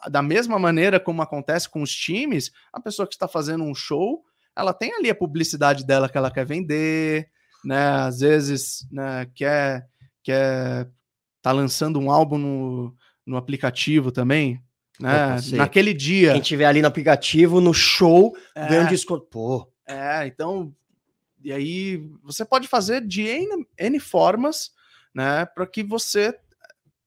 da 0.09 0.21
mesma 0.21 0.59
maneira 0.59 0.99
como 0.99 1.21
acontece 1.21 1.69
com 1.69 1.81
os 1.81 1.95
times, 1.95 2.51
a 2.73 2.81
pessoa 2.81 3.07
que 3.07 3.15
está 3.15 3.27
fazendo 3.27 3.63
um 3.63 3.75
show, 3.75 4.23
ela 4.55 4.73
tem 4.73 4.93
ali 4.95 5.09
a 5.09 5.15
publicidade 5.15 5.85
dela 5.85 6.09
que 6.09 6.17
ela 6.17 6.31
quer 6.31 6.45
vender, 6.45 7.29
né, 7.63 7.87
às 7.89 8.19
vezes 8.19 8.87
né, 8.91 9.27
quer, 9.33 9.87
quer 10.23 10.89
tá 11.41 11.51
lançando 11.51 11.99
um 11.99 12.11
álbum 12.11 12.37
no, 12.37 12.95
no 13.25 13.37
aplicativo 13.37 14.11
também, 14.11 14.61
né? 14.99 15.37
Naquele 15.53 15.93
dia. 15.93 16.33
Quem 16.33 16.41
tiver 16.41 16.65
ali 16.65 16.81
no 16.81 16.87
aplicativo, 16.87 17.61
no 17.61 17.73
show, 17.73 18.35
é, 18.55 18.67
ganha 18.67 18.83
um 18.83 18.87
desconto. 18.87 19.25
Pô. 19.25 19.71
É, 19.87 20.25
então. 20.27 20.73
E 21.43 21.53
aí 21.53 22.03
você 22.23 22.43
pode 22.43 22.67
fazer 22.67 23.05
de 23.05 23.21
N, 23.21 23.65
N 23.77 23.99
formas, 23.99 24.71
né? 25.13 25.45
Para 25.45 25.67
que 25.67 25.83
você 25.83 26.37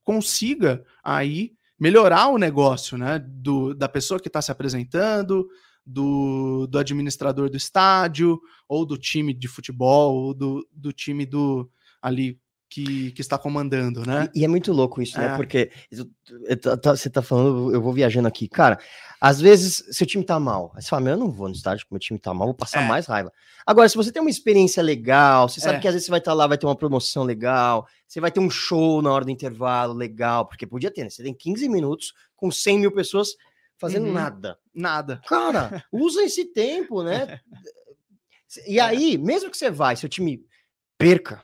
consiga 0.04 0.84
aí 1.02 1.52
melhorar 1.78 2.28
o 2.28 2.38
negócio, 2.38 2.96
né? 2.96 3.18
Do, 3.18 3.74
da 3.74 3.88
pessoa 3.88 4.20
que 4.20 4.28
está 4.28 4.40
se 4.40 4.52
apresentando, 4.52 5.48
do, 5.84 6.66
do 6.68 6.78
administrador 6.78 7.50
do 7.50 7.56
estádio, 7.56 8.40
ou 8.68 8.86
do 8.86 8.96
time 8.96 9.34
de 9.34 9.48
futebol, 9.48 10.14
ou 10.14 10.34
do, 10.34 10.68
do 10.72 10.92
time 10.92 11.26
do 11.26 11.68
ali 12.00 12.38
que, 12.70 13.10
que 13.10 13.20
está 13.20 13.36
comandando, 13.36 14.06
né? 14.06 14.28
E, 14.32 14.40
e, 14.40 14.44
é 14.44 14.48
muito 14.48 14.72
louco 14.72 15.02
isso, 15.02 15.18
né? 15.18 15.34
é. 15.34 15.36
Porque 15.36 15.72
você 16.84 17.10
tá 17.10 17.20
falando, 17.20 17.74
eu 17.74 17.82
vou 17.82 17.92
viajando 17.92 18.28
aqui. 18.28 18.48
Cara, 18.48 18.78
às 19.20 19.40
vezes 19.40 19.84
seu 19.90 20.06
time 20.06 20.24
tá 20.24 20.38
mal. 20.38 20.72
Aí 20.76 20.80
você 20.80 20.88
fala, 20.88 21.02
meu, 21.02 21.14
eu 21.14 21.18
não 21.18 21.32
vou 21.32 21.48
no 21.48 21.54
estádio 21.54 21.84
porque 21.84 21.94
meu 21.94 22.00
time 22.00 22.18
tá 22.18 22.32
mal, 22.32 22.46
vou 22.46 22.54
passar 22.54 22.84
é. 22.84 22.86
mais 22.86 23.06
raiva. 23.06 23.32
Agora, 23.66 23.88
se 23.88 23.96
você 23.96 24.12
tem 24.12 24.22
uma 24.22 24.30
experiência 24.30 24.80
legal, 24.82 25.48
você 25.48 25.60
sabe 25.60 25.78
é. 25.78 25.80
que 25.80 25.88
às 25.88 25.94
vezes 25.94 26.06
você 26.06 26.12
vai 26.12 26.20
estar 26.20 26.30
tá 26.30 26.34
lá, 26.36 26.46
vai 26.46 26.56
ter 26.56 26.66
uma 26.66 26.76
promoção 26.76 27.24
legal, 27.24 27.88
você 28.06 28.20
vai 28.20 28.30
ter 28.30 28.38
um 28.38 28.48
show 28.48 29.02
na 29.02 29.12
hora 29.12 29.24
do 29.24 29.32
intervalo 29.32 29.92
legal, 29.92 30.46
porque 30.46 30.64
podia 30.64 30.92
ter, 30.92 31.02
né? 31.02 31.10
Você 31.10 31.24
tem 31.24 31.34
15 31.34 31.68
minutos 31.68 32.14
com 32.36 32.52
100 32.52 32.78
mil 32.78 32.92
pessoas 32.92 33.30
fazendo 33.76 34.06
uhum. 34.06 34.12
nada. 34.12 34.56
Nada. 34.72 35.20
Cara, 35.26 35.84
usa 35.90 36.22
esse 36.22 36.44
tempo, 36.44 37.02
né? 37.02 37.40
E 38.68 38.78
é. 38.78 38.82
aí, 38.82 39.18
mesmo 39.18 39.50
que 39.50 39.56
você 39.56 39.70
vai, 39.70 39.96
seu 39.96 40.08
time 40.08 40.44
perca, 40.96 41.42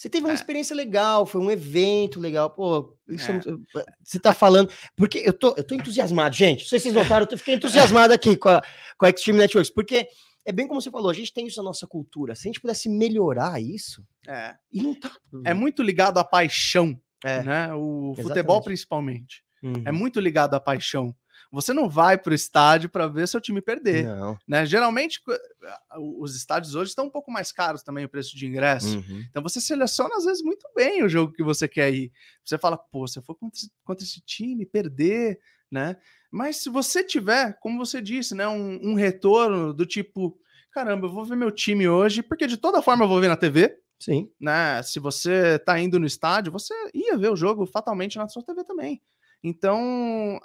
você 0.00 0.08
teve 0.08 0.24
uma 0.24 0.32
é. 0.32 0.34
experiência 0.34 0.74
legal, 0.74 1.26
foi 1.26 1.42
um 1.42 1.50
evento 1.50 2.18
legal. 2.18 2.48
Pô, 2.48 2.96
isso, 3.06 3.30
é. 3.30 3.36
é 3.36 3.84
você 4.02 4.18
tá 4.18 4.32
falando. 4.32 4.72
Porque 4.96 5.18
eu 5.18 5.32
tô, 5.34 5.54
eu 5.58 5.62
tô 5.62 5.74
entusiasmado, 5.74 6.34
gente. 6.34 6.62
Não 6.62 6.68
sei 6.68 6.78
se 6.78 6.84
vocês 6.84 6.94
notaram, 6.94 7.28
eu 7.30 7.36
fiquei 7.36 7.56
entusiasmado 7.56 8.14
aqui 8.14 8.34
com 8.34 8.48
a, 8.48 8.62
com 8.96 9.04
a 9.04 9.10
Extreme 9.10 9.38
Networks, 9.40 9.70
porque 9.70 10.08
é 10.46 10.52
bem 10.52 10.66
como 10.66 10.80
você 10.80 10.90
falou, 10.90 11.10
a 11.10 11.14
gente 11.14 11.34
tem 11.34 11.46
isso 11.46 11.58
na 11.58 11.64
nossa 11.64 11.86
cultura. 11.86 12.34
Se 12.34 12.48
a 12.48 12.48
gente 12.48 12.62
pudesse 12.62 12.88
melhorar 12.88 13.60
isso, 13.60 14.02
É, 14.26 14.54
e 14.72 14.82
não 14.82 14.94
tá. 14.94 15.10
é 15.44 15.52
muito 15.52 15.82
ligado 15.82 16.16
à 16.16 16.24
paixão, 16.24 16.98
É. 17.22 17.42
né? 17.42 17.74
O 17.74 18.12
Exatamente. 18.12 18.22
futebol, 18.22 18.62
principalmente. 18.62 19.44
Uhum. 19.62 19.82
É 19.84 19.92
muito 19.92 20.18
ligado 20.18 20.54
à 20.54 20.60
paixão. 20.60 21.14
Você 21.52 21.72
não 21.72 21.88
vai 21.88 22.16
pro 22.16 22.32
estádio 22.32 22.88
para 22.88 23.08
ver 23.08 23.26
seu 23.26 23.40
time 23.40 23.60
perder, 23.60 24.04
Não. 24.04 24.38
né? 24.46 24.64
Geralmente, 24.64 25.20
os 26.20 26.36
estádios 26.36 26.74
hoje 26.74 26.90
estão 26.90 27.06
um 27.06 27.10
pouco 27.10 27.30
mais 27.30 27.50
caros 27.50 27.82
também, 27.82 28.04
o 28.04 28.08
preço 28.08 28.36
de 28.36 28.46
ingresso. 28.46 28.98
Uhum. 28.98 29.24
Então 29.28 29.42
você 29.42 29.60
seleciona 29.60 30.16
às 30.16 30.24
vezes 30.24 30.42
muito 30.42 30.66
bem 30.76 31.02
o 31.02 31.08
jogo 31.08 31.32
que 31.32 31.42
você 31.42 31.66
quer 31.66 31.92
ir. 31.92 32.12
Você 32.44 32.56
fala, 32.56 32.76
pô, 32.76 33.06
se 33.08 33.18
eu 33.18 33.22
for 33.22 33.34
contra 33.34 33.58
esse, 33.58 33.72
contra 33.84 34.04
esse 34.04 34.20
time, 34.20 34.64
perder, 34.64 35.40
né? 35.70 35.96
Mas 36.30 36.56
se 36.58 36.68
você 36.68 37.02
tiver, 37.02 37.58
como 37.60 37.84
você 37.84 38.00
disse, 38.00 38.34
né, 38.34 38.46
um, 38.46 38.78
um 38.90 38.94
retorno 38.94 39.74
do 39.74 39.84
tipo, 39.84 40.38
caramba, 40.70 41.06
eu 41.06 41.12
vou 41.12 41.24
ver 41.24 41.36
meu 41.36 41.50
time 41.50 41.88
hoje, 41.88 42.22
porque 42.22 42.46
de 42.46 42.56
toda 42.56 42.80
forma 42.82 43.04
eu 43.04 43.08
vou 43.08 43.20
ver 43.20 43.28
na 43.28 43.36
TV, 43.36 43.76
Sim. 43.98 44.30
né? 44.40 44.80
Se 44.84 45.00
você 45.00 45.58
tá 45.58 45.78
indo 45.80 45.98
no 45.98 46.06
estádio, 46.06 46.52
você 46.52 46.72
ia 46.94 47.18
ver 47.18 47.32
o 47.32 47.36
jogo 47.36 47.66
fatalmente 47.66 48.16
na 48.18 48.28
sua 48.28 48.42
TV 48.44 48.62
também. 48.62 49.02
Então, 49.42 50.38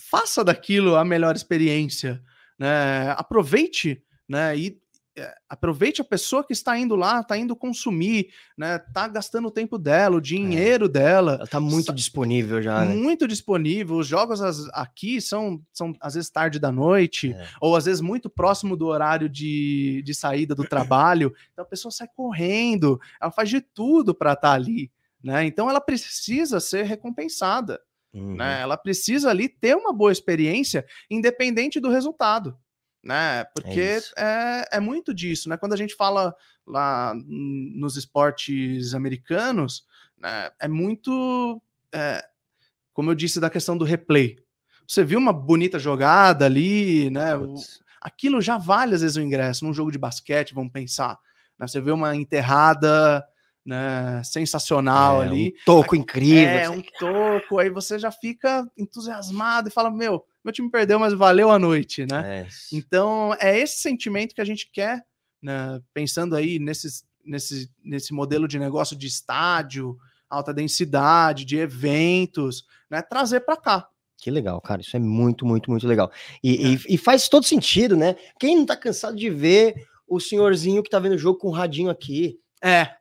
faça 0.00 0.44
daquilo 0.44 0.96
a 0.96 1.04
melhor 1.04 1.34
experiência, 1.36 2.22
né? 2.58 3.10
Aproveite, 3.12 4.02
né? 4.28 4.56
E 4.56 4.78
é, 5.16 5.34
aproveite 5.48 6.00
a 6.00 6.04
pessoa 6.04 6.44
que 6.44 6.52
está 6.52 6.78
indo 6.78 6.94
lá, 6.94 7.20
está 7.20 7.36
indo 7.36 7.56
consumir, 7.56 8.28
né? 8.56 8.78
Tá 8.78 9.08
gastando 9.08 9.48
o 9.48 9.50
tempo 9.50 9.76
dela, 9.76 10.16
o 10.16 10.20
dinheiro 10.20 10.88
dela, 10.88 11.34
Ela 11.34 11.46
tá 11.46 11.58
muito 11.58 11.92
disponível 11.92 12.62
já, 12.62 12.84
né? 12.84 12.94
muito 12.94 13.26
disponível. 13.26 13.96
Os 13.96 14.06
jogos 14.06 14.40
aqui 14.72 15.20
são, 15.20 15.60
são 15.72 15.92
às 16.00 16.14
vezes 16.14 16.30
tarde 16.30 16.60
da 16.60 16.70
noite, 16.70 17.32
É. 17.32 17.48
ou 17.60 17.74
às 17.74 17.86
vezes 17.86 18.00
muito 18.00 18.30
próximo 18.30 18.76
do 18.76 18.86
horário 18.86 19.28
de, 19.28 20.02
de 20.04 20.14
saída 20.14 20.54
do 20.54 20.62
trabalho. 20.62 21.34
Então 21.52 21.64
a 21.64 21.68
pessoa 21.68 21.90
sai 21.90 22.08
correndo, 22.14 23.00
ela 23.20 23.32
faz 23.32 23.50
de 23.50 23.60
tudo 23.60 24.14
para 24.14 24.34
estar 24.34 24.52
ali. 24.52 24.88
Né? 25.20 25.44
Então 25.46 25.68
ela 25.68 25.80
precisa 25.80 26.60
ser 26.60 26.84
recompensada. 26.84 27.80
Uhum. 28.12 28.36
Né? 28.36 28.60
Ela 28.60 28.76
precisa 28.76 29.30
ali 29.30 29.48
ter 29.48 29.76
uma 29.76 29.92
boa 29.92 30.10
experiência, 30.12 30.84
independente 31.10 31.78
do 31.80 31.90
resultado. 31.90 32.56
Né? 33.04 33.44
Porque 33.54 33.96
isso. 33.96 34.12
é, 34.18 34.68
é 34.72 34.80
muito 34.80 35.14
disso. 35.14 35.48
Né? 35.48 35.56
Quando 35.56 35.72
a 35.72 35.76
gente 35.76 35.94
fala 35.94 36.34
lá 36.66 37.14
nos 37.14 37.96
esportes 37.96 38.92
americanos, 38.94 39.84
né, 40.18 40.50
é 40.60 40.68
muito. 40.68 41.62
é, 41.92 42.24
como 42.92 43.10
eu 43.10 43.14
disse, 43.14 43.38
da 43.40 43.48
questão 43.48 43.78
do 43.78 43.84
replay. 43.84 44.36
Você 44.86 45.04
viu 45.04 45.18
uma 45.18 45.32
bonita 45.32 45.78
jogada 45.78 46.44
ali, 46.46 47.08
né? 47.10 47.36
o- 47.36 47.54
aquilo 48.00 48.40
já 48.40 48.58
vale 48.58 48.94
às 48.94 49.02
vezes 49.02 49.16
o 49.16 49.20
ingresso 49.20 49.64
num 49.64 49.72
jogo 49.72 49.92
de 49.92 49.98
basquete, 49.98 50.54
vamos 50.54 50.72
pensar. 50.72 51.16
né? 51.58 51.66
Você 51.66 51.80
vê 51.80 51.90
uma 51.92 52.16
enterrada 52.16 53.24
né, 53.68 54.22
sensacional 54.24 55.22
É, 55.22 55.26
ali. 55.26 55.54
Um 55.60 55.64
toco 55.66 55.94
incrível. 55.94 56.58
É, 56.58 56.70
um 56.70 56.80
toco, 56.98 57.58
aí 57.58 57.68
você 57.68 57.98
já 57.98 58.10
fica 58.10 58.66
entusiasmado 58.78 59.68
e 59.68 59.70
fala: 59.70 59.90
Meu, 59.90 60.24
meu 60.42 60.52
time 60.54 60.70
perdeu, 60.70 60.98
mas 60.98 61.12
valeu 61.12 61.50
a 61.50 61.58
noite, 61.58 62.06
né? 62.10 62.40
É. 62.40 62.48
Então, 62.72 63.36
é 63.38 63.58
esse 63.58 63.82
sentimento 63.82 64.34
que 64.34 64.40
a 64.40 64.44
gente 64.44 64.70
quer, 64.72 65.02
né, 65.42 65.78
pensando 65.92 66.34
aí 66.34 66.58
nesses, 66.58 67.04
nesse, 67.22 67.70
nesse 67.84 68.14
modelo 68.14 68.48
de 68.48 68.58
negócio 68.58 68.96
de 68.96 69.06
estádio, 69.06 69.98
alta 70.30 70.54
densidade, 70.54 71.44
de 71.44 71.58
eventos, 71.58 72.64
né, 72.90 73.02
trazer 73.02 73.40
para 73.40 73.56
cá. 73.58 73.88
Que 74.20 74.30
legal, 74.30 74.60
cara. 74.62 74.80
Isso 74.80 74.96
é 74.96 75.00
muito, 75.00 75.44
muito, 75.46 75.70
muito 75.70 75.86
legal. 75.86 76.10
E, 76.42 76.72
e- 76.74 76.94
e 76.94 76.98
faz 76.98 77.28
todo 77.28 77.44
sentido, 77.44 77.96
né? 77.96 78.16
Quem 78.40 78.56
não 78.56 78.64
tá 78.66 78.76
cansado 78.76 79.14
de 79.14 79.28
ver 79.30 79.86
o 80.08 80.18
senhorzinho 80.18 80.82
que 80.82 80.88
tá 80.90 80.98
vendo 80.98 81.12
o 81.14 81.18
jogo 81.18 81.38
com 81.38 81.48
o 81.48 81.52
radinho 81.52 81.90
aqui? 81.90 82.38
É, 82.60 82.68
É, 82.80 82.97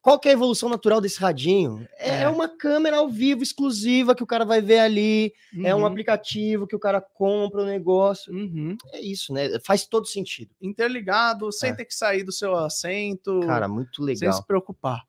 Qual 0.00 0.18
que 0.18 0.28
é 0.28 0.30
a 0.30 0.34
evolução 0.34 0.68
natural 0.68 1.00
desse 1.00 1.20
radinho? 1.20 1.86
É, 1.98 2.22
É. 2.22 2.28
uma 2.28 2.48
câmera 2.48 2.96
ao 2.98 3.08
vivo 3.08 3.42
exclusiva 3.42 4.14
que 4.14 4.22
o 4.22 4.26
cara 4.26 4.44
vai 4.44 4.62
ver 4.62 4.78
ali. 4.78 5.32
É 5.62 5.74
um 5.74 5.80
uhum, 5.80 5.86
aplicativo 5.86 6.66
que 6.66 6.76
o 6.76 6.78
cara 6.78 7.00
compra 7.00 7.62
o 7.62 7.66
negócio. 7.66 8.32
uhum. 8.32 8.76
É 8.92 9.00
isso, 9.00 9.32
né? 9.32 9.58
Faz 9.64 9.86
todo 9.86 10.06
sentido. 10.06 10.50
interligado, 10.60 11.50
sem 11.52 11.70
É. 11.70 11.74
ter 11.74 11.84
que 11.84 11.94
sair 11.94 12.22
do 12.22 12.32
seu 12.32 12.54
assento, 12.56 13.40
Cara, 13.40 13.68
muito 13.68 13.96
sem 13.96 14.14
legal. 14.14 14.32
se 14.32 14.46
preocupar. 14.46 15.02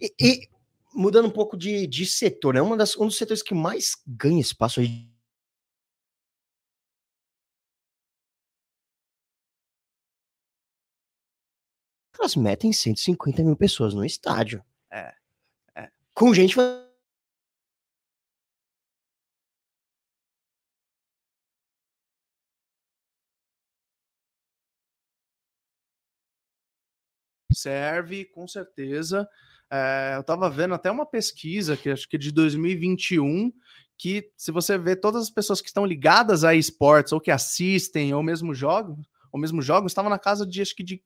E, 0.00 0.12
e 0.20 0.48
mudando 0.94 1.26
um 1.26 1.30
pouco 1.30 1.56
de, 1.56 1.86
de 1.86 2.06
setor, 2.06 2.54
né? 2.54 2.62
Uma 2.62 2.76
das, 2.76 2.96
um 2.96 3.06
dos 3.06 3.16
setores 3.16 3.42
que 3.42 3.54
mais 3.54 3.96
ganha 4.06 4.40
espaço 4.40 4.80
aí. 4.80 5.06
Elas 12.26 12.34
metem 12.34 12.72
150 12.72 13.40
mil 13.44 13.54
pessoas 13.54 13.94
no 13.94 14.04
estádio. 14.04 14.60
É, 14.90 15.14
é. 15.76 15.88
Com 16.12 16.34
gente. 16.34 16.56
Serve, 27.52 28.24
com 28.24 28.48
certeza. 28.48 29.28
É, 29.70 30.14
eu 30.16 30.20
estava 30.22 30.50
vendo 30.50 30.74
até 30.74 30.90
uma 30.90 31.06
pesquisa, 31.06 31.76
que 31.76 31.90
acho 31.90 32.08
que 32.08 32.16
é 32.16 32.18
de 32.18 32.32
2021, 32.32 33.52
que 33.96 34.32
se 34.36 34.50
você 34.50 34.76
vê 34.76 34.96
todas 34.96 35.22
as 35.22 35.30
pessoas 35.30 35.60
que 35.60 35.68
estão 35.68 35.86
ligadas 35.86 36.42
a 36.42 36.56
esportes, 36.56 37.12
ou 37.12 37.20
que 37.20 37.30
assistem, 37.30 38.12
ou 38.12 38.20
mesmo 38.20 38.52
jogam, 38.52 38.98
ou 39.30 39.38
mesmo 39.38 39.62
jogam, 39.62 39.86
estavam 39.86 40.10
na 40.10 40.18
casa 40.18 40.44
de 40.44 40.60
acho 40.60 40.74
que 40.74 40.82
de 40.82 41.00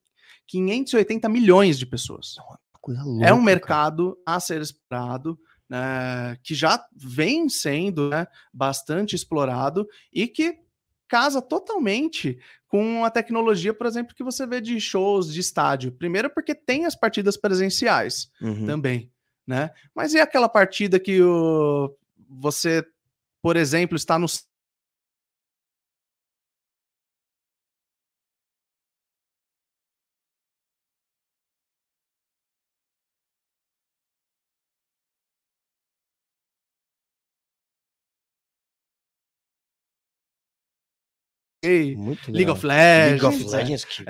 580 0.46 1.28
milhões 1.28 1.78
de 1.78 1.86
pessoas. 1.86 2.34
Coisa 2.80 3.00
é 3.00 3.04
louca, 3.04 3.24
um 3.26 3.28
cara. 3.28 3.42
mercado 3.42 4.18
a 4.26 4.40
ser 4.40 4.60
explorado, 4.60 5.38
né, 5.68 6.36
que 6.42 6.54
já 6.54 6.82
vem 6.96 7.48
sendo 7.48 8.08
né, 8.10 8.26
bastante 8.52 9.14
explorado 9.14 9.86
e 10.12 10.26
que 10.26 10.58
casa 11.06 11.42
totalmente 11.42 12.38
com 12.66 13.04
a 13.04 13.10
tecnologia, 13.10 13.74
por 13.74 13.86
exemplo, 13.86 14.14
que 14.14 14.22
você 14.22 14.46
vê 14.46 14.60
de 14.60 14.80
shows 14.80 15.32
de 15.32 15.40
estádio. 15.40 15.92
Primeiro 15.92 16.30
porque 16.30 16.54
tem 16.54 16.86
as 16.86 16.94
partidas 16.94 17.36
presenciais 17.36 18.30
Uhum. 18.40 18.64
também, 18.64 19.10
né? 19.46 19.70
Mas 19.94 20.14
e 20.14 20.20
aquela 20.20 20.48
partida 20.48 20.98
que 21.00 21.20
o, 21.20 21.92
você, 22.28 22.84
por 23.42 23.56
exemplo, 23.56 23.96
está 23.96 24.18
no 24.18 24.26
Muito 41.96 42.26
League 42.32 42.38
legal. 42.38 42.54
of 42.56 42.66
Legends. 42.66 43.22
League 43.22 43.26
of 43.26 43.44
né? 43.50 43.56
Legends. 43.58 43.84
que- 43.84 44.04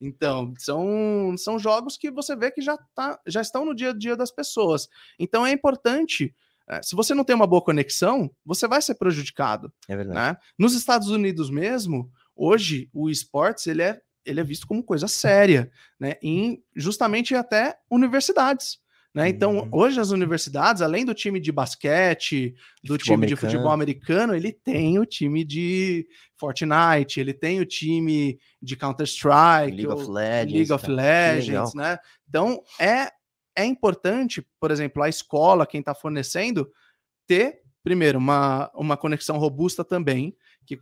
Então, 0.00 0.54
são, 0.58 1.34
são 1.36 1.58
jogos 1.58 1.96
que 1.98 2.10
você 2.10 2.34
vê 2.34 2.50
que 2.50 2.62
já, 2.62 2.76
tá, 2.94 3.18
já 3.26 3.40
estão 3.42 3.64
no 3.66 3.74
dia 3.74 3.90
a 3.90 3.92
dia 3.96 4.16
das 4.16 4.30
pessoas. 4.30 4.88
Então 5.18 5.46
é 5.46 5.52
importante. 5.52 6.34
eh, 6.68 6.80
Se 6.82 6.96
você 6.96 7.14
não 7.14 7.22
tem 7.24 7.36
uma 7.36 7.46
boa 7.46 7.62
conexão, 7.62 8.30
você 8.44 8.66
vai 8.66 8.80
ser 8.80 8.94
prejudicado. 8.94 9.70
É 9.88 9.94
verdade. 9.96 10.18
Né? 10.18 10.36
Nos 10.58 10.74
Estados 10.74 11.08
Unidos 11.10 11.50
mesmo, 11.50 12.10
hoje 12.34 12.88
o 12.94 13.10
esportes 13.10 13.66
ele 13.66 13.82
é, 13.82 14.00
ele 14.24 14.40
é 14.40 14.44
visto 14.44 14.66
como 14.66 14.82
coisa 14.82 15.06
séria, 15.08 15.70
né? 15.98 16.14
Em 16.22 16.62
justamente 16.76 17.34
até 17.34 17.76
universidades. 17.90 18.78
Né? 19.12 19.28
Então, 19.28 19.58
Uhum. 19.58 19.68
hoje 19.72 19.98
as 19.98 20.10
universidades, 20.10 20.82
além 20.82 21.04
do 21.04 21.12
time 21.12 21.40
de 21.40 21.50
basquete, 21.50 22.54
do 22.84 22.94
futebol 22.94 22.98
time 22.98 23.26
de 23.26 23.32
americano. 23.32 23.52
futebol 23.52 23.72
americano, 23.72 24.34
ele 24.36 24.52
tem 24.52 24.98
o 25.00 25.06
time 25.06 25.44
de 25.44 26.06
Fortnite, 26.36 27.18
ele 27.18 27.34
tem 27.34 27.60
o 27.60 27.66
time 27.66 28.38
de 28.62 28.76
Counter-Strike, 28.76 29.76
League 29.76 29.86
of 29.88 30.08
Legends. 30.08 30.54
League 30.54 30.72
of 30.72 30.86
tá? 30.86 30.92
Legends, 30.92 31.74
né? 31.74 31.98
Então, 32.28 32.62
é, 32.78 33.10
é 33.56 33.64
importante, 33.64 34.46
por 34.60 34.70
exemplo, 34.70 35.02
a 35.02 35.08
escola, 35.08 35.66
quem 35.66 35.80
está 35.80 35.92
fornecendo, 35.92 36.70
ter, 37.26 37.62
primeiro, 37.82 38.18
uma, 38.18 38.70
uma 38.74 38.96
conexão 38.96 39.38
robusta 39.38 39.84
também, 39.84 40.36
que, 40.64 40.78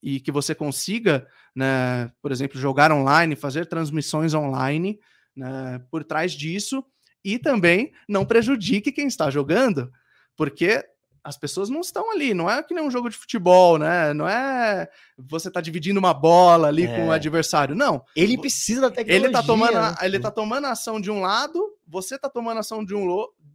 e 0.00 0.20
que 0.20 0.30
você 0.30 0.54
consiga, 0.54 1.26
né, 1.52 2.12
por 2.22 2.30
exemplo, 2.30 2.60
jogar 2.60 2.92
online, 2.92 3.34
fazer 3.34 3.66
transmissões 3.66 4.34
online 4.34 5.00
né, 5.34 5.82
por 5.90 6.04
trás 6.04 6.30
disso, 6.30 6.84
e 7.26 7.40
também 7.40 7.92
não 8.08 8.24
prejudique 8.24 8.92
quem 8.92 9.08
está 9.08 9.28
jogando, 9.30 9.90
porque 10.36 10.84
as 11.24 11.36
pessoas 11.36 11.68
não 11.68 11.80
estão 11.80 12.12
ali, 12.12 12.32
não 12.32 12.48
é 12.48 12.62
que 12.62 12.72
nem 12.72 12.84
um 12.84 12.90
jogo 12.90 13.10
de 13.10 13.16
futebol, 13.16 13.78
né? 13.78 14.14
Não 14.14 14.28
é 14.28 14.88
você 15.18 15.50
tá 15.50 15.60
dividindo 15.60 15.98
uma 15.98 16.14
bola 16.14 16.68
ali 16.68 16.86
com 16.86 17.08
o 17.08 17.12
É. 17.12 17.16
adversário, 17.16 17.74
não. 17.74 18.04
Ele 18.14 18.38
precisa 18.38 18.82
da 18.82 18.90
tecnologia. 18.90 19.26
Ele 19.26 19.32
tá 19.32 19.42
tomando, 19.42 19.74
né? 19.74 19.94
a, 19.98 20.06
ele 20.06 20.20
tá 20.20 20.30
tomando 20.30 20.66
ação 20.66 21.00
de 21.00 21.10
um 21.10 21.20
lado, 21.20 21.60
você 21.84 22.16
tá 22.16 22.30
tomando 22.30 22.58
a 22.58 22.60
ação 22.60 22.84
de 22.84 22.94
um 22.94 23.04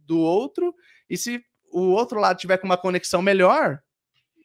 do 0.06 0.18
outro, 0.18 0.74
e 1.08 1.16
se 1.16 1.42
o 1.72 1.80
outro 1.92 2.20
lado 2.20 2.36
tiver 2.36 2.58
com 2.58 2.66
uma 2.66 2.76
conexão 2.76 3.22
melhor, 3.22 3.80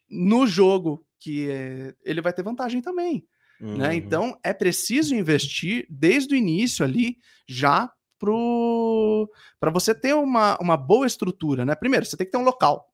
no 0.08 0.46
jogo 0.46 1.04
que 1.20 1.50
é, 1.50 1.94
ele 2.06 2.22
vai 2.22 2.32
ter 2.32 2.42
vantagem 2.42 2.80
também. 2.80 3.26
Né? 3.60 3.68
Uhum. 3.68 3.76
Né? 3.76 3.94
Então 3.96 4.38
é 4.42 4.54
preciso 4.54 5.14
investir 5.14 5.86
desde 5.90 6.34
o 6.34 6.38
início 6.38 6.82
ali 6.82 7.18
já 7.46 7.92
para 8.18 9.70
você 9.70 9.94
ter 9.94 10.14
uma, 10.14 10.58
uma 10.60 10.76
boa 10.76 11.06
estrutura. 11.06 11.64
Né? 11.64 11.74
Primeiro, 11.74 12.04
você 12.04 12.16
tem 12.16 12.26
que 12.26 12.32
ter 12.32 12.38
um 12.38 12.44
local. 12.44 12.92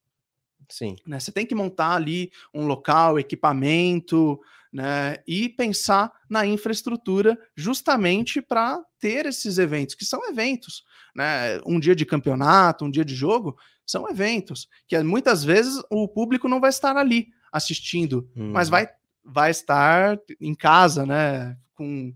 Sim. 0.69 0.95
Né? 1.05 1.19
Você 1.19 1.31
tem 1.31 1.45
que 1.45 1.55
montar 1.55 1.95
ali 1.95 2.31
um 2.53 2.65
local, 2.65 3.19
equipamento, 3.19 4.39
né? 4.75 5.17
E 5.25 5.47
pensar 5.47 6.11
na 6.29 6.45
infraestrutura 6.45 7.39
justamente 7.55 8.41
para 8.41 8.83
ter 8.99 9.25
esses 9.25 9.57
eventos, 9.57 9.95
que 9.95 10.03
são 10.03 10.27
eventos, 10.27 10.83
né? 11.15 11.61
Um 11.65 11.79
dia 11.79 11.95
de 11.95 12.05
campeonato, 12.05 12.83
um 12.83 12.91
dia 12.91 13.05
de 13.05 13.15
jogo, 13.15 13.57
são 13.85 14.09
eventos 14.09 14.67
que 14.85 15.01
muitas 15.01 15.45
vezes 15.45 15.81
o 15.89 16.09
público 16.09 16.49
não 16.49 16.59
vai 16.59 16.71
estar 16.71 16.97
ali 16.97 17.29
assistindo, 17.53 18.29
hum. 18.35 18.51
mas 18.51 18.67
uhum. 18.67 18.71
vai, 18.71 18.89
vai 19.23 19.51
estar 19.51 20.19
em 20.41 20.53
casa, 20.53 21.05
né? 21.05 21.57
Com 21.73 22.13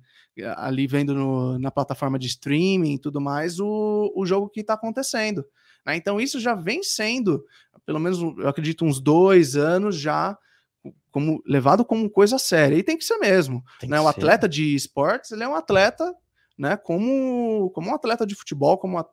ali 0.58 0.88
vendo 0.88 1.14
no, 1.14 1.60
na 1.60 1.72
plataforma 1.72 2.20
de 2.20 2.28
streaming 2.28 2.94
e 2.94 3.00
tudo 3.00 3.20
mais 3.22 3.60
o, 3.60 4.12
o 4.16 4.26
jogo 4.26 4.50
que 4.50 4.62
está 4.62 4.74
acontecendo. 4.74 5.46
Né? 5.86 5.96
Então 5.96 6.20
isso 6.20 6.40
já 6.40 6.56
vem 6.56 6.84
sendo, 6.84 7.44
pelo 7.86 8.00
menos 8.00 8.20
eu 8.20 8.48
acredito, 8.48 8.86
uns 8.86 9.00
dois 9.00 9.56
anos 9.56 9.96
já 9.98 10.38
como 11.12 11.42
levado 11.46 11.84
como 11.84 12.10
coisa 12.10 12.38
séria. 12.38 12.76
E 12.76 12.84
tem 12.84 12.98
que 12.98 13.06
ser 13.06 13.18
mesmo. 13.18 13.64
Né? 13.84 14.00
O 14.00 14.04
ser. 14.04 14.10
atleta 14.10 14.48
de 14.48 14.76
esportes, 14.76 15.32
ele 15.32 15.44
é 15.44 15.48
um 15.48 15.56
atleta, 15.56 16.14
né? 16.58 16.78
Como, 16.78 17.72
como 17.72 17.90
um 17.90 17.96
atleta 17.96 18.26
de 18.26 18.36
futebol, 18.36 18.78
como 18.78 19.04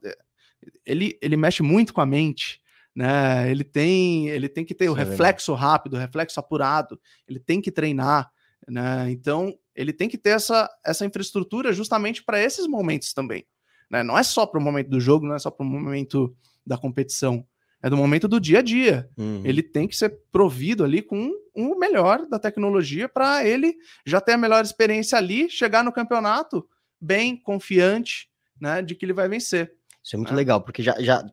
ele, 0.85 1.19
ele 1.23 1.37
mexe 1.37 1.63
muito 1.63 1.95
com 1.95 2.01
a 2.01 2.07
mente. 2.07 2.61
Né? 2.95 3.51
Ele 3.51 3.65
tem 3.65 4.29
ele 4.29 4.49
tem 4.49 4.65
que 4.65 4.75
ter 4.75 4.87
Isso 4.87 4.95
o 4.95 4.97
é 4.97 5.05
reflexo 5.05 5.55
rápido, 5.55 5.95
o 5.95 5.99
reflexo 5.99 6.41
apurado, 6.41 6.99
ele 7.29 7.39
tem 7.39 7.61
que 7.61 7.71
treinar, 7.71 8.31
né? 8.69 9.11
Então 9.11 9.57
ele 9.75 9.93
tem 9.93 10.09
que 10.09 10.19
ter 10.19 10.31
essa, 10.31 10.69
essa 10.85 11.05
infraestrutura 11.05 11.73
justamente 11.73 12.23
para 12.25 12.43
esses 12.43 12.67
momentos 12.67 13.13
também. 13.13 13.47
Né? 13.91 14.03
Não 14.03 14.19
é 14.19 14.23
só 14.23 14.47
para 14.47 14.59
o 14.59 14.63
momento 14.63 14.89
do 14.89 15.01
jogo, 15.01 15.27
não 15.27 15.35
é 15.35 15.39
só 15.39 15.51
para 15.51 15.65
o 15.65 15.69
momento 15.69 16.35
da 16.67 16.77
competição, 16.77 17.47
é 17.83 17.91
do 17.91 17.97
momento 17.97 18.27
do 18.27 18.41
dia 18.41 18.61
a 18.61 18.63
dia. 18.63 19.09
Uhum. 19.17 19.43
Ele 19.45 19.63
tem 19.63 19.87
que 19.87 19.97
ser 19.97 20.19
provido 20.33 20.83
ali 20.83 21.03
com 21.03 21.31
o 21.55 21.73
um 21.75 21.79
melhor 21.79 22.27
da 22.27 22.39
tecnologia 22.39 23.09
para 23.09 23.47
ele 23.47 23.77
já 24.05 24.21
ter 24.21 24.33
a 24.33 24.39
melhor 24.39 24.65
experiência 24.65 25.17
ali, 25.19 25.49
chegar 25.49 25.85
no 25.85 25.93
campeonato 25.93 26.67
bem 27.01 27.37
confiante, 27.37 28.29
né, 28.61 28.83
de 28.83 28.95
que 28.95 29.05
ele 29.05 29.13
vai 29.13 29.29
vencer. 29.29 29.73
Isso 30.03 30.17
é 30.17 30.19
muito 30.19 30.33
é. 30.33 30.37
legal, 30.37 30.61
porque 30.61 30.83
já, 30.83 31.01
já 31.01 31.25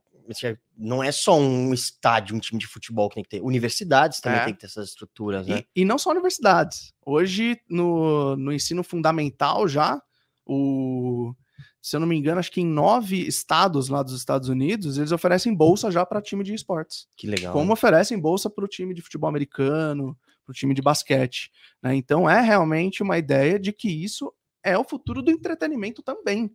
não 0.78 1.04
é 1.04 1.12
só 1.12 1.38
um 1.38 1.74
estádio, 1.74 2.36
um 2.36 2.40
time 2.40 2.60
de 2.60 2.68
futebol 2.68 3.10
que 3.10 3.16
tem 3.16 3.24
que 3.24 3.30
ter. 3.30 3.42
Universidades 3.42 4.20
também 4.20 4.40
é. 4.40 4.46
tem 4.46 4.54
que 4.54 4.60
ter 4.60 4.68
essas 4.68 4.90
estruturas, 4.90 5.48
né? 5.48 5.64
E, 5.76 5.82
e, 5.82 5.86
não 5.86 5.98
só 5.98 6.12
universidades. 6.12 6.94
Hoje, 7.06 7.60
no, 7.70 8.36
no 8.36 8.52
ensino 8.52 8.84
fundamental 8.84 9.68
já, 9.68 10.02
o, 10.46 11.34
se 11.82 11.96
eu 11.96 12.00
não 12.00 12.08
me 12.08 12.16
engano, 12.16 12.40
acho 12.40 12.52
que 12.52 12.62
em 12.62 12.66
nove 12.66 13.18
estados 13.28 13.90
lá 13.90 14.02
dos 14.02 14.14
Estados 14.14 14.48
Unidos, 14.48 14.98
eles 14.98 15.12
oferecem 15.12 15.54
bolsa 15.54 15.92
já 15.92 16.06
para 16.06 16.22
time 16.22 16.44
de 16.44 16.54
esportes. 16.54 17.08
Que 17.18 17.28
legal. 17.28 17.52
Como 17.52 17.68
né? 17.68 17.74
oferecem 17.74 18.18
bolsa 18.18 18.50
para 18.50 18.64
o 18.64 18.68
time 18.70 18.94
de 18.94 19.02
futebol 19.02 19.30
americano, 19.30 20.18
para 20.46 20.52
o 20.52 20.56
time 20.56 20.74
de 20.74 20.82
basquete. 20.82 21.52
Né? 21.82 21.96
Então 21.96 22.30
é 22.30 22.40
realmente 22.40 23.04
uma 23.04 23.18
ideia 23.18 23.60
de 23.60 23.74
que 23.74 23.90
isso 23.90 24.34
é 24.64 24.78
o 24.78 24.84
futuro 24.84 25.22
do 25.22 25.30
entretenimento 25.30 26.02
também. 26.02 26.50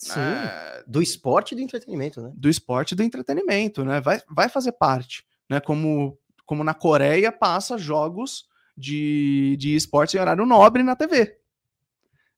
Sim, 0.00 0.18
é... 0.18 0.82
do 0.86 1.02
esporte 1.02 1.52
e 1.52 1.56
do 1.56 1.60
entretenimento, 1.60 2.22
né? 2.22 2.32
Do 2.34 2.48
esporte 2.48 2.92
e 2.92 2.94
do 2.96 3.02
entretenimento, 3.02 3.84
né? 3.84 4.00
Vai, 4.00 4.20
vai 4.28 4.48
fazer 4.48 4.72
parte, 4.72 5.24
né? 5.48 5.60
Como, 5.60 6.18
como 6.46 6.64
na 6.64 6.72
Coreia 6.72 7.30
passa 7.30 7.76
jogos 7.76 8.48
de, 8.76 9.56
de 9.58 9.76
esporte 9.76 10.16
em 10.16 10.20
horário 10.20 10.46
nobre 10.46 10.82
na 10.82 10.96
TV. 10.96 11.38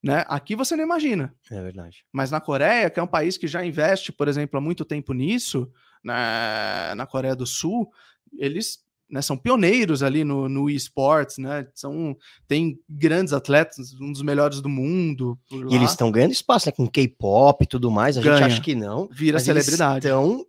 Né? 0.02 0.24
Aqui 0.26 0.56
você 0.56 0.74
não 0.74 0.82
imagina. 0.82 1.32
É 1.48 1.62
verdade. 1.62 2.04
Mas 2.12 2.30
na 2.32 2.40
Coreia, 2.40 2.90
que 2.90 2.98
é 2.98 3.02
um 3.02 3.06
país 3.06 3.38
que 3.38 3.46
já 3.46 3.64
investe, 3.64 4.10
por 4.10 4.26
exemplo, 4.26 4.58
há 4.58 4.60
muito 4.60 4.84
tempo 4.84 5.12
nisso, 5.12 5.72
na, 6.02 6.92
na 6.96 7.06
Coreia 7.06 7.36
do 7.36 7.46
Sul, 7.46 7.92
eles 8.36 8.84
né, 9.12 9.20
são 9.20 9.36
pioneiros 9.36 10.02
ali 10.02 10.24
no, 10.24 10.48
no 10.48 10.70
esportes, 10.70 11.36
né? 11.36 11.66
São, 11.74 12.16
tem 12.48 12.78
grandes 12.88 13.34
atletas, 13.34 13.92
um 14.00 14.10
dos 14.10 14.22
melhores 14.22 14.62
do 14.62 14.70
mundo. 14.70 15.38
E 15.50 15.76
eles 15.76 15.90
estão 15.90 16.10
ganhando 16.10 16.32
espaço, 16.32 16.66
né? 16.66 16.72
Com 16.74 16.88
K-pop 16.88 17.62
e 17.62 17.66
tudo 17.66 17.90
mais. 17.90 18.16
A 18.16 18.22
Ganha. 18.22 18.38
gente 18.38 18.46
acha 18.46 18.62
que 18.62 18.74
não. 18.74 19.10
Vira 19.12 19.38
celebridade. 19.38 20.06
Estão 20.06 20.46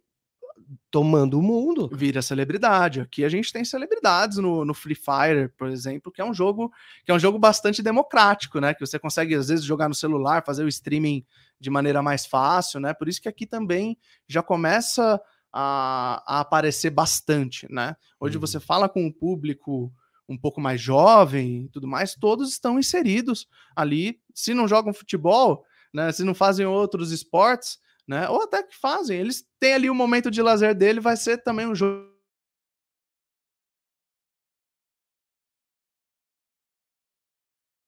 tomando 0.90 1.38
o 1.38 1.42
mundo. 1.42 1.90
Vira 1.92 2.22
celebridade. 2.22 3.02
Aqui 3.02 3.26
a 3.26 3.30
gente 3.30 3.52
tem 3.52 3.66
celebridades 3.66 4.38
no, 4.38 4.64
no, 4.64 4.74
Free 4.74 4.96
Fire, 4.96 5.50
por 5.58 5.68
exemplo, 5.68 6.10
que 6.10 6.22
é 6.22 6.26
um 6.26 6.34
jogo 6.34 6.72
que 7.04 7.12
é 7.12 7.14
um 7.14 7.20
jogo 7.20 7.38
bastante 7.38 7.84
democrático, 7.84 8.62
né? 8.62 8.74
Que 8.74 8.80
você 8.80 8.98
consegue 8.98 9.36
às 9.36 9.50
vezes 9.50 9.66
jogar 9.66 9.90
no 9.90 9.96
celular, 9.96 10.46
fazer 10.46 10.64
o 10.64 10.70
streaming 10.70 11.26
de 11.60 11.70
maneira 11.70 12.02
mais 12.02 12.26
fácil, 12.26 12.80
né? 12.80 12.94
Por 12.94 13.10
isso 13.10 13.22
que 13.22 13.28
aqui 13.28 13.46
também 13.46 13.98
já 14.26 14.42
começa 14.42 15.20
a, 15.54 16.24
a 16.26 16.40
aparecer 16.40 16.90
bastante, 16.90 17.72
né? 17.72 17.96
Hoje 18.20 18.40
você 18.40 18.58
uhum. 18.58 18.62
fala 18.62 18.90
com 18.90 19.06
o 19.06 19.14
público 19.14 19.94
um 20.28 20.38
pouco 20.38 20.60
mais 20.60 20.82
jovem 20.82 21.66
e 21.66 21.70
tudo 21.70 21.88
mais, 21.88 22.16
todos 22.16 22.50
estão 22.50 22.80
inseridos 22.80 23.48
ali. 23.76 24.20
Se 24.34 24.54
não 24.54 24.68
jogam 24.68 24.94
futebol, 24.94 25.64
né? 25.94 26.12
Se 26.12 26.24
não 26.24 26.34
fazem 26.34 26.66
outros 26.66 27.12
esportes, 27.12 27.78
né? 28.08 28.28
Ou 28.30 28.42
até 28.42 28.64
que 28.64 28.76
fazem, 28.76 29.20
eles 29.20 29.46
têm 29.60 29.74
ali 29.76 29.90
o 29.90 29.96
momento 29.96 30.32
de 30.32 30.42
lazer 30.42 30.74
dele, 30.74 31.00
vai 31.00 31.16
ser 31.16 31.38
também 31.44 31.68
um 31.68 31.76
jogo 31.76 32.12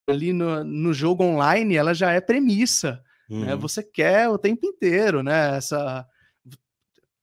ali 0.07 0.31
no, 0.31 0.63
no 0.63 0.93
jogo 0.93 1.23
online, 1.23 1.75
ela 1.75 1.93
já 1.93 2.11
é 2.11 2.21
premissa. 2.21 3.03
Né? 3.27 3.37
Uhum. 3.37 3.45
Né? 3.45 3.55
Você 3.55 3.81
quer 3.81 4.29
o 4.29 4.37
tempo 4.37 4.67
inteiro, 4.67 5.23
né? 5.23 5.57
Essa 5.57 6.07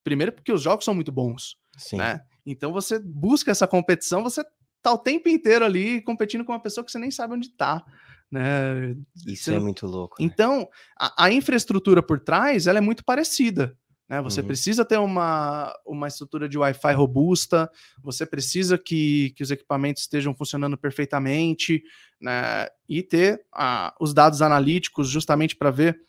primeiro 0.05 0.33
porque 0.33 0.53
os 0.53 0.63
jogos 0.63 0.85
são 0.85 0.95
muito 0.95 1.13
bons, 1.13 1.57
Sim. 1.77 1.97
né? 1.97 2.21
Então 2.45 2.73
você 2.73 2.99
busca 2.99 3.51
essa 3.51 3.67
competição, 3.67 4.23
você 4.23 4.45
tá 4.83 4.93
o 4.93 4.99
tempo 4.99 5.29
inteiro 5.29 5.65
ali 5.65 6.03
competindo 6.03 6.45
com 6.45 6.53
uma 6.53 6.63
pessoa 6.63 6.85
que 6.85 6.91
você 6.91 6.99
nem 6.99 7.11
sabe 7.11 7.35
onde 7.35 7.51
tá. 7.51 7.85
Né? 8.31 8.97
Isso 9.27 9.45
você... 9.45 9.55
é 9.55 9.61
muito 9.61 9.87
louco. 9.87 10.17
Né? 10.19 10.27
Então, 10.27 10.67
a, 10.99 11.27
a, 11.27 11.33
infraestrutura 11.33 12.03
por 12.03 12.19
trás 12.19 12.67
ela 12.67 12.79
é 12.79 12.81
muito 12.81 13.05
parecida. 13.05 13.77
Né? 14.09 14.21
Você 14.23 14.41
uhum. 14.41 14.47
precisa 14.47 14.85
ter 14.85 14.99
uma, 14.99 15.73
uma 15.87 16.09
estrutura 16.09 16.49
de 16.49 16.59
Wi-Fi 16.59 16.95
robusta, 16.95 17.71
você 18.03 18.27
precisa 18.27 18.79
que, 18.79 19.33
que 19.37 19.43
os 19.43 19.51
equipamentos 19.51 20.03
estejam 20.03 20.35
funcionando 20.35 20.77
perfeitamente, 20.77 21.83
né? 22.21 22.69
e 22.89 23.03
ter 23.03 23.45
a, 23.55 23.95
os 24.01 24.13
dados 24.15 24.43
analíticos 24.43 25.09
justamente 25.09 25.55
para 25.55 25.71
ver 25.71 26.01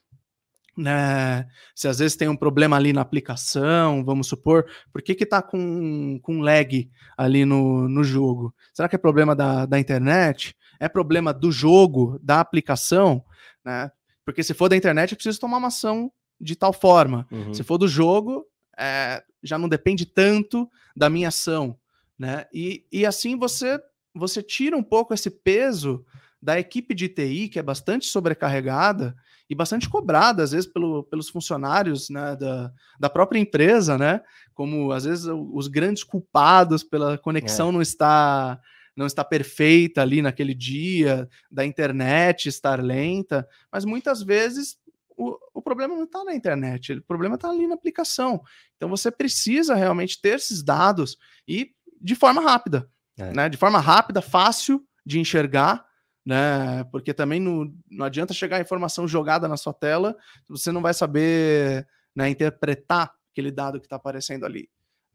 né, 0.75 1.47
se 1.75 1.87
às 1.87 1.99
vezes 1.99 2.17
tem 2.17 2.27
um 2.27 2.35
problema 2.35 2.75
ali 2.75 2.93
na 2.93 3.01
aplicação, 3.01 4.03
vamos 4.03 4.27
supor, 4.27 4.65
por 4.91 5.01
que 5.01 5.13
que 5.13 5.25
tá 5.25 5.41
com, 5.41 6.19
com 6.21 6.41
lag 6.41 6.89
ali 7.17 7.45
no, 7.45 7.87
no 7.87 8.03
jogo? 8.03 8.53
Será 8.73 8.89
que 8.89 8.95
é 8.95 8.99
problema 8.99 9.35
da, 9.35 9.65
da 9.65 9.79
internet? 9.79 10.55
É 10.79 10.89
problema 10.89 11.33
do 11.33 11.51
jogo, 11.51 12.19
da 12.21 12.39
aplicação? 12.39 13.23
Né? 13.63 13.91
Porque 14.25 14.43
se 14.43 14.53
for 14.53 14.69
da 14.69 14.75
internet, 14.75 15.11
eu 15.11 15.15
preciso 15.15 15.39
tomar 15.39 15.57
uma 15.57 15.67
ação 15.67 16.11
de 16.39 16.55
tal 16.55 16.73
forma. 16.73 17.27
Uhum. 17.31 17.53
Se 17.53 17.63
for 17.63 17.77
do 17.77 17.87
jogo, 17.87 18.45
é, 18.77 19.23
já 19.41 19.57
não 19.57 19.69
depende 19.69 20.05
tanto 20.05 20.69
da 20.95 21.09
minha 21.09 21.27
ação. 21.27 21.77
Né? 22.17 22.45
E, 22.53 22.85
e 22.91 23.05
assim 23.05 23.37
você, 23.37 23.79
você 24.13 24.41
tira 24.41 24.75
um 24.75 24.83
pouco 24.83 25.13
esse 25.13 25.29
peso 25.29 26.05
da 26.41 26.59
equipe 26.59 26.93
de 26.93 27.07
TI, 27.07 27.47
que 27.47 27.59
é 27.59 27.63
bastante 27.63 28.07
sobrecarregada, 28.07 29.15
e 29.49 29.55
bastante 29.55 29.89
cobrada, 29.89 30.43
às 30.43 30.51
vezes, 30.51 30.67
pelo, 30.67 31.03
pelos 31.03 31.29
funcionários 31.29 32.09
né, 32.09 32.35
da, 32.35 32.71
da 32.99 33.09
própria 33.09 33.39
empresa, 33.39 33.97
né? 33.97 34.21
Como 34.53 34.91
às 34.91 35.03
vezes 35.03 35.25
os 35.25 35.67
grandes 35.67 36.03
culpados 36.03 36.83
pela 36.83 37.17
conexão 37.17 37.69
é. 37.69 37.71
não 37.71 37.81
está 37.81 38.59
não 38.95 39.07
está 39.07 39.23
perfeita 39.23 40.03
ali 40.03 40.21
naquele 40.21 40.53
dia, 40.53 41.27
da 41.49 41.65
internet 41.65 42.47
estar 42.47 42.79
lenta, 42.79 43.47
mas 43.71 43.85
muitas 43.85 44.21
vezes 44.21 44.77
o, 45.17 45.35
o 45.51 45.61
problema 45.63 45.95
não 45.95 46.03
está 46.03 46.23
na 46.23 46.35
internet, 46.35 46.93
o 46.93 47.03
problema 47.03 47.33
está 47.33 47.49
ali 47.49 47.65
na 47.65 47.73
aplicação. 47.73 48.41
Então 48.77 48.87
você 48.87 49.09
precisa 49.09 49.73
realmente 49.73 50.21
ter 50.21 50.35
esses 50.35 50.61
dados 50.61 51.17
e 51.47 51.71
de 51.99 52.13
forma 52.13 52.41
rápida, 52.41 52.87
é. 53.17 53.33
né? 53.33 53.49
De 53.49 53.57
forma 53.57 53.79
rápida, 53.79 54.21
fácil 54.21 54.85
de 55.05 55.19
enxergar 55.19 55.85
né? 56.25 56.83
Porque 56.85 57.13
também 57.13 57.39
não, 57.39 57.73
não 57.89 58.05
adianta 58.05 58.33
chegar 58.33 58.57
a 58.57 58.61
informação 58.61 59.07
jogada 59.07 59.47
na 59.47 59.57
sua 59.57 59.73
tela, 59.73 60.15
você 60.47 60.71
não 60.71 60.81
vai 60.81 60.93
saber 60.93 61.87
né, 62.15 62.29
interpretar 62.29 63.11
aquele 63.31 63.51
dado 63.51 63.79
que 63.79 63.85
está 63.85 63.95
aparecendo 63.95 64.45
ali. 64.45 64.69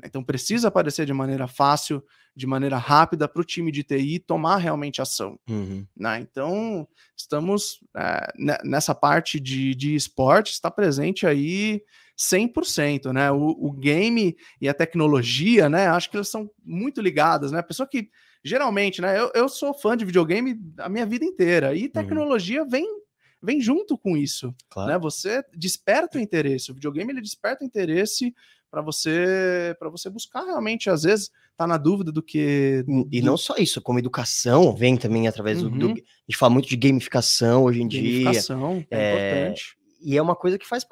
Então 0.04 0.22
precisa 0.22 0.68
aparecer 0.68 1.06
de 1.06 1.12
maneira 1.12 1.48
fácil, 1.48 2.02
de 2.36 2.46
maneira 2.46 2.76
rápida 2.76 3.26
para 3.26 3.42
o 3.42 3.44
time 3.44 3.72
de 3.72 3.82
TI 3.82 4.20
tomar 4.20 4.59
realmente 4.59 5.02
ação. 5.02 5.38
Uhum. 5.48 5.84
Né? 5.96 6.20
Então 6.20 6.86
estamos 7.16 7.80
é, 7.96 8.32
nessa 8.64 8.94
parte 8.94 9.40
de, 9.40 9.74
de 9.74 9.94
esporte, 9.94 10.52
está 10.52 10.70
presente 10.70 11.26
aí 11.26 11.82
100%, 12.16 13.12
né? 13.12 13.30
O, 13.30 13.56
o, 13.59 13.72
game 13.72 14.36
e 14.61 14.68
a 14.68 14.74
tecnologia, 14.74 15.68
né? 15.68 15.86
Acho 15.86 16.11
que 16.11 16.16
eles 16.16 16.28
são 16.28 16.50
muito 16.64 17.00
ligadas, 17.00 17.52
né? 17.52 17.61
A 17.61 17.62
pessoa 17.62 17.88
que 17.88 18.11
geralmente, 18.45 19.01
né? 19.01 19.18
Eu, 19.18 19.30
eu 19.34 19.49
sou 19.49 19.74
fã 19.74 19.97
de 19.97 20.05
videogame 20.05 20.61
a 20.78 20.89
minha 20.89 21.07
vida 21.07 21.24
inteira 21.24 21.74
e 21.74 21.89
tecnologia 21.89 22.62
uhum. 22.62 22.68
vem 22.68 22.99
vem 23.41 23.61
junto 23.61 23.97
com 23.97 24.16
isso, 24.16 24.53
claro. 24.68 24.91
né? 24.91 24.99
Você 24.99 25.45
desperta 25.55 26.18
o 26.18 26.20
interesse, 26.20 26.70
o 26.70 26.74
videogame 26.74 27.12
ele 27.12 27.20
desperta 27.20 27.62
o 27.62 27.66
interesse 27.66 28.34
para 28.70 28.82
você 28.82 29.76
para 29.78 29.89
você 29.89 30.11
buscar 30.11 30.43
realmente 30.45 30.91
às 30.91 31.03
vezes 31.03 31.30
tá 31.57 31.66
na 31.66 31.78
dúvida 31.78 32.12
do 32.12 32.22
que 32.22 32.84
e 33.11 33.22
não 33.22 33.36
só 33.36 33.57
isso, 33.57 33.80
como 33.80 33.99
educação 33.99 34.74
vem 34.74 34.97
também 34.97 35.26
através 35.26 35.62
uhum. 35.62 35.70
do, 35.70 35.78
do, 35.78 35.93
a 35.93 35.95
gente 35.95 36.36
fala 36.36 36.53
muito 36.53 36.68
de 36.68 36.76
gamificação 36.76 37.64
hoje 37.64 37.82
em 37.82 37.89
gamificação, 37.89 38.78
dia. 38.78 38.86
é, 38.91 38.99
é 38.99 39.12
importante. 39.12 39.78
E 40.01 40.16
é 40.16 40.22
uma 40.22 40.36
coisa 40.36 40.59
que 40.59 40.66
faz 40.66 40.84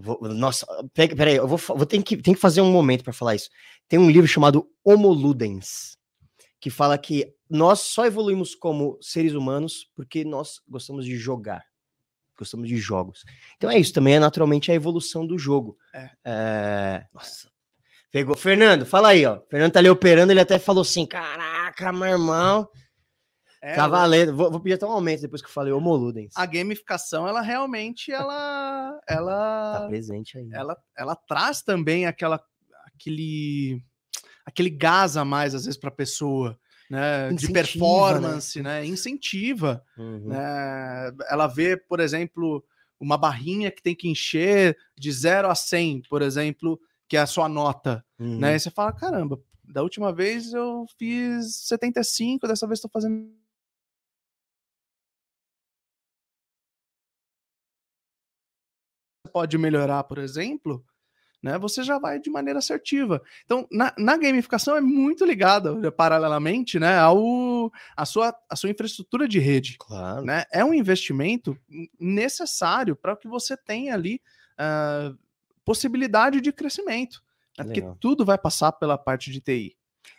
Vou, 0.00 0.16
nossa, 0.22 0.64
peraí, 0.94 1.34
eu 1.34 1.48
vou, 1.48 1.58
vou 1.58 1.84
ter 1.84 2.00
que, 2.04 2.16
tem 2.16 2.32
que 2.32 2.40
fazer 2.40 2.60
um 2.60 2.70
momento 2.70 3.02
para 3.02 3.12
falar 3.12 3.34
isso. 3.34 3.50
Tem 3.88 3.98
um 3.98 4.08
livro 4.08 4.28
chamado 4.28 4.70
Homo 4.84 5.08
Ludens, 5.08 5.97
que 6.60 6.70
fala 6.70 6.98
que 6.98 7.34
nós 7.48 7.80
só 7.80 8.06
evoluímos 8.06 8.54
como 8.54 8.98
seres 9.00 9.32
humanos 9.32 9.90
porque 9.94 10.24
nós 10.24 10.60
gostamos 10.68 11.04
de 11.04 11.16
jogar, 11.16 11.64
gostamos 12.36 12.68
de 12.68 12.76
jogos. 12.76 13.24
Então 13.56 13.70
é 13.70 13.78
isso, 13.78 13.92
também 13.92 14.16
é 14.16 14.20
naturalmente 14.20 14.70
a 14.70 14.74
evolução 14.74 15.26
do 15.26 15.38
jogo. 15.38 15.76
É. 15.94 16.10
é... 16.24 17.06
Nossa. 17.12 17.48
Pegou. 18.10 18.36
Fernando, 18.36 18.86
fala 18.86 19.08
aí, 19.08 19.26
ó. 19.26 19.40
Fernando 19.50 19.72
tá 19.72 19.78
ali 19.80 19.90
operando, 19.90 20.32
ele 20.32 20.40
até 20.40 20.58
falou 20.58 20.82
assim: 20.82 21.04
caraca, 21.04 21.92
meu 21.92 22.08
irmão. 22.08 22.68
É, 23.60 23.74
tá 23.74 23.88
valendo. 23.88 24.34
Vou, 24.34 24.50
vou, 24.50 24.60
pedir 24.60 24.74
até 24.74 24.86
um 24.86 24.92
aumento 24.92 25.22
depois 25.22 25.42
que 25.42 25.48
eu 25.48 25.52
falei 25.52 25.72
Homoludens. 25.72 26.32
A 26.36 26.46
gamificação, 26.46 27.26
ela 27.26 27.40
realmente, 27.40 28.12
ela... 28.12 28.98
ela 29.06 29.80
tá 29.80 29.86
presente 29.88 30.38
aí. 30.38 30.48
Ela, 30.52 30.76
ela 30.96 31.16
traz 31.16 31.60
também 31.62 32.06
aquela, 32.06 32.40
aquele, 32.86 33.82
aquele 34.48 34.70
gás 34.70 35.16
a 35.16 35.24
mais, 35.24 35.54
às 35.54 35.66
vezes, 35.66 35.78
para 35.78 35.90
a 35.90 35.92
pessoa. 35.92 36.58
Né, 36.90 37.30
de 37.34 37.48
né? 37.48 37.52
performance, 37.52 38.62
né? 38.62 38.80
né? 38.80 38.86
Incentiva. 38.86 39.84
Uhum. 39.98 40.28
Né? 40.28 41.12
Ela 41.28 41.46
vê, 41.46 41.76
por 41.76 42.00
exemplo, 42.00 42.64
uma 42.98 43.18
barrinha 43.18 43.70
que 43.70 43.82
tem 43.82 43.94
que 43.94 44.08
encher 44.08 44.74
de 44.96 45.12
0 45.12 45.50
a 45.50 45.54
100, 45.54 46.04
por 46.08 46.22
exemplo, 46.22 46.80
que 47.06 47.18
é 47.18 47.20
a 47.20 47.26
sua 47.26 47.46
nota. 47.46 48.02
Uhum. 48.18 48.38
Né? 48.38 48.56
E 48.56 48.58
você 48.58 48.70
fala: 48.70 48.90
caramba, 48.90 49.38
da 49.62 49.82
última 49.82 50.14
vez 50.14 50.54
eu 50.54 50.86
fiz 50.98 51.56
75, 51.66 52.48
dessa 52.48 52.66
vez 52.66 52.78
estou 52.78 52.90
fazendo 52.90 53.30
pode 59.30 59.58
melhorar, 59.58 60.04
por 60.04 60.16
exemplo, 60.16 60.82
né, 61.42 61.56
você 61.58 61.82
já 61.82 61.98
vai 61.98 62.18
de 62.18 62.30
maneira 62.30 62.58
assertiva. 62.58 63.22
Então, 63.44 63.66
na, 63.70 63.94
na 63.96 64.16
gamificação 64.16 64.76
é 64.76 64.80
muito 64.80 65.24
ligada, 65.24 65.74
né, 65.74 65.90
paralelamente, 65.90 66.78
né, 66.78 66.98
ao, 66.98 67.72
a, 67.96 68.04
sua, 68.04 68.34
a 68.48 68.56
sua 68.56 68.70
infraestrutura 68.70 69.28
de 69.28 69.38
rede. 69.38 69.76
Claro. 69.78 70.24
Né? 70.24 70.44
É 70.52 70.64
um 70.64 70.74
investimento 70.74 71.56
necessário 71.98 72.96
para 72.96 73.16
que 73.16 73.28
você 73.28 73.56
tenha 73.56 73.94
ali 73.94 74.20
uh, 74.58 75.16
possibilidade 75.64 76.40
de 76.40 76.52
crescimento. 76.52 77.22
Né? 77.56 77.64
Porque 77.64 77.84
tudo 78.00 78.24
vai 78.24 78.38
passar 78.38 78.72
pela 78.72 78.98
parte 78.98 79.30
de 79.30 79.40
TI. 79.40 79.76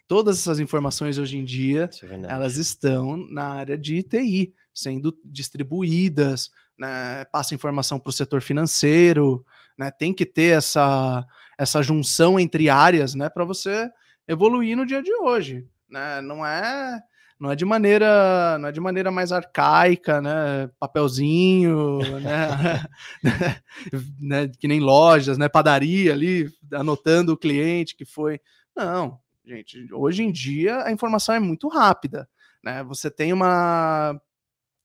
Todas 0.08 0.40
essas 0.40 0.60
informações 0.60 1.18
hoje 1.18 1.38
em 1.38 1.46
dia, 1.46 1.90
é 2.04 2.32
elas 2.34 2.58
estão 2.58 3.18
na 3.30 3.46
área 3.46 3.78
de 3.78 4.02
TI, 4.04 4.54
sendo 4.74 5.16
distribuídas, 5.24 6.52
né, 6.78 7.26
passa 7.26 7.54
informação 7.54 8.00
para 8.00 8.10
o 8.10 8.14
setor 8.14 8.42
financeiro, 8.42 9.46
né, 9.80 9.90
tem 9.90 10.14
que 10.14 10.26
ter 10.26 10.58
essa, 10.58 11.26
essa 11.58 11.82
junção 11.82 12.38
entre 12.38 12.70
áreas 12.70 13.16
né, 13.16 13.30
para 13.30 13.46
você 13.46 13.90
evoluir 14.28 14.76
no 14.76 14.86
dia 14.86 15.02
de 15.02 15.14
hoje. 15.14 15.66
Né? 15.90 16.20
Não 16.22 16.46
é 16.46 17.02
não 17.40 17.50
é 17.50 17.56
de 17.56 17.64
maneira 17.64 18.60
não 18.60 18.68
é 18.68 18.72
de 18.74 18.82
maneira 18.82 19.10
mais 19.10 19.32
arcaica, 19.32 20.22
né? 20.22 20.70
Papelzinho, 20.78 22.00
né? 22.20 22.84
né? 24.20 24.52
Que 24.60 24.68
nem 24.68 24.82
lojas, 24.82 25.38
né? 25.38 25.48
Padaria 25.48 26.12
ali, 26.12 26.52
anotando 26.74 27.32
o 27.32 27.38
cliente 27.38 27.96
que 27.96 28.04
foi. 28.04 28.42
Não, 28.76 29.18
gente. 29.46 29.88
Hoje 29.94 30.24
em 30.24 30.32
dia 30.34 30.84
a 30.84 30.92
informação 30.92 31.34
é 31.34 31.40
muito 31.40 31.70
rápida, 31.70 32.28
né? 32.62 32.84
Você 32.84 33.10
tem 33.10 33.32
uma, 33.32 34.20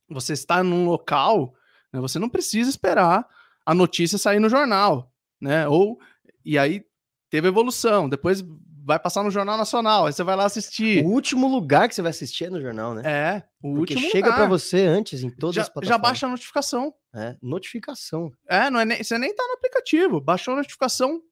você 0.09 0.35
está 0.35 0.63
num 0.63 0.85
local 0.87 1.53
né? 1.95 2.01
Você 2.01 2.19
não 2.19 2.29
precisa 2.29 2.69
esperar 2.69 3.25
a 3.65 3.75
notícia 3.75 4.19
sair 4.19 4.39
no 4.39 4.49
jornal, 4.49 5.13
né? 5.41 5.67
Ou 5.69 5.99
e 6.45 6.59
aí 6.59 6.85
teve 7.31 7.49
evolução, 7.49 8.09
depois 8.09 8.45
vai 8.85 8.99
passar 8.99 9.23
no 9.23 9.31
Jornal 9.31 9.57
Nacional, 9.57 10.07
aí 10.07 10.13
você 10.13 10.23
vai 10.23 10.37
lá 10.37 10.45
assistir. 10.45 11.03
O 11.05 11.09
último 11.09 11.49
lugar 11.49 11.89
que 11.89 11.95
você 11.95 12.03
vai 12.03 12.11
assistir 12.11 12.45
é 12.45 12.51
no 12.51 12.61
jornal, 12.61 12.95
né? 12.95 13.03
É, 13.05 13.43
o 13.63 13.77
Porque 13.77 13.95
último 13.95 14.11
chega 14.11 14.31
para 14.33 14.47
você 14.47 14.83
antes 14.83 15.23
em 15.23 15.31
todas 15.31 15.57
já, 15.57 15.63
as 15.63 15.69
plataformas. 15.71 15.89
Já 15.89 15.99
baixa 15.99 16.27
a 16.27 16.31
notificação. 16.31 16.95
É, 17.15 17.37
notificação. 17.41 18.31
É, 18.47 18.69
não 18.69 18.79
é 18.79 18.85
nem, 18.85 19.03
você 19.03 19.19
nem 19.19 19.35
tá 19.35 19.43
no 19.43 19.55
aplicativo, 19.55 20.21
baixou 20.21 20.53
a 20.53 20.59
notificação 20.59 21.23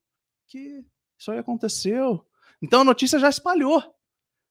que 0.48 0.82
isso 1.18 1.30
aí 1.30 1.38
aconteceu. 1.38 2.24
Então 2.62 2.80
a 2.80 2.84
notícia 2.84 3.18
já 3.18 3.28
espalhou 3.28 3.82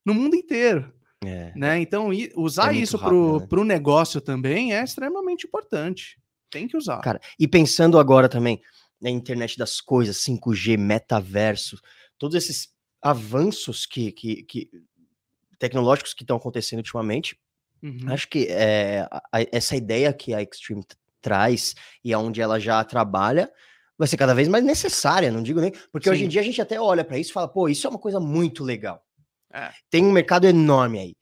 no 0.06 0.14
mundo 0.14 0.36
inteiro. 0.36 0.92
É. 1.24 1.52
Né? 1.56 1.80
Então, 1.80 2.10
usar 2.36 2.74
é 2.74 2.78
isso 2.78 2.98
para 2.98 3.14
o 3.14 3.64
né? 3.64 3.74
negócio 3.74 4.20
também 4.20 4.74
é 4.74 4.82
extremamente 4.82 5.46
importante. 5.46 6.20
Tem 6.52 6.68
que 6.68 6.76
usar. 6.76 7.00
Cara, 7.00 7.20
e 7.40 7.48
pensando 7.48 7.98
agora 7.98 8.28
também 8.28 8.60
na 9.00 9.10
internet 9.10 9.58
das 9.58 9.80
coisas, 9.80 10.18
5G, 10.18 10.78
metaverso, 10.78 11.80
todos 12.16 12.36
esses 12.36 12.68
avanços 13.00 13.84
que, 13.84 14.12
que, 14.12 14.44
que 14.44 14.70
tecnológicos 15.58 16.14
que 16.14 16.22
estão 16.22 16.36
acontecendo 16.36 16.78
ultimamente, 16.78 17.36
uhum. 17.82 18.12
acho 18.12 18.28
que 18.28 18.46
é, 18.48 19.08
a, 19.10 19.40
essa 19.50 19.74
ideia 19.74 20.12
que 20.12 20.32
a 20.32 20.42
Extreme 20.42 20.84
traz 21.20 21.74
e 22.04 22.12
aonde 22.12 22.40
ela 22.40 22.60
já 22.60 22.84
trabalha 22.84 23.50
vai 23.98 24.06
ser 24.06 24.16
cada 24.16 24.34
vez 24.34 24.48
mais 24.48 24.64
necessária, 24.64 25.30
não 25.30 25.42
digo 25.42 25.60
nem, 25.60 25.72
porque 25.90 26.08
Sim. 26.08 26.10
hoje 26.10 26.24
em 26.24 26.28
dia 26.28 26.40
a 26.40 26.44
gente 26.44 26.60
até 26.60 26.80
olha 26.80 27.04
para 27.04 27.18
isso 27.18 27.30
e 27.30 27.32
fala, 27.32 27.48
pô, 27.48 27.68
isso 27.68 27.86
é 27.86 27.90
uma 27.90 27.98
coisa 27.98 28.20
muito 28.20 28.62
legal. 28.62 29.04
É. 29.52 29.70
Tem 29.90 30.04
um 30.04 30.12
mercado 30.12 30.46
enorme 30.46 30.98
aí. 30.98 31.16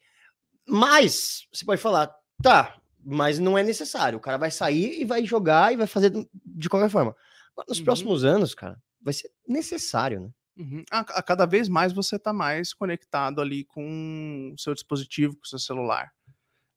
Mas, 0.66 1.46
você 1.52 1.64
pode 1.64 1.80
falar, 1.80 2.14
tá, 2.42 2.79
mas 3.04 3.38
não 3.38 3.56
é 3.56 3.62
necessário. 3.62 4.18
O 4.18 4.20
cara 4.20 4.36
vai 4.36 4.50
sair 4.50 5.00
e 5.00 5.04
vai 5.04 5.24
jogar 5.24 5.72
e 5.72 5.76
vai 5.76 5.86
fazer 5.86 6.12
de 6.44 6.68
qualquer 6.68 6.90
forma. 6.90 7.14
nos 7.68 7.78
uhum. 7.78 7.84
próximos 7.84 8.24
anos, 8.24 8.54
cara, 8.54 8.80
vai 9.00 9.14
ser 9.14 9.30
necessário, 9.46 10.20
né? 10.20 10.30
Uhum. 10.58 10.84
A, 10.90 11.00
a, 11.00 11.22
cada 11.22 11.46
vez 11.46 11.68
mais 11.68 11.92
você 11.92 12.16
está 12.16 12.32
mais 12.32 12.74
conectado 12.74 13.40
ali 13.40 13.64
com 13.64 14.52
o 14.54 14.58
seu 14.58 14.74
dispositivo, 14.74 15.34
com 15.34 15.44
o 15.44 15.48
seu 15.48 15.58
celular. 15.58 16.12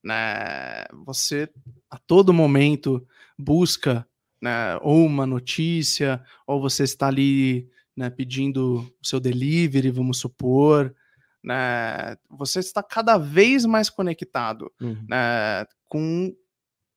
Né? 0.01 0.85
Você 1.05 1.49
a 1.89 1.97
todo 1.97 2.33
momento 2.33 3.05
busca 3.37 4.07
né, 4.41 4.77
ou 4.81 5.05
uma 5.05 5.25
notícia, 5.25 6.21
ou 6.45 6.59
você 6.59 6.83
está 6.83 7.07
ali 7.07 7.69
né, 7.95 8.09
pedindo 8.09 8.93
o 9.01 9.05
seu 9.05 9.19
delivery, 9.19 9.89
vamos 9.89 10.17
supor, 10.17 10.93
né, 11.41 12.17
você 12.29 12.59
está 12.59 12.83
cada 12.83 13.17
vez 13.17 13.65
mais 13.65 13.89
conectado 13.89 14.71
uhum. 14.81 15.05
né, 15.07 15.65
com 15.93 16.35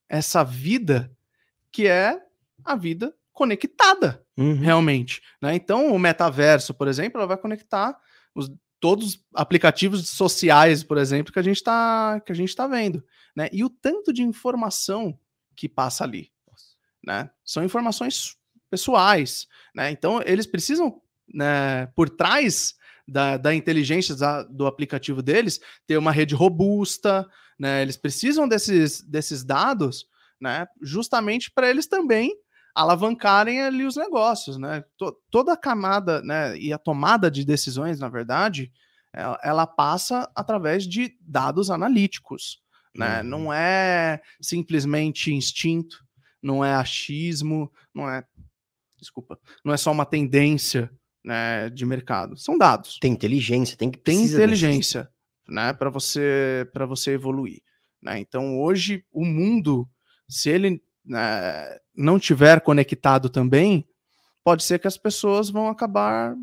essa 0.08 0.42
vida 0.42 1.14
que 1.70 1.86
é 1.86 2.18
a 2.64 2.74
vida 2.74 3.14
conectada, 3.30 4.24
uhum. 4.38 4.58
realmente. 4.58 5.20
Né? 5.42 5.54
Então, 5.54 5.92
o 5.92 5.98
metaverso, 5.98 6.72
por 6.72 6.88
exemplo, 6.88 7.18
ela 7.18 7.26
vai 7.26 7.36
conectar 7.36 7.94
os, 8.34 8.50
todos 8.80 9.08
os 9.08 9.24
aplicativos 9.34 10.08
sociais, 10.08 10.82
por 10.82 10.96
exemplo, 10.96 11.30
que 11.30 11.38
a 11.38 11.42
gente 11.42 11.56
está 11.56 12.22
que 12.24 12.32
a 12.32 12.34
gente 12.34 12.48
está 12.48 12.66
vendo, 12.66 13.04
né? 13.36 13.50
E 13.52 13.62
o 13.62 13.68
tanto 13.68 14.14
de 14.14 14.22
informação 14.22 15.18
que 15.54 15.68
passa 15.68 16.02
ali, 16.02 16.32
né? 17.04 17.28
São 17.44 17.62
informações 17.62 18.34
pessoais, 18.70 19.46
né? 19.74 19.90
Então 19.90 20.22
eles 20.24 20.46
precisam, 20.46 21.02
né, 21.34 21.84
por 21.94 22.08
trás 22.08 22.74
da, 23.06 23.36
da 23.36 23.54
inteligência 23.54 24.16
da, 24.16 24.42
do 24.44 24.66
aplicativo 24.66 25.20
deles 25.20 25.60
ter 25.86 25.98
uma 25.98 26.12
rede 26.12 26.34
robusta, 26.34 27.28
né? 27.58 27.82
Eles 27.82 27.96
precisam 27.96 28.46
desses, 28.48 29.02
desses 29.02 29.44
dados, 29.44 30.06
né? 30.40 30.66
Justamente 30.82 31.50
para 31.50 31.68
eles 31.68 31.86
também 31.86 32.34
alavancarem 32.74 33.62
ali 33.62 33.86
os 33.86 33.96
negócios, 33.96 34.58
né? 34.58 34.84
toda 35.30 35.54
a 35.54 35.56
camada, 35.56 36.20
né? 36.22 36.56
E 36.58 36.72
a 36.72 36.78
tomada 36.78 37.30
de 37.30 37.42
decisões, 37.44 37.98
na 37.98 38.08
verdade, 38.08 38.70
ela, 39.14 39.40
ela 39.42 39.66
passa 39.66 40.30
através 40.34 40.86
de 40.86 41.16
dados 41.20 41.70
analíticos, 41.70 42.60
né? 42.94 43.22
Uhum. 43.22 43.28
Não 43.28 43.52
é 43.52 44.20
simplesmente 44.40 45.32
instinto, 45.32 46.04
não 46.42 46.64
é 46.64 46.74
achismo, 46.74 47.72
não 47.94 48.10
é 48.10 48.22
desculpa, 48.98 49.38
não 49.64 49.72
é 49.72 49.76
só 49.76 49.90
uma 49.90 50.06
tendência, 50.06 50.90
né, 51.24 51.68
de 51.70 51.84
mercado. 51.84 52.36
São 52.36 52.56
dados. 52.56 52.98
Tem 53.00 53.12
inteligência, 53.12 53.76
tem 53.76 53.90
que 53.90 53.98
tem 53.98 54.22
inteligência, 54.22 55.10
né, 55.48 55.72
para 55.72 55.90
você 55.90 56.68
para 56.72 56.86
você 56.86 57.12
evoluir. 57.12 57.62
Né? 58.02 58.18
Então 58.18 58.58
hoje 58.58 59.04
o 59.12 59.24
mundo, 59.24 59.88
se 60.28 60.50
ele 60.50 60.82
né, 61.04 61.78
não 61.94 62.18
tiver 62.18 62.60
conectado 62.60 63.28
também, 63.28 63.86
pode 64.42 64.64
ser 64.64 64.78
que 64.78 64.86
as 64.86 64.96
pessoas 64.96 65.50
vão 65.50 65.68
acabar 65.68 66.36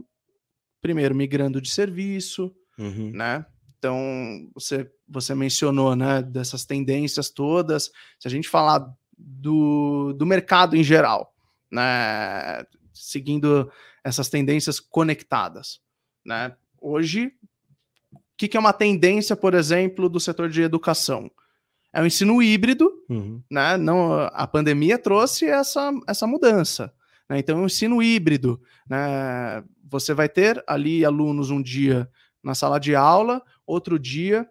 primeiro 0.82 1.16
migrando 1.16 1.62
de 1.62 1.70
serviço, 1.70 2.54
uhum. 2.78 3.12
né? 3.12 3.46
Então, 3.78 4.50
você, 4.54 4.90
você 5.08 5.34
mencionou, 5.34 5.96
né, 5.96 6.22
dessas 6.22 6.66
tendências 6.66 7.30
todas. 7.30 7.92
Se 8.20 8.28
a 8.28 8.32
gente 8.32 8.48
falar 8.48 8.94
do, 9.18 10.14
do 10.14 10.26
mercado 10.26 10.76
em 10.76 10.84
geral, 10.84 11.34
né, 11.72 12.66
seguindo 12.94 13.72
essas 14.04 14.30
tendências 14.30 14.80
conectadas, 14.80 15.82
né? 16.26 16.56
Hoje, 16.82 17.34
que, 18.38 18.48
que 18.48 18.58
é 18.58 18.60
uma 18.60 18.74
tendência, 18.74 19.36
por 19.36 19.54
exemplo, 19.54 20.10
do 20.10 20.20
setor 20.20 20.50
de 20.50 20.62
educação? 20.62 21.30
É 21.94 22.02
o 22.02 22.06
ensino 22.06 22.42
híbrido, 22.42 22.92
uhum. 23.10 23.42
né? 23.50 23.78
Não, 23.78 24.14
a 24.14 24.48
pandemia 24.48 24.98
trouxe 24.98 25.46
essa, 25.46 25.92
essa 26.08 26.26
mudança. 26.26 26.92
Né? 27.30 27.38
Então, 27.40 27.62
o 27.62 27.66
ensino 27.66 28.02
híbrido, 28.02 28.60
né? 28.90 29.64
Você 29.90 30.14
vai 30.14 30.28
ter 30.28 30.64
ali 30.68 31.06
alunos 31.06 31.52
um 31.52 31.62
dia 31.62 32.10
na 32.44 32.56
sala 32.56 32.80
de 32.80 32.96
aula, 32.96 33.44
outro 33.66 34.00
dia 34.00 34.48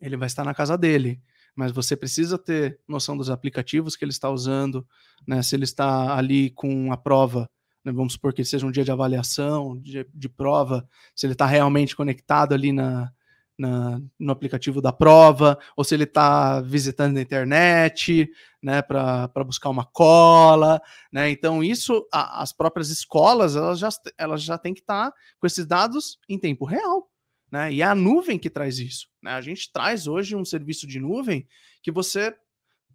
ele 0.00 0.18
vai 0.18 0.26
estar 0.26 0.44
na 0.44 0.54
casa 0.54 0.76
dele. 0.76 1.20
Mas 1.56 1.72
você 1.72 1.96
precisa 1.96 2.36
ter 2.36 2.78
noção 2.86 3.16
dos 3.16 3.30
aplicativos 3.30 3.96
que 3.96 4.04
ele 4.04 4.12
está 4.12 4.28
usando, 4.28 4.86
né? 5.26 5.42
Se 5.42 5.56
ele 5.56 5.64
está 5.64 6.14
ali 6.16 6.50
com 6.50 6.92
a 6.92 6.96
prova, 6.96 7.48
né? 7.84 7.92
vamos 7.92 8.14
supor 8.14 8.32
que 8.32 8.44
seja 8.44 8.66
um 8.66 8.70
dia 8.70 8.84
de 8.84 8.90
avaliação, 8.90 9.78
de, 9.78 10.06
de 10.12 10.28
prova, 10.28 10.88
se 11.14 11.26
ele 11.26 11.34
está 11.34 11.46
realmente 11.46 11.94
conectado 11.94 12.54
ali 12.54 12.72
na, 12.72 13.12
na, 13.58 14.00
no 14.18 14.32
aplicativo 14.32 14.80
da 14.80 14.92
prova, 14.92 15.58
ou 15.76 15.84
se 15.84 15.94
ele 15.94 16.04
está 16.04 16.60
visitando 16.60 17.16
a 17.16 17.22
internet, 17.22 18.28
né, 18.62 18.82
para 18.82 19.44
buscar 19.44 19.70
uma 19.70 19.84
cola, 19.84 20.80
né? 21.12 21.30
Então, 21.30 21.62
isso, 21.62 22.06
a, 22.12 22.42
as 22.42 22.52
próprias 22.52 22.90
escolas, 22.90 23.56
elas 23.56 23.78
já, 23.78 23.88
elas 24.18 24.42
já 24.42 24.58
têm 24.58 24.74
que 24.74 24.80
estar 24.80 25.10
tá 25.10 25.16
com 25.38 25.46
esses 25.46 25.66
dados 25.66 26.18
em 26.28 26.38
tempo 26.38 26.64
real, 26.64 27.08
né? 27.50 27.72
E 27.72 27.82
é 27.82 27.84
a 27.84 27.94
nuvem 27.94 28.38
que 28.38 28.50
traz 28.50 28.78
isso, 28.78 29.08
né? 29.22 29.32
A 29.32 29.40
gente 29.40 29.70
traz 29.72 30.06
hoje 30.06 30.34
um 30.34 30.44
serviço 30.44 30.86
de 30.86 30.98
nuvem 30.98 31.46
que 31.82 31.92
você 31.92 32.34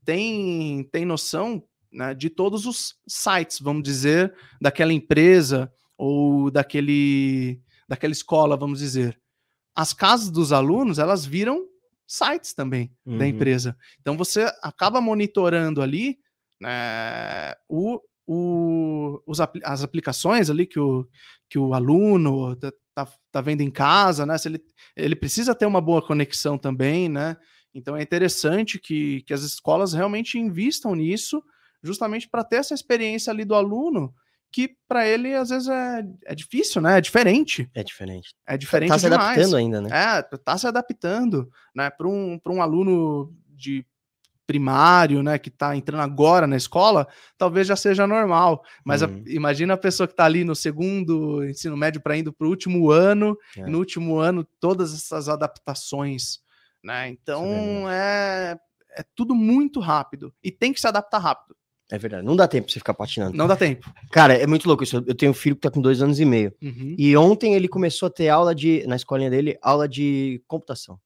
tem, 0.04 0.84
tem 0.92 1.06
noção 1.06 1.64
né, 1.92 2.14
de 2.14 2.30
todos 2.30 2.66
os 2.66 2.96
sites, 3.08 3.60
vamos 3.60 3.84
dizer, 3.84 4.34
daquela 4.62 4.94
empresa 4.94 5.72
ou 5.98 6.50
daquele, 6.52 7.62
daquela 7.88 8.14
escola, 8.14 8.56
vamos 8.56 8.80
dizer 8.80 9.20
as 9.80 9.94
casas 9.94 10.30
dos 10.30 10.52
alunos, 10.52 11.00
elas 11.00 11.26
viram 11.26 11.66
sites 12.06 12.54
também 12.54 12.92
uhum. 13.06 13.18
da 13.18 13.26
empresa. 13.26 13.78
Então 14.02 14.18
você 14.18 14.52
acaba 14.62 15.00
monitorando 15.00 15.82
ali 15.82 16.20
né, 16.60 17.54
o, 17.70 18.02
o, 18.28 19.22
os, 19.26 19.40
as 19.40 19.82
aplicações 19.82 20.50
ali 20.50 20.66
que 20.66 20.78
o, 20.78 21.08
que 21.50 21.58
o 21.58 21.74
aluno 21.74 22.58
tá, 22.58 22.74
tá, 22.94 23.08
tá, 23.32 23.40
vendo 23.40 23.62
em 23.62 23.72
casa, 23.72 24.26
né? 24.26 24.38
Se 24.38 24.50
ele, 24.50 24.62
ele 24.98 25.16
precisa 25.16 25.56
ter 25.56 25.66
uma 25.66 25.80
boa 25.80 26.06
conexão 26.06 26.58
também, 26.58 27.08
né? 27.08 27.38
Então 27.74 27.96
é 27.96 28.02
interessante 28.02 28.80
que, 28.80 29.22
que 29.22 29.34
as 29.34 29.44
escolas 29.44 29.94
realmente 29.94 30.38
invistam 30.38 30.94
nisso, 30.94 31.42
justamente 31.84 32.28
para 32.28 32.44
ter 32.44 32.58
essa 32.58 32.74
experiência 32.74 33.32
ali 33.32 33.46
do 33.46 33.56
aluno 33.56 34.14
que 34.52 34.76
para 34.88 35.08
ele 35.08 35.36
às 35.36 35.50
vezes 35.50 35.68
é, 35.68 36.04
é 36.26 36.36
difícil, 36.36 36.82
né? 36.82 36.98
É 36.98 37.02
diferente. 37.02 37.70
É 37.74 37.84
diferente. 37.84 38.36
É 38.48 38.58
diferente. 38.58 38.90
Tá 38.90 38.98
se 38.98 39.10
demais. 39.10 39.30
adaptando 39.30 39.56
ainda, 39.56 39.82
né? 39.82 39.90
É, 39.92 40.22
tá 40.22 40.58
se 40.58 40.68
adaptando, 40.68 41.50
né? 41.76 41.90
Para 41.90 42.08
um, 42.08 42.40
um 42.48 42.62
aluno 42.62 43.34
de 43.48 43.86
primário, 44.50 45.22
né, 45.22 45.38
que 45.38 45.50
está 45.50 45.76
entrando 45.76 46.02
agora 46.02 46.48
na 46.48 46.58
escola, 46.58 47.08
talvez 47.38 47.68
já 47.68 47.76
seja 47.76 48.08
normal. 48.08 48.64
Mas 48.84 49.04
uhum. 49.04 49.24
a, 49.24 49.32
imagina 49.32 49.76
a 49.76 49.78
pessoa 49.78 50.08
que 50.08 50.14
está 50.14 50.26
ali 50.26 50.44
no 50.44 50.56
segundo 50.56 51.48
ensino 51.48 51.78
médio 51.78 52.02
para 52.02 52.18
indo 52.18 52.34
para 52.34 52.48
o 52.48 52.50
último 52.50 52.90
ano, 52.90 53.38
é. 53.56 53.60
e 53.60 53.70
no 53.70 53.78
último 53.78 54.18
ano 54.18 54.44
todas 54.60 54.92
essas 54.92 55.30
adaptações, 55.30 56.40
né? 56.84 57.10
Então 57.10 57.88
é, 57.92 58.58
é 58.98 59.04
tudo 59.14 59.36
muito 59.36 59.80
rápido 59.80 60.34
e 60.44 60.52
tem 60.52 60.74
que 60.74 60.82
se 60.82 60.88
adaptar 60.88 61.20
rápido. 61.20 61.56
É 61.92 61.98
verdade. 61.98 62.24
Não 62.24 62.36
dá 62.36 62.48
tempo 62.48 62.66
pra 62.66 62.74
você 62.74 62.80
ficar 62.80 62.94
patinando. 62.94 63.36
Não 63.36 63.48
dá 63.48 63.56
tempo. 63.56 63.92
Cara, 64.12 64.34
é 64.34 64.46
muito 64.46 64.68
louco 64.68 64.84
isso. 64.84 65.04
Eu 65.08 65.16
tenho 65.16 65.32
um 65.32 65.36
filho 65.36 65.56
que 65.56 65.62
tá 65.62 65.72
com 65.72 65.82
dois 65.82 66.02
anos 66.02 66.20
e 66.20 66.26
meio. 66.26 66.54
Uhum. 66.62 66.96
E 66.98 67.18
ontem 67.18 67.56
ele 67.56 67.68
começou 67.68 68.08
a 68.08 68.12
ter 68.12 68.30
aula 68.30 68.54
de, 68.54 68.86
na 68.88 68.96
escolinha 68.96 69.30
dele, 69.30 69.58
aula 69.62 69.88
de 69.88 70.42
computação. 70.48 71.00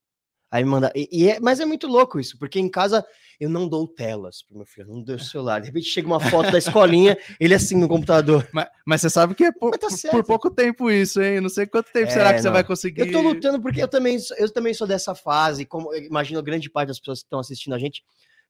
Aí 0.51 0.63
me 0.63 0.69
manda. 0.69 0.91
E, 0.93 1.09
e 1.11 1.29
é, 1.29 1.39
mas 1.39 1.59
é 1.59 1.65
muito 1.65 1.87
louco 1.87 2.19
isso, 2.19 2.37
porque 2.37 2.59
em 2.59 2.69
casa 2.69 3.03
eu 3.39 3.49
não 3.49 3.67
dou 3.67 3.87
telas 3.87 4.43
pro 4.43 4.57
meu 4.57 4.67
filho, 4.67 4.87
não 4.87 5.01
dou 5.01 5.17
celular. 5.17 5.59
De 5.59 5.67
repente 5.67 5.87
chega 5.87 6.05
uma 6.05 6.19
foto 6.19 6.51
da 6.51 6.59
escolinha, 6.59 7.17
ele 7.39 7.55
assim 7.55 7.75
no 7.75 7.87
computador. 7.87 8.47
Mas, 8.53 8.67
mas 8.85 9.01
você 9.01 9.09
sabe 9.09 9.33
que 9.33 9.45
é 9.45 9.51
por, 9.51 9.75
tá 9.79 9.87
por, 10.11 10.23
pouco 10.23 10.51
tempo 10.51 10.91
isso, 10.91 11.19
hein? 11.19 11.41
Não 11.41 11.49
sei 11.49 11.65
quanto 11.65 11.91
tempo 11.91 12.07
é, 12.07 12.11
será 12.11 12.29
que 12.29 12.35
não. 12.35 12.43
você 12.43 12.49
vai 12.51 12.63
conseguir. 12.63 13.01
Eu 13.01 13.11
tô 13.11 13.21
lutando 13.21 13.59
porque 13.59 13.81
eu 13.81 13.87
também, 13.87 14.17
eu 14.37 14.51
também 14.51 14.75
sou 14.75 14.85
dessa 14.85 15.15
fase, 15.15 15.65
como 15.65 15.91
imagino 15.95 16.43
grande 16.43 16.69
parte 16.69 16.89
das 16.89 16.99
pessoas 16.99 17.21
que 17.21 17.25
estão 17.25 17.39
assistindo 17.39 17.73
a 17.73 17.79
gente, 17.79 18.03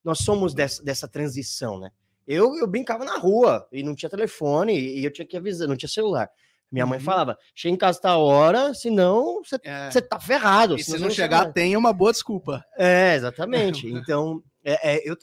nós 0.03 0.19
somos 0.19 0.53
dessa, 0.53 0.83
dessa 0.83 1.07
transição, 1.07 1.79
né? 1.79 1.89
Eu, 2.27 2.55
eu 2.55 2.67
brincava 2.67 3.03
na 3.03 3.17
rua 3.17 3.67
e 3.71 3.83
não 3.83 3.95
tinha 3.95 4.09
telefone 4.09 4.77
e 4.77 5.03
eu 5.03 5.11
tinha 5.11 5.25
que 5.25 5.37
avisar, 5.37 5.67
não 5.67 5.75
tinha 5.75 5.89
celular. 5.89 6.29
Minha 6.71 6.87
mãe 6.87 6.97
uhum. 6.97 7.05
falava: 7.05 7.37
chega 7.53 7.75
em 7.75 7.77
casa 7.77 8.01
tá 8.01 8.17
hora, 8.17 8.73
senão 8.73 9.43
você 9.43 9.57
é. 9.63 10.01
tá 10.01 10.19
ferrado. 10.19 10.75
E 10.75 10.83
se 10.83 10.97
não 10.97 11.09
chegar, 11.09 11.53
tem 11.53 11.77
uma 11.77 11.93
boa 11.93 12.11
desculpa. 12.11 12.65
É, 12.75 13.13
exatamente. 13.13 13.85
então, 13.93 14.41
é, 14.63 14.95
é, 14.95 15.09
eu 15.09 15.15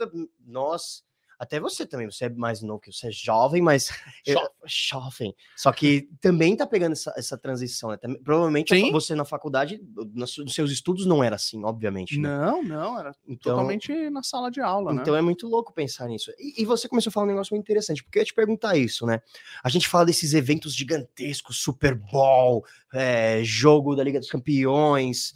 nós 0.46 1.02
até 1.40 1.58
você 1.58 1.86
também, 1.86 2.06
você 2.06 2.26
é 2.26 2.28
mais 2.28 2.60
novo 2.60 2.78
que 2.78 2.92
você 2.92 3.08
é 3.08 3.10
jovem, 3.10 3.62
mas 3.62 3.88
jovem. 4.66 5.34
Só 5.56 5.72
que 5.72 6.06
também 6.20 6.54
tá 6.54 6.66
pegando 6.66 6.92
essa, 6.92 7.14
essa 7.16 7.38
transição, 7.38 7.88
né? 7.88 7.96
Também, 7.96 8.22
provavelmente 8.22 8.74
Sim. 8.74 8.92
você 8.92 9.14
na 9.14 9.24
faculdade, 9.24 9.80
nos, 10.12 10.34
seus 10.48 10.70
estudos 10.70 11.06
não 11.06 11.24
era 11.24 11.36
assim, 11.36 11.64
obviamente. 11.64 12.18
Né? 12.18 12.28
Não, 12.28 12.62
não, 12.62 13.00
era 13.00 13.16
então, 13.26 13.54
totalmente 13.54 14.10
na 14.10 14.22
sala 14.22 14.50
de 14.50 14.60
aula, 14.60 14.92
Então 14.92 15.14
né? 15.14 15.20
é 15.20 15.22
muito 15.22 15.48
louco 15.48 15.72
pensar 15.72 16.08
nisso. 16.08 16.30
E, 16.38 16.60
e, 16.60 16.66
você 16.66 16.86
começou 16.86 17.08
a 17.08 17.12
falar 17.12 17.24
um 17.24 17.30
negócio 17.30 17.54
muito 17.54 17.64
interessante, 17.64 18.04
porque 18.04 18.18
eu 18.18 18.20
ia 18.20 18.26
te 18.26 18.34
perguntar 18.34 18.76
isso, 18.76 19.06
né? 19.06 19.22
A 19.64 19.70
gente 19.70 19.88
fala 19.88 20.04
desses 20.04 20.34
eventos 20.34 20.74
gigantescos, 20.74 21.62
Super 21.62 21.94
Bowl, 21.94 22.66
é, 22.92 23.42
jogo 23.42 23.96
da 23.96 24.04
Liga 24.04 24.20
dos 24.20 24.30
Campeões, 24.30 25.32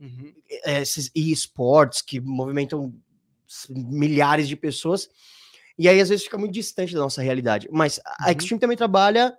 uhum. 0.00 0.32
É, 0.64 0.82
esses 0.82 1.10
e-sports 1.16 2.00
que 2.00 2.20
movimentam 2.20 2.94
milhares 3.68 4.48
de 4.48 4.56
pessoas. 4.56 5.08
E 5.78 5.88
aí, 5.88 6.00
às 6.00 6.08
vezes, 6.08 6.24
fica 6.24 6.38
muito 6.38 6.52
distante 6.52 6.94
da 6.94 7.00
nossa 7.00 7.22
realidade. 7.22 7.68
Mas 7.70 8.00
a 8.04 8.26
uhum. 8.26 8.32
Extreme 8.32 8.60
também 8.60 8.76
trabalha 8.76 9.36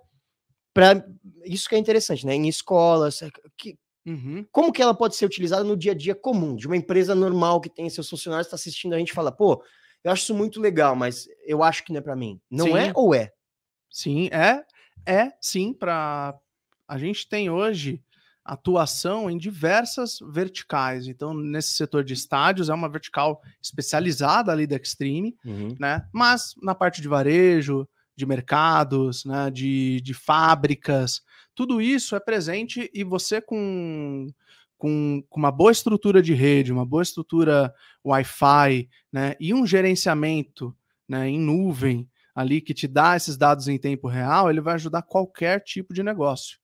para 0.72 1.04
isso 1.44 1.68
que 1.68 1.74
é 1.74 1.78
interessante, 1.78 2.24
né? 2.24 2.34
Em 2.34 2.48
escolas. 2.48 3.22
É, 3.22 3.30
que, 3.56 3.76
uhum. 4.06 4.46
Como 4.52 4.72
que 4.72 4.80
ela 4.80 4.94
pode 4.94 5.16
ser 5.16 5.26
utilizada 5.26 5.64
no 5.64 5.76
dia 5.76 5.92
a 5.92 5.94
dia 5.94 6.14
comum, 6.14 6.54
de 6.54 6.66
uma 6.66 6.76
empresa 6.76 7.14
normal 7.14 7.60
que 7.60 7.68
tem 7.68 7.90
seus 7.90 8.08
funcionários, 8.08 8.46
está 8.46 8.54
assistindo 8.54 8.94
a 8.94 8.98
gente 8.98 9.12
fala, 9.12 9.32
pô, 9.32 9.62
eu 10.04 10.12
acho 10.12 10.22
isso 10.22 10.34
muito 10.34 10.60
legal, 10.60 10.94
mas 10.94 11.28
eu 11.44 11.62
acho 11.62 11.84
que 11.84 11.92
não 11.92 11.98
é 11.98 12.02
para 12.02 12.16
mim. 12.16 12.40
Não 12.50 12.66
sim. 12.66 12.76
é 12.76 12.92
ou 12.94 13.14
é? 13.14 13.32
Sim, 13.90 14.28
é. 14.32 14.64
É, 15.06 15.32
sim, 15.40 15.72
para 15.72 16.38
a 16.86 16.98
gente 16.98 17.28
tem 17.28 17.50
hoje 17.50 18.02
atuação 18.48 19.30
em 19.30 19.36
diversas 19.36 20.18
verticais. 20.32 21.06
Então, 21.06 21.34
nesse 21.34 21.70
setor 21.74 22.02
de 22.02 22.14
estádios, 22.14 22.70
é 22.70 22.74
uma 22.74 22.88
vertical 22.88 23.42
especializada 23.62 24.50
ali 24.50 24.66
da 24.66 24.76
Extreme, 24.76 25.36
uhum. 25.44 25.76
né? 25.78 26.06
Mas 26.12 26.54
na 26.62 26.74
parte 26.74 27.02
de 27.02 27.08
varejo, 27.08 27.86
de 28.16 28.24
mercados, 28.26 29.24
né? 29.24 29.50
de, 29.50 30.00
de 30.00 30.14
fábricas, 30.14 31.22
tudo 31.54 31.80
isso 31.80 32.16
é 32.16 32.20
presente 32.20 32.90
e 32.92 33.04
você 33.04 33.40
com, 33.40 34.32
com, 34.76 35.22
com 35.28 35.38
uma 35.38 35.52
boa 35.52 35.70
estrutura 35.70 36.22
de 36.22 36.32
rede, 36.32 36.72
uma 36.72 36.86
boa 36.86 37.02
estrutura 37.02 37.72
Wi-Fi, 38.04 38.88
né? 39.12 39.36
E 39.38 39.52
um 39.52 39.66
gerenciamento 39.66 40.74
né? 41.08 41.28
em 41.28 41.38
nuvem 41.38 42.08
ali 42.34 42.60
que 42.60 42.72
te 42.72 42.88
dá 42.88 43.16
esses 43.16 43.36
dados 43.36 43.68
em 43.68 43.78
tempo 43.78 44.08
real, 44.08 44.48
ele 44.48 44.60
vai 44.60 44.74
ajudar 44.74 45.02
qualquer 45.02 45.60
tipo 45.60 45.92
de 45.92 46.02
negócio. 46.02 46.58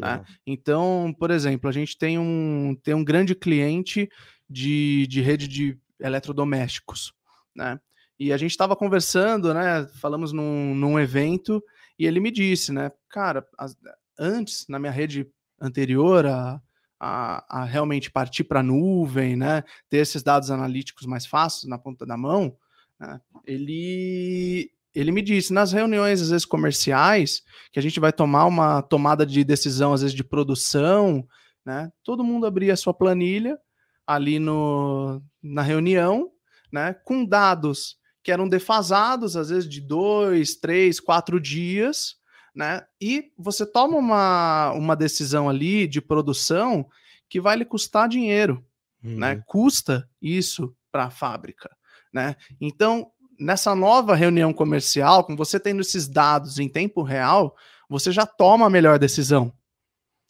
Né? 0.00 0.24
Então, 0.46 1.14
por 1.18 1.30
exemplo, 1.30 1.68
a 1.68 1.72
gente 1.72 1.96
tem 1.96 2.18
um, 2.18 2.76
tem 2.82 2.94
um 2.94 3.04
grande 3.04 3.34
cliente 3.34 4.08
de, 4.48 5.06
de 5.06 5.20
rede 5.20 5.48
de 5.48 5.78
eletrodomésticos, 6.00 7.12
né? 7.54 7.80
E 8.18 8.32
a 8.32 8.36
gente 8.36 8.50
estava 8.50 8.74
conversando, 8.74 9.52
né? 9.52 9.86
Falamos 10.00 10.32
num, 10.32 10.74
num 10.74 10.98
evento 10.98 11.62
e 11.98 12.06
ele 12.06 12.20
me 12.20 12.30
disse, 12.30 12.72
né? 12.72 12.90
Cara, 13.10 13.46
as, 13.58 13.76
antes, 14.18 14.66
na 14.68 14.78
minha 14.78 14.92
rede 14.92 15.28
anterior 15.60 16.26
a, 16.26 16.60
a, 16.98 17.60
a 17.60 17.64
realmente 17.64 18.10
partir 18.10 18.44
para 18.44 18.60
a 18.60 18.62
nuvem, 18.62 19.36
né? 19.36 19.62
Ter 19.88 19.98
esses 19.98 20.22
dados 20.22 20.50
analíticos 20.50 21.06
mais 21.06 21.26
fáceis 21.26 21.68
na 21.68 21.78
ponta 21.78 22.06
da 22.06 22.16
mão, 22.16 22.56
né? 22.98 23.20
ele 23.44 24.70
ele 24.98 25.12
me 25.12 25.22
disse 25.22 25.52
nas 25.52 25.72
reuniões 25.72 26.20
às 26.22 26.30
vezes 26.30 26.44
comerciais 26.46 27.42
que 27.72 27.78
a 27.78 27.82
gente 27.82 28.00
vai 28.00 28.12
tomar 28.12 28.46
uma 28.46 28.82
tomada 28.82 29.26
de 29.26 29.44
decisão 29.44 29.92
às 29.92 30.00
vezes 30.02 30.16
de 30.16 30.24
produção, 30.24 31.26
né? 31.64 31.90
Todo 32.02 32.24
mundo 32.24 32.46
abria 32.46 32.72
a 32.72 32.76
sua 32.76 32.94
planilha 32.94 33.58
ali 34.06 34.38
no, 34.38 35.22
na 35.42 35.62
reunião, 35.62 36.30
né? 36.72 36.94
Com 37.04 37.24
dados 37.24 37.96
que 38.22 38.32
eram 38.32 38.48
defasados 38.48 39.36
às 39.36 39.50
vezes 39.50 39.68
de 39.68 39.80
dois, 39.80 40.56
três, 40.56 40.98
quatro 40.98 41.40
dias, 41.40 42.16
né? 42.54 42.82
E 43.00 43.30
você 43.36 43.64
toma 43.66 43.96
uma, 43.98 44.72
uma 44.72 44.96
decisão 44.96 45.48
ali 45.48 45.86
de 45.86 46.00
produção 46.00 46.86
que 47.28 47.40
vai 47.40 47.56
lhe 47.56 47.64
custar 47.64 48.08
dinheiro, 48.08 48.64
Uhum. 49.04 49.18
né? 49.18 49.42
Custa 49.46 50.08
isso 50.20 50.74
para 50.90 51.04
a 51.04 51.10
fábrica, 51.10 51.70
né? 52.12 52.34
Então, 52.60 53.10
nessa 53.38 53.74
nova 53.74 54.14
reunião 54.14 54.52
comercial, 54.52 55.24
com 55.24 55.36
você 55.36 55.58
tendo 55.60 55.80
esses 55.80 56.08
dados 56.08 56.58
em 56.58 56.68
tempo 56.68 57.02
real, 57.02 57.56
você 57.88 58.10
já 58.12 58.26
toma 58.26 58.66
a 58.66 58.70
melhor 58.70 58.98
decisão. 58.98 59.52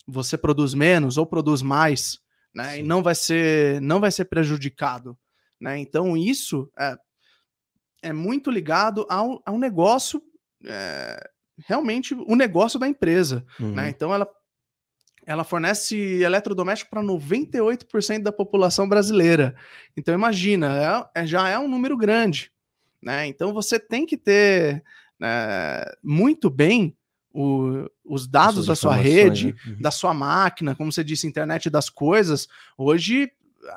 Você 0.07 0.37
produz 0.39 0.75
menos 0.75 1.17
ou 1.19 1.27
produz 1.27 1.63
mais, 1.63 2.19
né? 2.55 2.79
E 2.79 2.81
Sim. 2.81 2.87
não 2.87 3.03
vai 3.03 3.15
ser 3.15 3.81
não 3.81 3.99
vai 4.01 4.11
ser 4.13 4.27
prejudicado, 4.27 5.17
né? 5.61 5.79
Então, 5.79 6.17
isso 6.17 6.71
é, 6.79 6.97
é 8.03 8.13
muito 8.13 8.51
ligado 8.51 9.05
ao, 9.09 9.43
ao 9.45 9.59
negócio, 9.59 10.23
é, 10.65 11.19
realmente 11.67 12.15
o 12.15 12.37
negócio 12.37 12.79
da 12.79 12.87
empresa, 12.89 13.45
Uhum. 13.59 13.73
né? 13.75 13.89
Então 13.89 14.15
ela, 14.15 14.29
ela 15.25 15.43
fornece 15.43 15.97
eletrodoméstico 16.23 16.91
para 16.91 17.03
98% 17.03 18.23
da 18.23 18.31
população 18.31 18.89
brasileira. 18.89 19.57
Então 19.97 20.15
imagina, 20.15 21.09
é, 21.15 21.23
é- 21.23 21.27
já 21.27 21.49
é 21.49 21.59
um 21.59 21.67
número 21.69 21.97
grande, 21.97 22.53
né? 23.07 23.27
Então 23.29 23.55
você 23.55 23.79
tem 23.79 24.05
que 24.05 24.17
ter 24.17 24.83
né, 25.19 25.85
muito 26.03 26.51
bem 26.51 26.97
o- 27.33 27.89
os 28.05 28.27
dados 28.27 28.57
Essas 28.57 28.67
da 28.67 28.75
sua 28.75 28.95
rede, 28.97 29.47
né? 29.53 29.55
Uhum. 29.75 29.81
da 29.81 29.91
sua 29.93 30.13
máquina, 30.13 30.75
como 30.75 30.91
você 30.91 31.05
disse, 31.05 31.27
internet 31.27 31.71
das 31.71 31.89
coisas. 31.89 32.49
Hoje 32.77 33.31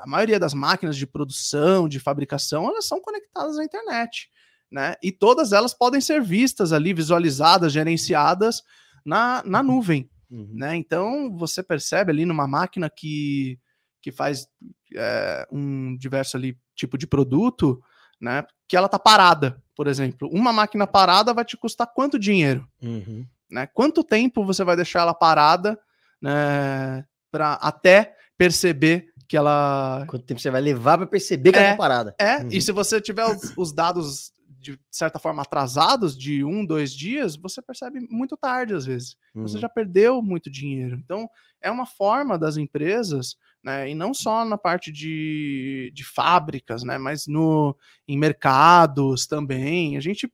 a 0.04 0.08
maioria 0.08 0.40
das 0.40 0.54
máquinas 0.54 0.98
de 0.98 1.06
produção, 1.06 1.88
de 1.88 2.00
fabricação, 2.00 2.68
elas 2.70 2.86
são 2.88 3.00
conectadas 3.02 3.58
à 3.60 3.64
internet, 3.64 4.30
né? 4.72 4.96
E 5.04 5.12
todas 5.12 5.52
elas 5.52 5.74
podem 5.74 6.02
ser 6.02 6.22
vistas 6.22 6.74
ali, 6.74 6.92
visualizadas, 6.94 7.72
gerenciadas 7.72 8.64
na, 9.06 9.44
na 9.46 9.62
nuvem, 9.64 10.10
Uhum. 10.32 10.50
né? 10.54 10.76
Então 10.76 11.36
você 11.38 11.62
percebe 11.64 12.12
ali 12.12 12.24
numa 12.26 12.48
máquina 12.48 12.88
que, 12.90 13.58
que 14.02 14.12
faz 14.12 14.48
é, 14.96 15.48
um 15.52 15.96
diverso 15.98 16.38
ali 16.38 16.56
tipo 16.76 16.98
de 16.98 17.08
produto, 17.08 17.82
né? 18.20 18.44
Que 18.68 18.76
ela 18.78 18.88
tá 18.90 19.00
parada, 19.00 19.62
por 19.76 19.88
exemplo. 19.88 20.30
Uma 20.32 20.52
máquina 20.54 20.86
parada 20.88 21.34
vai 21.34 21.46
te 21.46 21.56
custar 21.58 21.88
quanto 21.94 22.20
dinheiro? 22.20 22.68
Uhum. 22.82 23.26
né? 23.52 23.66
Quanto 23.68 24.04
tempo 24.04 24.46
você 24.46 24.64
vai 24.64 24.76
deixar 24.76 25.00
ela 25.02 25.14
parada, 25.14 25.80
né, 26.22 27.04
para 27.32 27.54
até 27.54 28.16
perceber 28.38 29.08
que 29.28 29.38
ela 29.38 30.06
Quanto 30.08 30.26
tempo 30.26 30.40
você 30.40 30.50
vai 30.50 30.62
levar 30.62 30.98
para 30.98 31.08
perceber 31.08 31.52
que 31.52 31.58
ela 31.60 31.68
É. 31.68 31.72
tá 31.72 31.78
parada? 31.78 32.16
é? 32.20 32.38
Uhum. 32.38 32.50
E 32.52 32.62
se 32.62 32.72
você 32.72 33.00
tiver 33.02 33.26
os, 33.26 33.54
os 33.58 33.72
dados 33.74 34.32
de 34.62 34.78
certa 34.92 35.18
forma 35.20 35.42
atrasados 35.42 36.18
de 36.18 36.44
um, 36.44 36.66
dois 36.66 36.92
dias, 36.92 37.36
você 37.38 37.62
percebe 37.62 38.00
muito 38.10 38.36
tarde 38.36 38.74
às 38.74 38.86
vezes. 38.86 39.16
Você 39.36 39.56
Uhum. 39.56 39.62
já 39.62 39.70
perdeu 39.70 40.22
muito 40.22 40.50
dinheiro. 40.50 40.96
Então 41.04 41.30
é 41.62 41.72
uma 41.72 41.86
forma 41.86 42.38
das 42.38 42.58
empresas, 42.58 43.36
né, 43.64 43.90
e 43.90 43.96
não 43.96 44.14
só 44.14 44.46
na 44.46 44.58
parte 44.58 44.92
de, 44.92 45.92
de 45.94 46.04
fábricas, 46.04 46.84
né, 46.84 46.98
mas 46.98 47.28
no 47.28 47.76
em 48.08 48.18
mercados 48.18 49.28
também. 49.28 49.98
A 49.98 50.00
gente 50.00 50.32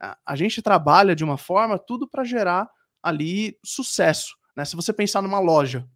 a, 0.00 0.16
a 0.24 0.36
gente 0.36 0.62
trabalha 0.62 1.14
de 1.14 1.24
uma 1.24 1.38
forma 1.38 1.78
tudo 1.78 2.08
para 2.08 2.24
gerar 2.24 2.68
ali 3.02 3.58
sucesso. 3.64 4.36
Né? 4.56 4.64
Se 4.64 4.76
você 4.76 4.92
pensar 4.92 5.22
numa 5.22 5.38
loja, 5.38 5.88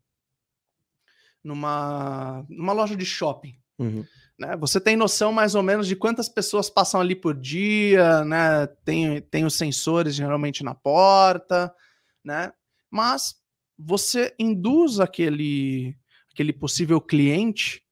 numa, 1.43 2.45
numa 2.49 2.73
loja 2.73 2.97
de 2.97 3.05
shopping, 3.05 3.57
Uhum. 3.79 4.05
né? 4.39 4.55
Você 4.59 4.79
tem 4.79 4.95
noção 4.95 5.33
mais 5.33 5.55
ou 5.55 5.63
menos 5.63 5.89
de 5.89 5.97
quantas 5.97 6.29
pessoas 6.29 6.69
passam 6.69 7.01
ali 7.01 7.17
por 7.17 7.35
dia, 7.35 8.23
né? 8.27 8.67
Tem, 8.85 9.23
tem 9.23 9.47
os 9.47 9.55
sensores 9.55 10.15
geralmente 10.15 10.63
na 10.63 10.75
porta, 10.75 11.75
né? 12.23 12.53
Mas 12.91 13.37
você 13.79 14.35
induz 14.39 15.01
aquele, 15.01 15.97
aquele 16.41 16.53
possível 16.55 17.01
cliente, 17.01 17.83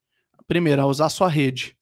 primeiro, 0.46 0.80
a 0.80 0.86
usar 0.86 1.06
a 1.06 1.10
sua 1.10 1.28
rede. 1.28 1.76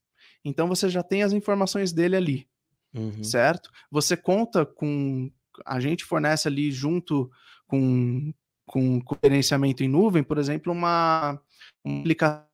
Então 0.45 0.67
você 0.67 0.89
já 0.89 1.03
tem 1.03 1.23
as 1.23 1.33
informações 1.33 1.93
dele 1.93 2.17
ali 2.17 2.49
Uhum. 2.95 3.23
certo? 3.23 3.71
Você 3.91 4.17
conta 4.17 4.65
com. 4.65 5.31
A 5.67 5.79
gente 5.81 6.03
fornece 6.03 6.49
ali 6.49 6.73
junto 6.73 7.31
com, 7.67 8.33
com, 8.65 9.01
com 9.03 9.17
gerenciamento 9.23 9.85
em 9.85 9.89
nuvem, 9.89 10.23
por 10.23 10.39
exemplo, 10.39 10.73
uma, 10.73 11.39
uma 11.85 12.01
aplicação. 12.01 12.47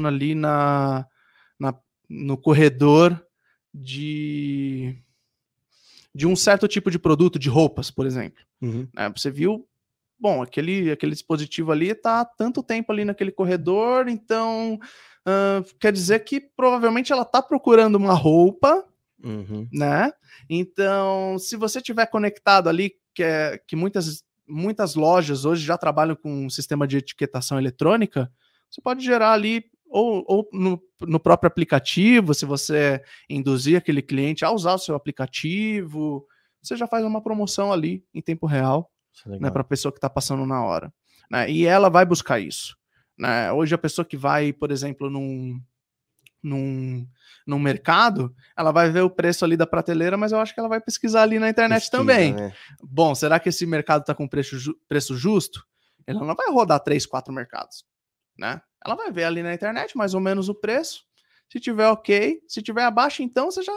ali 0.00 0.32
na, 0.32 1.06
na, 1.58 1.74
no 2.08 2.38
corredor 2.38 3.20
de, 3.74 4.96
de 6.18 6.26
um 6.26 6.34
certo 6.34 6.66
tipo 6.66 6.90
de 6.90 6.98
produto, 6.98 7.38
de 7.38 7.48
roupas, 7.48 7.92
por 7.92 8.04
exemplo 8.04 8.42
Uhum. 8.60 8.88
né? 8.92 9.08
Você 9.16 9.30
viu, 9.30 9.64
bom, 10.18 10.42
aquele, 10.42 10.90
aquele 10.90 11.12
dispositivo 11.12 11.70
ali 11.70 11.90
está 11.90 12.20
há 12.20 12.24
tanto 12.24 12.60
tempo 12.60 12.90
ali 12.90 13.04
naquele 13.04 13.30
corredor, 13.30 14.08
então 14.08 14.80
ah, 15.24 15.62
quer 15.78 15.92
dizer 15.92 16.24
que 16.24 16.40
provavelmente 16.40 17.12
ela 17.12 17.22
está 17.22 17.40
procurando 17.40 17.94
uma 17.94 18.14
roupa, 18.14 18.84
Uhum. 19.22 19.68
né? 19.72 20.12
Então, 20.50 21.38
se 21.38 21.54
você 21.56 21.80
tiver 21.80 22.06
conectado 22.06 22.68
ali, 22.68 22.94
que, 23.14 23.22
é, 23.22 23.58
que 23.66 23.76
muitas, 23.76 24.24
muitas 24.48 24.94
lojas 24.96 25.44
hoje 25.44 25.64
já 25.64 25.78
trabalham 25.78 26.16
com 26.16 26.46
um 26.46 26.50
sistema 26.50 26.86
de 26.86 26.96
etiquetação 26.98 27.58
eletrônica, 27.58 28.28
você 28.68 28.80
pode 28.80 29.04
gerar 29.04 29.32
ali, 29.32 29.64
ou, 29.90 30.24
ou 30.26 30.48
no, 30.52 30.80
no 31.00 31.20
próprio 31.20 31.48
aplicativo, 31.48 32.34
se 32.34 32.44
você 32.44 33.02
induzir 33.28 33.76
aquele 33.76 34.02
cliente 34.02 34.44
a 34.44 34.50
usar 34.50 34.74
o 34.74 34.78
seu 34.78 34.94
aplicativo, 34.94 36.26
você 36.62 36.76
já 36.76 36.86
faz 36.86 37.04
uma 37.04 37.22
promoção 37.22 37.72
ali 37.72 38.04
em 38.12 38.20
tempo 38.20 38.46
real 38.46 38.90
é 39.26 39.38
né, 39.38 39.50
para 39.50 39.62
a 39.62 39.64
pessoa 39.64 39.92
que 39.92 39.98
está 39.98 40.08
passando 40.10 40.46
na 40.46 40.62
hora. 40.64 40.92
né, 41.30 41.50
e 41.50 41.66
ela 41.66 41.88
vai 41.88 42.04
buscar 42.04 42.38
isso. 42.38 42.76
né. 43.18 43.50
Hoje, 43.52 43.74
a 43.74 43.78
pessoa 43.78 44.04
que 44.04 44.16
vai, 44.16 44.52
por 44.52 44.70
exemplo, 44.70 45.10
num, 45.10 45.60
num, 46.42 47.06
num 47.46 47.58
mercado, 47.58 48.34
ela 48.56 48.70
vai 48.70 48.90
ver 48.90 49.02
o 49.02 49.10
preço 49.10 49.44
ali 49.44 49.56
da 49.56 49.66
prateleira, 49.66 50.16
mas 50.16 50.32
eu 50.32 50.38
acho 50.38 50.54
que 50.54 50.60
ela 50.60 50.68
vai 50.68 50.80
pesquisar 50.80 51.22
ali 51.22 51.38
na 51.38 51.48
internet 51.48 51.80
Pesquisa, 51.80 51.98
também. 51.98 52.34
né? 52.34 52.54
Bom, 52.82 53.14
será 53.14 53.40
que 53.40 53.48
esse 53.48 53.66
mercado 53.66 54.02
está 54.02 54.14
com 54.14 54.28
preço, 54.28 54.74
preço 54.88 55.16
justo? 55.16 55.66
Ela 56.06 56.24
não 56.24 56.34
vai 56.34 56.50
rodar 56.50 56.80
três, 56.80 57.04
quatro 57.04 57.32
mercados. 57.34 57.84
Né? 58.38 58.60
Ela 58.84 58.94
vai 58.94 59.10
ver 59.10 59.24
ali 59.24 59.42
na 59.42 59.52
internet 59.52 59.96
mais 59.96 60.14
ou 60.14 60.20
menos 60.20 60.48
o 60.48 60.54
preço. 60.54 61.04
Se 61.50 61.58
tiver 61.58 61.88
ok, 61.88 62.40
se 62.46 62.62
tiver 62.62 62.84
abaixo, 62.84 63.22
então 63.22 63.50
você 63.50 63.62
já, 63.62 63.72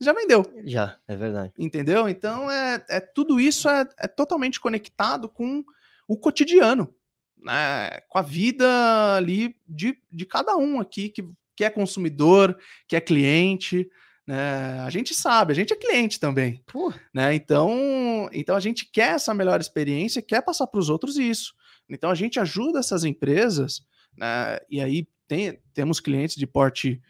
já 0.00 0.12
vendeu. 0.12 0.44
Já, 0.64 0.98
é 1.06 1.14
verdade. 1.14 1.52
Entendeu? 1.58 2.08
Então 2.08 2.50
é, 2.50 2.84
é 2.88 3.00
tudo 3.00 3.38
isso 3.38 3.68
é, 3.68 3.86
é 3.98 4.08
totalmente 4.08 4.58
conectado 4.58 5.28
com 5.28 5.62
o 6.08 6.16
cotidiano, 6.16 6.92
né? 7.38 8.00
Com 8.08 8.18
a 8.18 8.22
vida 8.22 9.14
ali 9.14 9.54
de, 9.68 9.96
de 10.10 10.24
cada 10.24 10.56
um 10.56 10.80
aqui 10.80 11.08
que, 11.10 11.28
que 11.54 11.64
é 11.64 11.70
consumidor, 11.70 12.58
que 12.88 12.96
é 12.96 13.00
cliente. 13.00 13.88
Né? 14.26 14.80
A 14.80 14.90
gente 14.90 15.14
sabe, 15.14 15.52
a 15.52 15.54
gente 15.54 15.72
é 15.72 15.76
cliente 15.76 16.18
também. 16.18 16.62
Pô, 16.66 16.92
Né? 17.14 17.34
Então, 17.34 18.28
então 18.32 18.56
a 18.56 18.60
gente 18.60 18.90
quer 18.90 19.14
essa 19.14 19.34
melhor 19.34 19.60
experiência, 19.60 20.22
quer 20.22 20.42
passar 20.42 20.66
para 20.66 20.80
os 20.80 20.88
outros 20.88 21.16
isso. 21.16 21.54
Então 21.88 22.10
a 22.10 22.14
gente 22.14 22.40
ajuda 22.40 22.80
essas 22.80 23.04
empresas, 23.04 23.84
né? 24.16 24.58
E 24.70 24.80
aí 24.80 25.06
tem, 25.26 25.60
temos 25.72 26.00
clientes 26.00 26.36
de 26.36 26.46
porte 26.46 27.00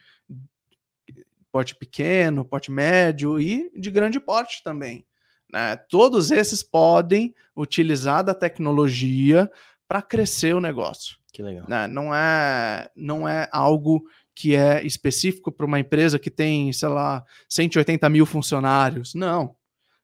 porte 1.51 1.75
pequeno, 1.75 2.45
porte 2.45 2.71
médio 2.71 3.41
e 3.41 3.71
de 3.75 3.91
grande 3.91 4.21
porte 4.21 4.63
também. 4.63 5.07
Né? 5.51 5.75
Todos 5.89 6.31
esses 6.31 6.63
podem 6.63 7.35
utilizar 7.57 8.23
da 8.23 8.35
tecnologia 8.35 9.51
para 9.89 10.03
crescer 10.03 10.55
o 10.55 10.61
negócio. 10.61 11.17
que 11.33 11.43
legal. 11.43 11.65
né? 11.67 11.87
Não 11.87 12.15
é 12.15 12.91
não 12.95 13.27
é 13.27 13.49
algo 13.51 14.05
que 14.35 14.55
é 14.55 14.85
específico 14.85 15.51
para 15.51 15.65
uma 15.65 15.81
empresa 15.81 16.19
que 16.19 16.31
tem, 16.31 16.71
sei 16.75 16.91
lá, 16.91 17.25
180 17.49 18.07
mil 18.11 18.27
funcionários. 18.27 19.15
Não. 19.15 19.57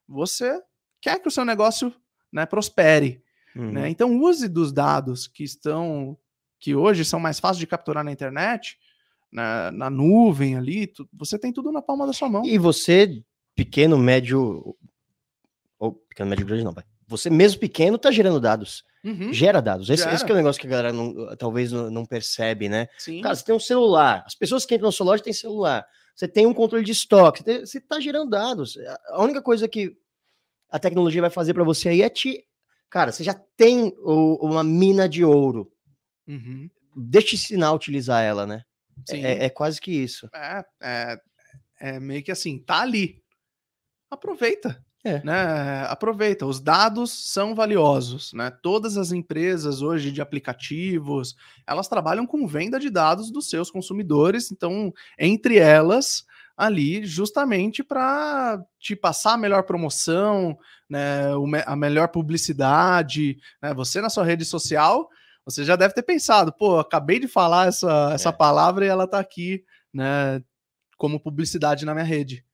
Você 0.09 0.59
quer 1.03 1.21
que 1.21 1.29
o 1.29 1.31
seu 1.31 1.45
negócio 1.45 1.95
né, 2.33 2.47
prospere. 2.47 3.23
Uhum. 3.57 3.73
Né? 3.73 3.89
Então 3.89 4.19
use 4.21 4.49
dos 4.49 4.73
dados 4.73 5.27
que 5.27 5.45
estão 5.45 6.17
que 6.59 6.75
hoje 6.75 7.05
são 7.05 7.19
mais 7.19 7.41
fáceis 7.41 7.59
de 7.59 7.67
capturar 7.67 8.05
na 8.05 8.13
internet, 8.13 8.79
na, 9.33 9.73
na 9.73 9.91
nuvem 9.91 10.57
ali, 10.57 10.87
tu- 10.87 11.09
você 11.13 11.37
tem 11.39 11.53
tudo 11.53 11.73
na 11.73 11.83
palma 11.83 12.07
da 12.07 12.13
sua 12.13 12.29
mão. 12.31 12.45
E 12.45 12.57
você, 12.57 13.23
pequeno, 13.57 13.99
médio. 13.99 14.77
Ou 15.79 15.93
pequeno, 15.93 16.31
médio, 16.31 16.47
grande 16.47 16.63
não, 16.65 16.73
vai. 16.73 16.85
Você 17.09 17.29
mesmo 17.29 17.59
pequeno 17.61 17.99
tá 17.99 18.11
gerando 18.11 18.41
dados. 18.41 18.85
Uhum, 19.05 19.33
Gera 19.33 19.61
dados. 19.61 19.91
Esse, 19.91 20.05
Gera. 20.05 20.15
esse 20.15 20.25
é 20.25 20.33
o 20.33 20.37
negócio 20.37 20.61
que 20.61 20.67
a 20.69 20.71
galera 20.71 20.93
não- 20.93 21.35
talvez 21.37 21.73
não, 21.73 22.07
percebe, 22.07 22.69
né? 22.69 22.87
sim. 22.97 23.21
Cara, 23.21 23.35
você 23.35 23.45
tem 23.45 23.55
um 23.55 23.59
celular. 23.61 24.23
As 24.25 24.35
pessoas 24.37 24.65
que 24.65 24.75
entram 24.75 24.87
na 24.89 24.93
sua 24.93 25.07
loja 25.07 25.23
têm 25.23 25.33
celular. 25.33 25.85
Você 26.15 26.29
tem 26.29 26.47
um 26.47 26.55
controle 26.55 26.85
de 26.85 26.93
estoque. 26.93 27.41
Você, 27.41 27.45
tem- 27.45 27.67
você 27.67 27.81
tá 27.81 27.99
gerando 27.99 28.31
dados. 28.31 28.79
A 29.09 29.21
única 29.23 29.43
coisa 29.43 29.67
que 29.67 29.97
a 30.71 30.79
tecnologia 30.79 31.21
vai 31.21 31.31
fazer 31.31 31.53
para 31.55 31.65
você 31.65 31.89
aí 31.89 32.03
é 32.03 32.09
te. 32.09 32.45
Cara, 32.93 33.11
você 33.11 33.25
já 33.25 33.33
tem 33.57 33.95
o- 34.01 34.47
uma 34.47 34.63
mina 34.63 35.09
de 35.09 35.25
ouro. 35.25 35.73
Uhum, 36.29 36.69
Deixa 36.95 37.29
te 37.29 37.35
ensinar 37.37 37.69
a 37.69 37.73
utilizar 37.73 38.23
ela, 38.23 38.47
né? 38.47 38.63
sim. 39.09 39.25
É, 39.25 39.47
é 39.47 39.51
quase 39.51 39.81
que 39.81 39.91
isso. 39.91 40.29
É, 40.35 40.63
é, 40.83 41.21
é 41.81 41.99
meio 41.99 42.23
que 42.23 42.31
assim, 42.31 42.59
tá 42.59 42.83
ali. 42.83 43.23
Aproveita. 44.11 44.85
É. 45.03 45.21
Né? 45.25 45.87
Aproveita, 45.89 46.45
os 46.45 46.61
dados 46.61 47.33
são 47.33 47.55
valiosos, 47.55 48.33
né? 48.35 48.51
Todas 48.63 48.97
as 48.99 49.11
empresas 49.11 49.81
hoje 49.81 50.13
de 50.13 50.21
aplicativos, 50.21 51.35
elas 51.67 51.89
trabalham 51.89 52.27
com 52.27 52.47
venda 52.47 52.79
de 52.79 52.91
dados 52.91 53.31
dos 53.31 53.49
seus 53.49 53.71
consumidores, 53.71 54.53
então, 54.53 54.93
entre 55.19 55.57
elas, 55.59 56.25
ali 56.57 57.05
justamente 57.05 57.83
para 57.83 58.63
te 58.79 58.95
passar 58.95 59.35
a 59.35 59.39
melhor 59.39 59.63
promoção, 59.65 60.57
né, 60.89 61.25
a 61.67 61.75
melhor 61.75 62.09
publicidade, 62.09 63.39
né? 63.63 63.73
Você 63.75 64.01
na 64.01 64.11
sua 64.11 64.25
rede 64.25 64.45
social, 64.45 65.09
você 65.45 65.65
já 65.65 65.77
deve 65.77 65.95
ter 65.95 66.03
pensado, 66.03 66.53
pô, 66.53 66.79
acabei 66.79 67.19
de 67.19 67.29
falar 67.29 67.69
essa, 67.69 68.11
essa 68.15 68.29
é. 68.29 68.33
palavra 68.33 68.85
e 68.85 68.89
ela 68.89 69.07
tá 69.07 69.19
aqui, 69.19 69.65
né, 69.93 70.43
como 70.97 71.21
publicidade 71.21 71.85
na 71.85 71.95
minha 71.95 72.05
rede, 72.05 72.45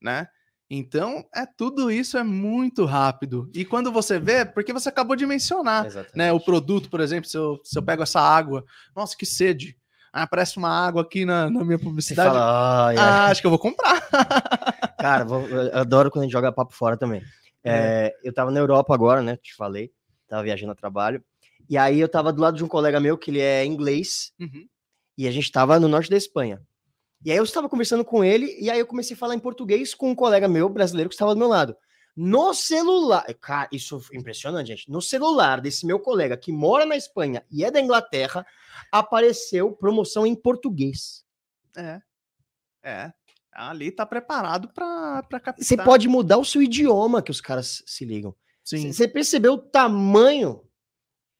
né? 0.00 0.28
Então, 0.74 1.22
é 1.34 1.44
tudo 1.44 1.90
isso 1.90 2.16
é 2.16 2.24
muito 2.24 2.86
rápido. 2.86 3.50
E 3.54 3.62
quando 3.62 3.92
você 3.92 4.18
vê, 4.18 4.42
porque 4.42 4.72
você 4.72 4.88
acabou 4.88 5.14
de 5.14 5.26
mencionar, 5.26 5.86
né? 6.14 6.32
O 6.32 6.40
produto, 6.40 6.88
por 6.88 7.00
exemplo, 7.00 7.28
se 7.28 7.36
eu, 7.36 7.60
se 7.62 7.78
eu 7.78 7.82
pego 7.82 8.02
essa 8.02 8.20
água, 8.20 8.64
nossa, 8.96 9.14
que 9.14 9.26
sede. 9.26 9.76
Ah, 10.12 10.24
aparece 10.24 10.58
uma 10.58 10.68
água 10.68 11.02
aqui 11.02 11.24
na, 11.24 11.48
na 11.48 11.64
minha 11.64 11.78
publicidade. 11.78 12.28
Fala, 12.28 12.88
oh, 12.88 12.90
yeah. 12.90 13.14
ah, 13.14 13.26
acho 13.28 13.40
que 13.40 13.46
eu 13.46 13.50
vou 13.50 13.58
comprar. 13.58 14.06
Cara, 15.00 15.24
vou, 15.24 15.48
eu 15.48 15.78
adoro 15.78 16.10
quando 16.10 16.22
a 16.22 16.26
gente 16.26 16.32
joga 16.32 16.52
papo 16.52 16.74
fora 16.74 16.98
também. 16.98 17.22
É. 17.64 18.12
É, 18.12 18.14
eu 18.22 18.32
tava 18.32 18.50
na 18.50 18.60
Europa 18.60 18.92
agora, 18.92 19.22
né? 19.22 19.36
Te 19.36 19.54
falei, 19.54 19.90
tava 20.28 20.42
viajando 20.42 20.72
a 20.72 20.74
trabalho. 20.74 21.24
E 21.68 21.78
aí 21.78 21.98
eu 21.98 22.08
tava 22.08 22.32
do 22.32 22.42
lado 22.42 22.56
de 22.58 22.64
um 22.64 22.68
colega 22.68 23.00
meu 23.00 23.16
que 23.16 23.30
ele 23.30 23.40
é 23.40 23.64
inglês. 23.64 24.32
Uhum. 24.38 24.66
E 25.16 25.26
a 25.26 25.30
gente 25.30 25.50
tava 25.50 25.80
no 25.80 25.88
norte 25.88 26.10
da 26.10 26.16
Espanha. 26.16 26.60
E 27.24 27.30
aí 27.30 27.38
eu 27.38 27.44
estava 27.44 27.68
conversando 27.68 28.04
com 28.04 28.24
ele, 28.24 28.54
e 28.60 28.68
aí 28.68 28.80
eu 28.80 28.86
comecei 28.86 29.14
a 29.14 29.18
falar 29.18 29.34
em 29.34 29.38
português 29.38 29.94
com 29.94 30.10
um 30.10 30.14
colega 30.14 30.48
meu, 30.48 30.68
brasileiro, 30.68 31.08
que 31.08 31.14
estava 31.14 31.34
do 31.34 31.38
meu 31.38 31.48
lado. 31.48 31.74
No 32.14 32.52
celular, 32.52 33.24
cara, 33.40 33.68
isso 33.72 34.00
é 34.12 34.16
impressionante, 34.16 34.68
gente. 34.68 34.90
No 34.90 35.00
celular 35.00 35.60
desse 35.60 35.86
meu 35.86 35.98
colega 35.98 36.36
que 36.36 36.52
mora 36.52 36.84
na 36.84 36.96
Espanha 36.96 37.44
e 37.50 37.64
é 37.64 37.70
da 37.70 37.80
Inglaterra, 37.80 38.46
apareceu 38.90 39.72
promoção 39.72 40.26
em 40.26 40.34
português. 40.34 41.24
É. 41.76 42.02
É. 42.82 43.12
Ali 43.50 43.90
tá 43.90 44.04
preparado 44.04 44.68
para 44.68 45.22
captar. 45.30 45.54
Você 45.58 45.76
pode 45.76 46.08
mudar 46.08 46.38
o 46.38 46.44
seu 46.44 46.62
idioma 46.62 47.22
que 47.22 47.30
os 47.30 47.40
caras 47.40 47.82
se 47.86 48.04
ligam. 48.04 48.34
Sim. 48.64 48.92
Você 48.92 49.08
percebeu 49.08 49.54
o 49.54 49.58
tamanho? 49.58 50.62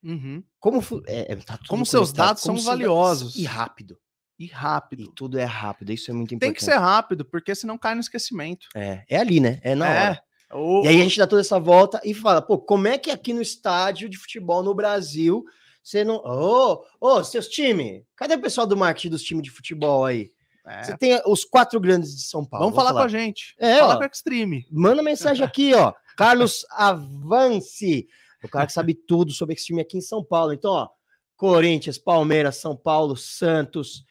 Uhum. 0.03 0.43
Como, 0.59 0.83
é, 1.07 1.37
tá 1.37 1.59
como 1.69 1.87
seus 1.87 2.13
dados 2.13 2.43
como 2.43 2.59
são 2.59 2.65
valiosos. 2.65 3.37
E 3.37 3.45
rápido 3.45 3.99
e 4.43 4.47
rápido. 4.47 5.03
E 5.03 5.13
tudo 5.15 5.39
é 5.39 5.45
rápido, 5.45 5.93
isso 5.93 6.11
é 6.11 6.15
muito 6.15 6.35
importante. 6.35 6.55
Tem 6.55 6.55
que 6.55 6.65
ser 6.65 6.79
rápido, 6.79 7.25
porque 7.25 7.55
senão 7.55 7.79
cai 7.79 7.95
no 7.95 8.01
esquecimento. 8.01 8.67
É, 8.75 9.05
é 9.09 9.19
ali, 9.19 9.41
né? 9.41 9.61
É 9.63 9.75
na 9.75 9.89
é. 9.89 10.09
hora. 10.09 10.23
O... 10.53 10.85
E 10.85 10.89
aí 10.89 11.01
a 11.01 11.05
gente 11.05 11.19
dá 11.19 11.27
toda 11.27 11.41
essa 11.41 11.59
volta 11.59 12.01
e 12.05 12.15
fala, 12.15 12.43
pô, 12.43 12.59
como 12.59 12.89
é 12.89 12.99
que 12.99 13.11
aqui 13.11 13.33
no 13.33 13.43
estádio 13.43 14.09
de 14.09 14.19
futebol 14.19 14.63
no 14.63 14.75
Brasil 14.75 15.45
você 15.83 16.05
não. 16.05 16.17
Ô, 16.17 16.85
oh, 17.01 17.17
oh, 17.17 17.25
seus 17.25 17.49
times, 17.49 18.03
cadê 18.15 18.35
o 18.35 18.41
pessoal 18.41 18.67
do 18.67 18.77
marketing 18.77 19.11
dos 19.11 19.23
times 19.23 19.43
de 19.43 19.51
futebol 19.51 20.05
aí? 20.05 20.31
É. 20.65 20.85
Você 20.85 20.97
tem 20.97 21.21
os 21.27 21.45
quatro 21.45 21.81
grandes 21.81 22.15
de 22.15 22.23
São 22.23 22.45
Paulo. 22.45 22.67
Vamos 22.67 22.77
falar, 22.77 22.91
falar, 22.91 23.01
com 23.01 23.07
a 23.07 23.21
gente. 23.21 23.57
É, 23.59 23.79
Fala 23.79 23.95
ó, 23.95 23.99
com 23.99 24.05
o 24.05 24.07
Extreme. 24.07 24.65
Manda 24.71 25.03
mensagem 25.03 25.45
aqui, 25.45 25.75
ó. 25.75 25.93
Carlos 26.17 26.65
Avance. 26.71 28.07
O 28.45 28.49
cara 28.49 28.67
que 28.67 28.73
sabe 28.73 28.95
tudo 28.95 29.33
sobre 29.33 29.55
esse 29.55 29.67
time 29.67 29.81
aqui 29.81 29.99
em 29.99 30.03
São 30.03 30.23
Paulo. 30.23 30.53
Então, 30.53 30.71
ó, 30.71 30.89
Corinthians, 31.37 31.99
Palmeiras, 31.99 32.57
São 32.57 32.77
Paulo, 32.77 33.17
Santos, 33.17 34.05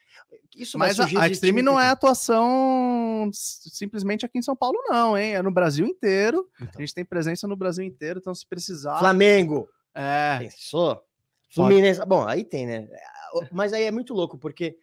isso 0.63 0.77
Mas 0.77 0.99
a, 0.99 1.05
a 1.19 1.27
Extreme 1.27 1.61
não 1.61 1.79
é 1.79 1.89
atuação 1.89 3.29
simplesmente 3.33 4.25
aqui 4.25 4.39
em 4.39 4.41
São 4.41 4.55
Paulo, 4.55 4.77
não, 4.87 5.17
hein? 5.17 5.35
É 5.35 5.41
no 5.41 5.51
Brasil 5.51 5.85
inteiro. 5.85 6.47
Então. 6.55 6.73
A 6.77 6.81
gente 6.81 6.93
tem 6.93 7.05
presença 7.05 7.47
no 7.47 7.55
Brasil 7.55 7.83
inteiro, 7.83 8.19
então 8.19 8.33
se 8.33 8.45
precisar. 8.47 8.99
Flamengo. 8.99 9.67
É. 9.93 10.39
Pensou? 10.39 11.01
Fluminense. 11.49 12.03
Bom, 12.05 12.25
aí 12.27 12.43
tem, 12.43 12.65
né? 12.65 12.87
Mas 13.51 13.73
aí 13.73 13.83
é 13.83 13.91
muito 13.91 14.13
louco, 14.13 14.37
porque, 14.37 14.77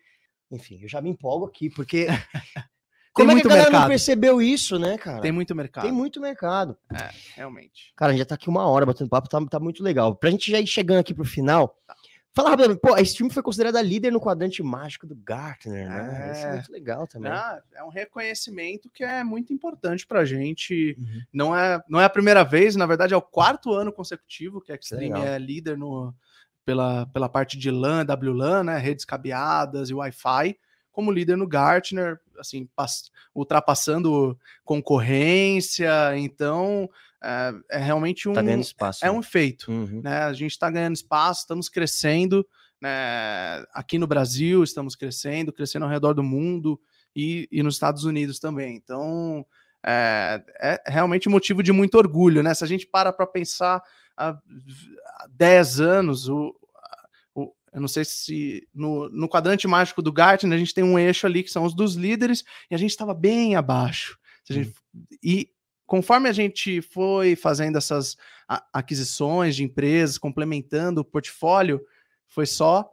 enfim, 0.50 0.80
eu 0.82 0.88
já 0.88 1.00
me 1.00 1.10
empolgo 1.10 1.46
aqui, 1.46 1.70
porque. 1.70 2.06
Como 3.12 3.32
é 3.32 3.34
que 3.34 3.40
a 3.40 3.44
galera 3.44 3.64
mercado. 3.64 3.80
não 3.80 3.88
percebeu 3.88 4.40
isso, 4.40 4.78
né, 4.78 4.96
cara? 4.96 5.20
Tem 5.20 5.32
muito 5.32 5.52
mercado. 5.52 5.82
Tem 5.82 5.92
muito 5.92 6.20
mercado. 6.20 6.78
É, 6.94 7.10
realmente. 7.34 7.92
Cara, 7.96 8.10
a 8.10 8.12
gente 8.12 8.20
já 8.20 8.26
tá 8.26 8.36
aqui 8.36 8.48
uma 8.48 8.64
hora 8.68 8.86
batendo 8.86 9.10
papo, 9.10 9.28
tá, 9.28 9.44
tá 9.46 9.58
muito 9.58 9.82
legal. 9.82 10.14
Pra 10.14 10.30
gente 10.30 10.48
já 10.48 10.60
ir 10.60 10.68
chegando 10.68 11.00
aqui 11.00 11.12
pro 11.12 11.24
final, 11.24 11.76
tá. 11.84 11.96
Fala 12.34 12.50
rapidamente, 12.50 12.80
pô, 12.80 12.96
esse 12.96 13.16
filme 13.16 13.32
foi 13.32 13.42
considerada 13.42 13.82
líder 13.82 14.12
no 14.12 14.20
quadrante 14.20 14.62
mágico 14.62 15.06
do 15.06 15.16
Gartner, 15.16 15.88
né? 15.88 16.28
É, 16.28 16.32
Isso 16.32 16.46
é 16.46 16.52
muito 16.52 16.72
legal 16.72 17.06
também. 17.06 17.32
Ah, 17.32 17.60
é 17.74 17.82
um 17.82 17.88
reconhecimento 17.88 18.88
que 18.90 19.02
é 19.02 19.24
muito 19.24 19.52
importante 19.52 20.06
pra 20.06 20.24
gente. 20.24 20.96
Uhum. 20.98 21.22
Não, 21.32 21.56
é, 21.56 21.82
não 21.88 22.00
é 22.00 22.04
a 22.04 22.10
primeira 22.10 22.44
vez, 22.44 22.76
na 22.76 22.86
verdade 22.86 23.12
é 23.12 23.16
o 23.16 23.22
quarto 23.22 23.72
ano 23.72 23.92
consecutivo 23.92 24.60
que 24.60 24.70
a 24.70 24.76
Extreme 24.76 25.20
é, 25.20 25.34
é 25.34 25.38
líder 25.38 25.76
no, 25.76 26.14
pela, 26.64 27.06
pela 27.06 27.28
parte 27.30 27.58
de 27.58 27.70
LAN, 27.70 28.04
WLAN, 28.04 28.62
né? 28.62 28.78
Redes 28.78 29.04
cabeadas 29.04 29.88
e 29.88 29.94
Wi-Fi, 29.94 30.56
como 30.92 31.10
líder 31.10 31.36
no 31.36 31.46
Gartner, 31.46 32.20
assim, 32.38 32.68
ultrapassando 33.34 34.38
concorrência. 34.64 35.90
Então, 36.18 36.88
é, 37.22 37.52
é 37.72 37.78
realmente 37.78 38.28
um. 38.28 38.32
Tá 38.32 38.42
ganhando 38.42 38.62
espaço. 38.62 39.04
É 39.04 39.10
né? 39.10 39.16
um 39.16 39.22
feito. 39.22 39.70
Uhum. 39.70 40.00
Né? 40.02 40.18
A 40.18 40.32
gente 40.32 40.52
está 40.52 40.70
ganhando 40.70 40.94
espaço, 40.94 41.40
estamos 41.40 41.68
crescendo. 41.68 42.46
Né? 42.80 42.90
Aqui 43.72 43.98
no 43.98 44.06
Brasil, 44.06 44.62
estamos 44.62 44.94
crescendo, 44.94 45.52
crescendo 45.52 45.84
ao 45.84 45.90
redor 45.90 46.14
do 46.14 46.22
mundo 46.22 46.80
e, 47.14 47.48
e 47.50 47.62
nos 47.62 47.74
Estados 47.74 48.04
Unidos 48.04 48.38
também. 48.38 48.76
Então, 48.76 49.44
é, 49.84 50.42
é 50.60 50.82
realmente 50.86 51.28
motivo 51.28 51.62
de 51.62 51.72
muito 51.72 51.96
orgulho. 51.96 52.42
Né? 52.42 52.54
Se 52.54 52.62
a 52.62 52.68
gente 52.68 52.86
para 52.86 53.12
para 53.12 53.26
pensar 53.26 53.82
há 54.16 54.38
10 55.30 55.80
anos, 55.80 56.28
o, 56.28 56.54
o, 57.34 57.52
eu 57.72 57.80
não 57.80 57.88
sei 57.88 58.04
se 58.04 58.68
no, 58.72 59.08
no 59.08 59.28
quadrante 59.28 59.66
mágico 59.66 60.00
do 60.00 60.12
Gartner 60.12 60.54
a 60.54 60.58
gente 60.58 60.74
tem 60.74 60.84
um 60.84 60.98
eixo 60.98 61.26
ali 61.26 61.42
que 61.42 61.50
são 61.50 61.64
os 61.64 61.74
dos 61.74 61.94
líderes 61.94 62.44
e 62.70 62.74
a 62.74 62.78
gente 62.78 62.90
estava 62.90 63.12
bem 63.12 63.56
abaixo. 63.56 64.18
Gente, 64.44 64.72
e 65.22 65.50
conforme 65.88 66.28
a 66.28 66.32
gente 66.32 66.82
foi 66.82 67.34
fazendo 67.34 67.78
essas 67.78 68.16
aquisições 68.72 69.56
de 69.56 69.64
empresas, 69.64 70.18
complementando 70.18 71.00
o 71.00 71.04
portfólio, 71.04 71.80
foi 72.26 72.44
só 72.44 72.88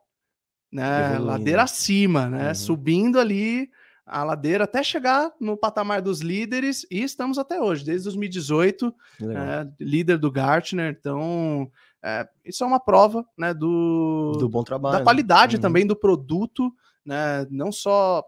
né, 0.72 1.20
ladeira 1.20 1.64
acima, 1.64 2.30
né? 2.30 2.48
Uhum. 2.48 2.56
Subindo 2.56 3.20
ali 3.20 3.70
a 4.06 4.24
ladeira 4.24 4.64
até 4.64 4.82
chegar 4.82 5.32
no 5.42 5.58
patamar 5.58 6.02
dos 6.02 6.22
líderes 6.22 6.88
e 6.90 7.04
estamos 7.04 7.38
até 7.38 7.62
hoje, 7.62 7.84
desde 7.84 8.06
2018, 8.06 8.96
é, 9.22 9.68
líder 9.80 10.18
do 10.18 10.32
Gartner. 10.32 10.96
Então, 10.98 11.70
é, 12.02 12.26
isso 12.46 12.64
é 12.64 12.68
uma 12.68 12.80
prova 12.80 13.26
né, 13.38 13.54
do, 13.54 14.38
do 14.40 14.48
bom 14.48 14.64
trabalho, 14.64 15.00
da 15.00 15.04
qualidade 15.04 15.58
uhum. 15.58 15.62
também 15.62 15.86
do 15.86 15.98
produto, 15.98 16.74
né? 17.06 17.46
Não 17.50 17.74
só 17.74 18.24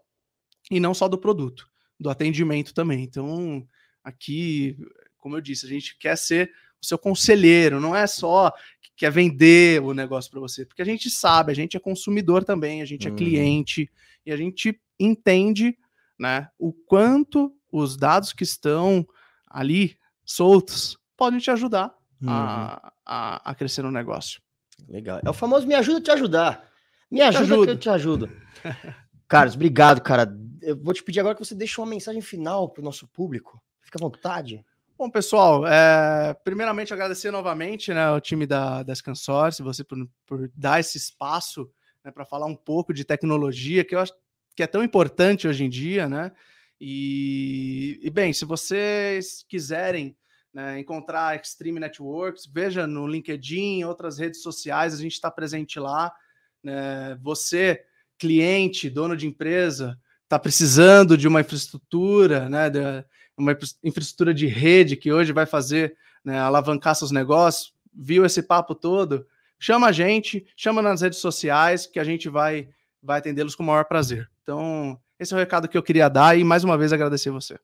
e 0.70 0.78
não 0.78 0.94
só 0.94 1.08
do 1.08 1.18
produto, 1.18 1.70
do 1.98 2.10
atendimento 2.10 2.74
também. 2.74 3.04
Então, 3.04 3.66
Aqui, 4.08 4.78
como 5.18 5.36
eu 5.36 5.42
disse, 5.42 5.66
a 5.66 5.70
gente 5.70 5.98
quer 5.98 6.18
ser 6.18 6.50
o 6.82 6.86
seu 6.86 6.98
conselheiro, 6.98 7.82
não 7.82 7.94
é 7.94 8.08
só 8.08 8.52
que 8.82 8.90
quer 8.96 9.12
vender 9.12 9.84
o 9.84 9.94
negócio 9.94 10.32
para 10.32 10.40
você, 10.40 10.66
porque 10.66 10.82
a 10.82 10.86
gente 10.86 11.10
sabe, 11.10 11.52
a 11.52 11.56
gente 11.56 11.76
é 11.76 11.80
consumidor 11.80 12.46
também, 12.46 12.82
a 12.82 12.86
gente 12.86 13.06
é 13.06 13.10
uhum. 13.10 13.18
cliente 13.18 13.92
e 14.26 14.32
a 14.32 14.38
gente 14.38 14.80
entende, 14.98 15.78
né, 16.18 16.48
o 16.58 16.72
quanto 16.72 17.54
os 17.70 17.98
dados 17.98 18.32
que 18.32 18.46
estão 18.46 19.06
ali 19.46 19.98
soltos 20.24 20.98
podem 21.18 21.40
te 21.40 21.52
ajudar 21.52 21.94
uhum. 22.22 22.30
a, 22.30 22.94
a, 23.06 23.52
a, 23.52 23.56
crescer 23.56 23.82
no 23.82 23.92
negócio. 23.92 24.42
Legal. 24.88 25.20
É 25.26 25.30
o 25.30 25.34
famoso 25.34 25.68
me 25.68 25.76
ajuda 25.76 25.98
a 25.98 26.02
te 26.02 26.12
ajudar. 26.12 26.72
Me 27.12 27.20
ajuda 27.20 27.66
que 27.66 27.72
eu 27.72 27.78
te 27.78 27.90
ajudo. 27.90 28.32
Carlos, 29.28 29.56
obrigado, 29.56 30.00
cara. 30.00 30.34
Eu 30.62 30.82
vou 30.82 30.94
te 30.94 31.04
pedir 31.04 31.20
agora 31.20 31.36
que 31.36 31.44
você 31.44 31.54
deixe 31.54 31.82
uma 31.82 31.88
mensagem 31.88 32.22
final 32.22 32.70
para 32.70 32.80
o 32.80 32.86
nosso 32.86 33.06
público. 33.10 33.62
Fica 33.88 34.00
à 34.00 34.02
vontade. 34.02 34.66
Bom, 34.98 35.10
pessoal, 35.10 35.66
é, 35.66 36.34
primeiramente 36.44 36.94
agradecer 36.94 37.32
novamente 37.32 37.94
né, 37.94 38.04
ao 38.04 38.20
time 38.20 38.46
da, 38.46 38.84
da 38.84 38.94
Scansource, 38.94 39.64
você 39.64 39.82
por, 39.82 39.98
por 40.26 40.52
dar 40.54 40.82
esse 40.82 40.98
espaço 40.98 41.72
né, 42.04 42.12
para 42.12 42.26
falar 42.26 42.48
um 42.48 42.56
pouco 42.56 42.94
de 42.94 43.06
tecnologia, 43.06 43.86
que 43.86 43.96
eu 43.96 44.00
acho 44.00 44.12
que 44.58 44.62
é 44.62 44.68
tão 44.68 44.84
importante 44.84 45.48
hoje 45.48 45.64
em 45.64 45.70
dia, 45.70 46.10
né? 46.10 46.34
E, 46.82 47.98
e 48.04 48.10
bem, 48.10 48.34
se 48.34 48.44
vocês 48.44 49.46
quiserem 49.48 50.18
né, 50.54 50.80
encontrar 50.80 51.40
Extreme 51.40 51.80
Networks, 51.80 52.46
veja 52.46 52.86
no 52.86 53.08
LinkedIn, 53.08 53.86
outras 53.86 54.18
redes 54.18 54.42
sociais, 54.42 54.94
a 54.94 54.98
gente 54.98 55.14
está 55.14 55.32
presente 55.32 55.80
lá. 55.80 56.14
Né, 56.62 57.18
você, 57.22 57.86
cliente, 58.18 58.90
dono 58.90 59.16
de 59.16 59.28
empresa, 59.28 59.98
está 60.24 60.38
precisando 60.38 61.18
de 61.18 61.26
uma 61.26 61.40
infraestrutura, 61.40 62.50
né? 62.50 62.70
De, 62.70 62.80
uma 63.38 63.56
infraestrutura 63.84 64.34
de 64.34 64.48
rede 64.48 64.98
que 64.98 65.14
hoje 65.14 65.32
vai 65.32 65.46
fazer 65.46 65.96
né, 66.26 66.40
alavancar 66.40 66.96
seus 66.96 67.12
negócios, 67.12 67.74
viu 67.94 68.26
esse 68.26 68.42
papo 68.42 68.74
todo, 68.74 69.26
chama 69.60 69.88
a 69.88 69.92
gente, 69.92 70.46
chama 70.56 70.82
nas 70.82 71.02
redes 71.02 71.20
sociais 71.20 71.86
que 71.86 72.00
a 72.00 72.04
gente 72.04 72.28
vai, 72.28 72.70
vai 73.02 73.20
atendê-los 73.20 73.56
com 73.56 73.64
o 73.64 73.66
maior 73.66 73.86
prazer. 73.86 74.30
Então, 74.42 75.00
esse 75.20 75.34
é 75.34 75.38
o 75.38 75.40
recado 75.40 75.68
que 75.68 75.78
eu 75.78 75.84
queria 75.84 76.10
dar 76.10 76.38
e 76.38 76.44
mais 76.44 76.64
uma 76.64 76.78
vez 76.78 76.92
agradecer 76.92 77.30
você. 77.30 77.60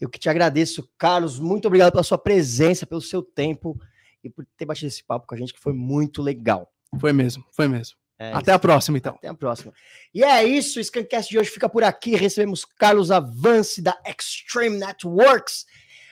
Eu 0.00 0.08
que 0.08 0.18
te 0.18 0.28
agradeço, 0.28 0.88
Carlos. 0.96 1.38
Muito 1.38 1.66
obrigado 1.66 1.92
pela 1.92 2.04
sua 2.04 2.18
presença, 2.18 2.86
pelo 2.86 3.00
seu 3.00 3.22
tempo 3.22 3.80
e 4.22 4.30
por 4.30 4.46
ter 4.56 4.64
batido 4.64 4.88
esse 4.88 5.02
papo 5.02 5.26
com 5.26 5.34
a 5.34 5.38
gente, 5.38 5.52
que 5.52 5.60
foi 5.60 5.72
muito 5.72 6.22
legal. 6.22 6.72
Foi 6.98 7.12
mesmo, 7.12 7.44
foi 7.50 7.68
mesmo. 7.68 7.96
É 8.18 8.32
Até 8.32 8.50
isso. 8.50 8.56
a 8.56 8.58
próxima, 8.58 8.98
então. 8.98 9.14
Até 9.14 9.28
a 9.28 9.34
próxima. 9.34 9.72
E 10.12 10.24
é 10.24 10.44
isso, 10.44 10.80
o 10.80 10.84
Scancast 10.84 11.30
de 11.30 11.38
hoje 11.38 11.50
fica 11.50 11.68
por 11.68 11.84
aqui. 11.84 12.16
Recebemos 12.16 12.64
Carlos 12.64 13.10
Avance, 13.10 13.80
da 13.80 13.96
Extreme 14.04 14.76
Networks, 14.76 15.64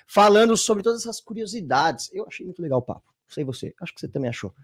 falando 0.07 0.57
sobre 0.57 0.85
todas 0.85 1.01
essas 1.03 1.21
curiosidades. 1.21 2.09
Eu 2.13 2.25
achei 2.27 2.47
muito 2.47 2.63
legal 2.63 2.79
o 2.79 2.83
papo. 2.83 3.03
Sei 3.29 3.43
você, 3.43 3.75
acho 3.81 3.93
que 3.93 4.01
você 4.01 4.07
também 4.07 4.31
achou. 4.31 4.55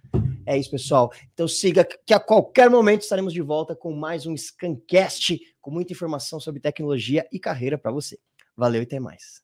É 0.47 0.57
isso, 0.57 0.71
pessoal. 0.71 1.13
Então 1.35 1.49
siga 1.49 1.85
que 1.85 2.15
a 2.15 2.21
qualquer 2.21 2.71
momento 2.71 3.03
estaremos 3.03 3.33
de 3.33 3.43
volta 3.43 3.75
com 3.75 3.93
mais 3.93 4.25
um 4.25 4.37
Scancast 4.37 5.41
com 5.61 5.71
muita 5.71 5.93
informação 5.93 6.39
sobre 6.39 6.61
tecnologia 6.61 7.27
e 7.33 7.41
carreira 7.41 7.77
para 7.77 7.91
você. 7.91 8.19
Valeu 8.57 8.83
e 8.83 8.85
até 8.85 9.01
mais. 9.01 9.43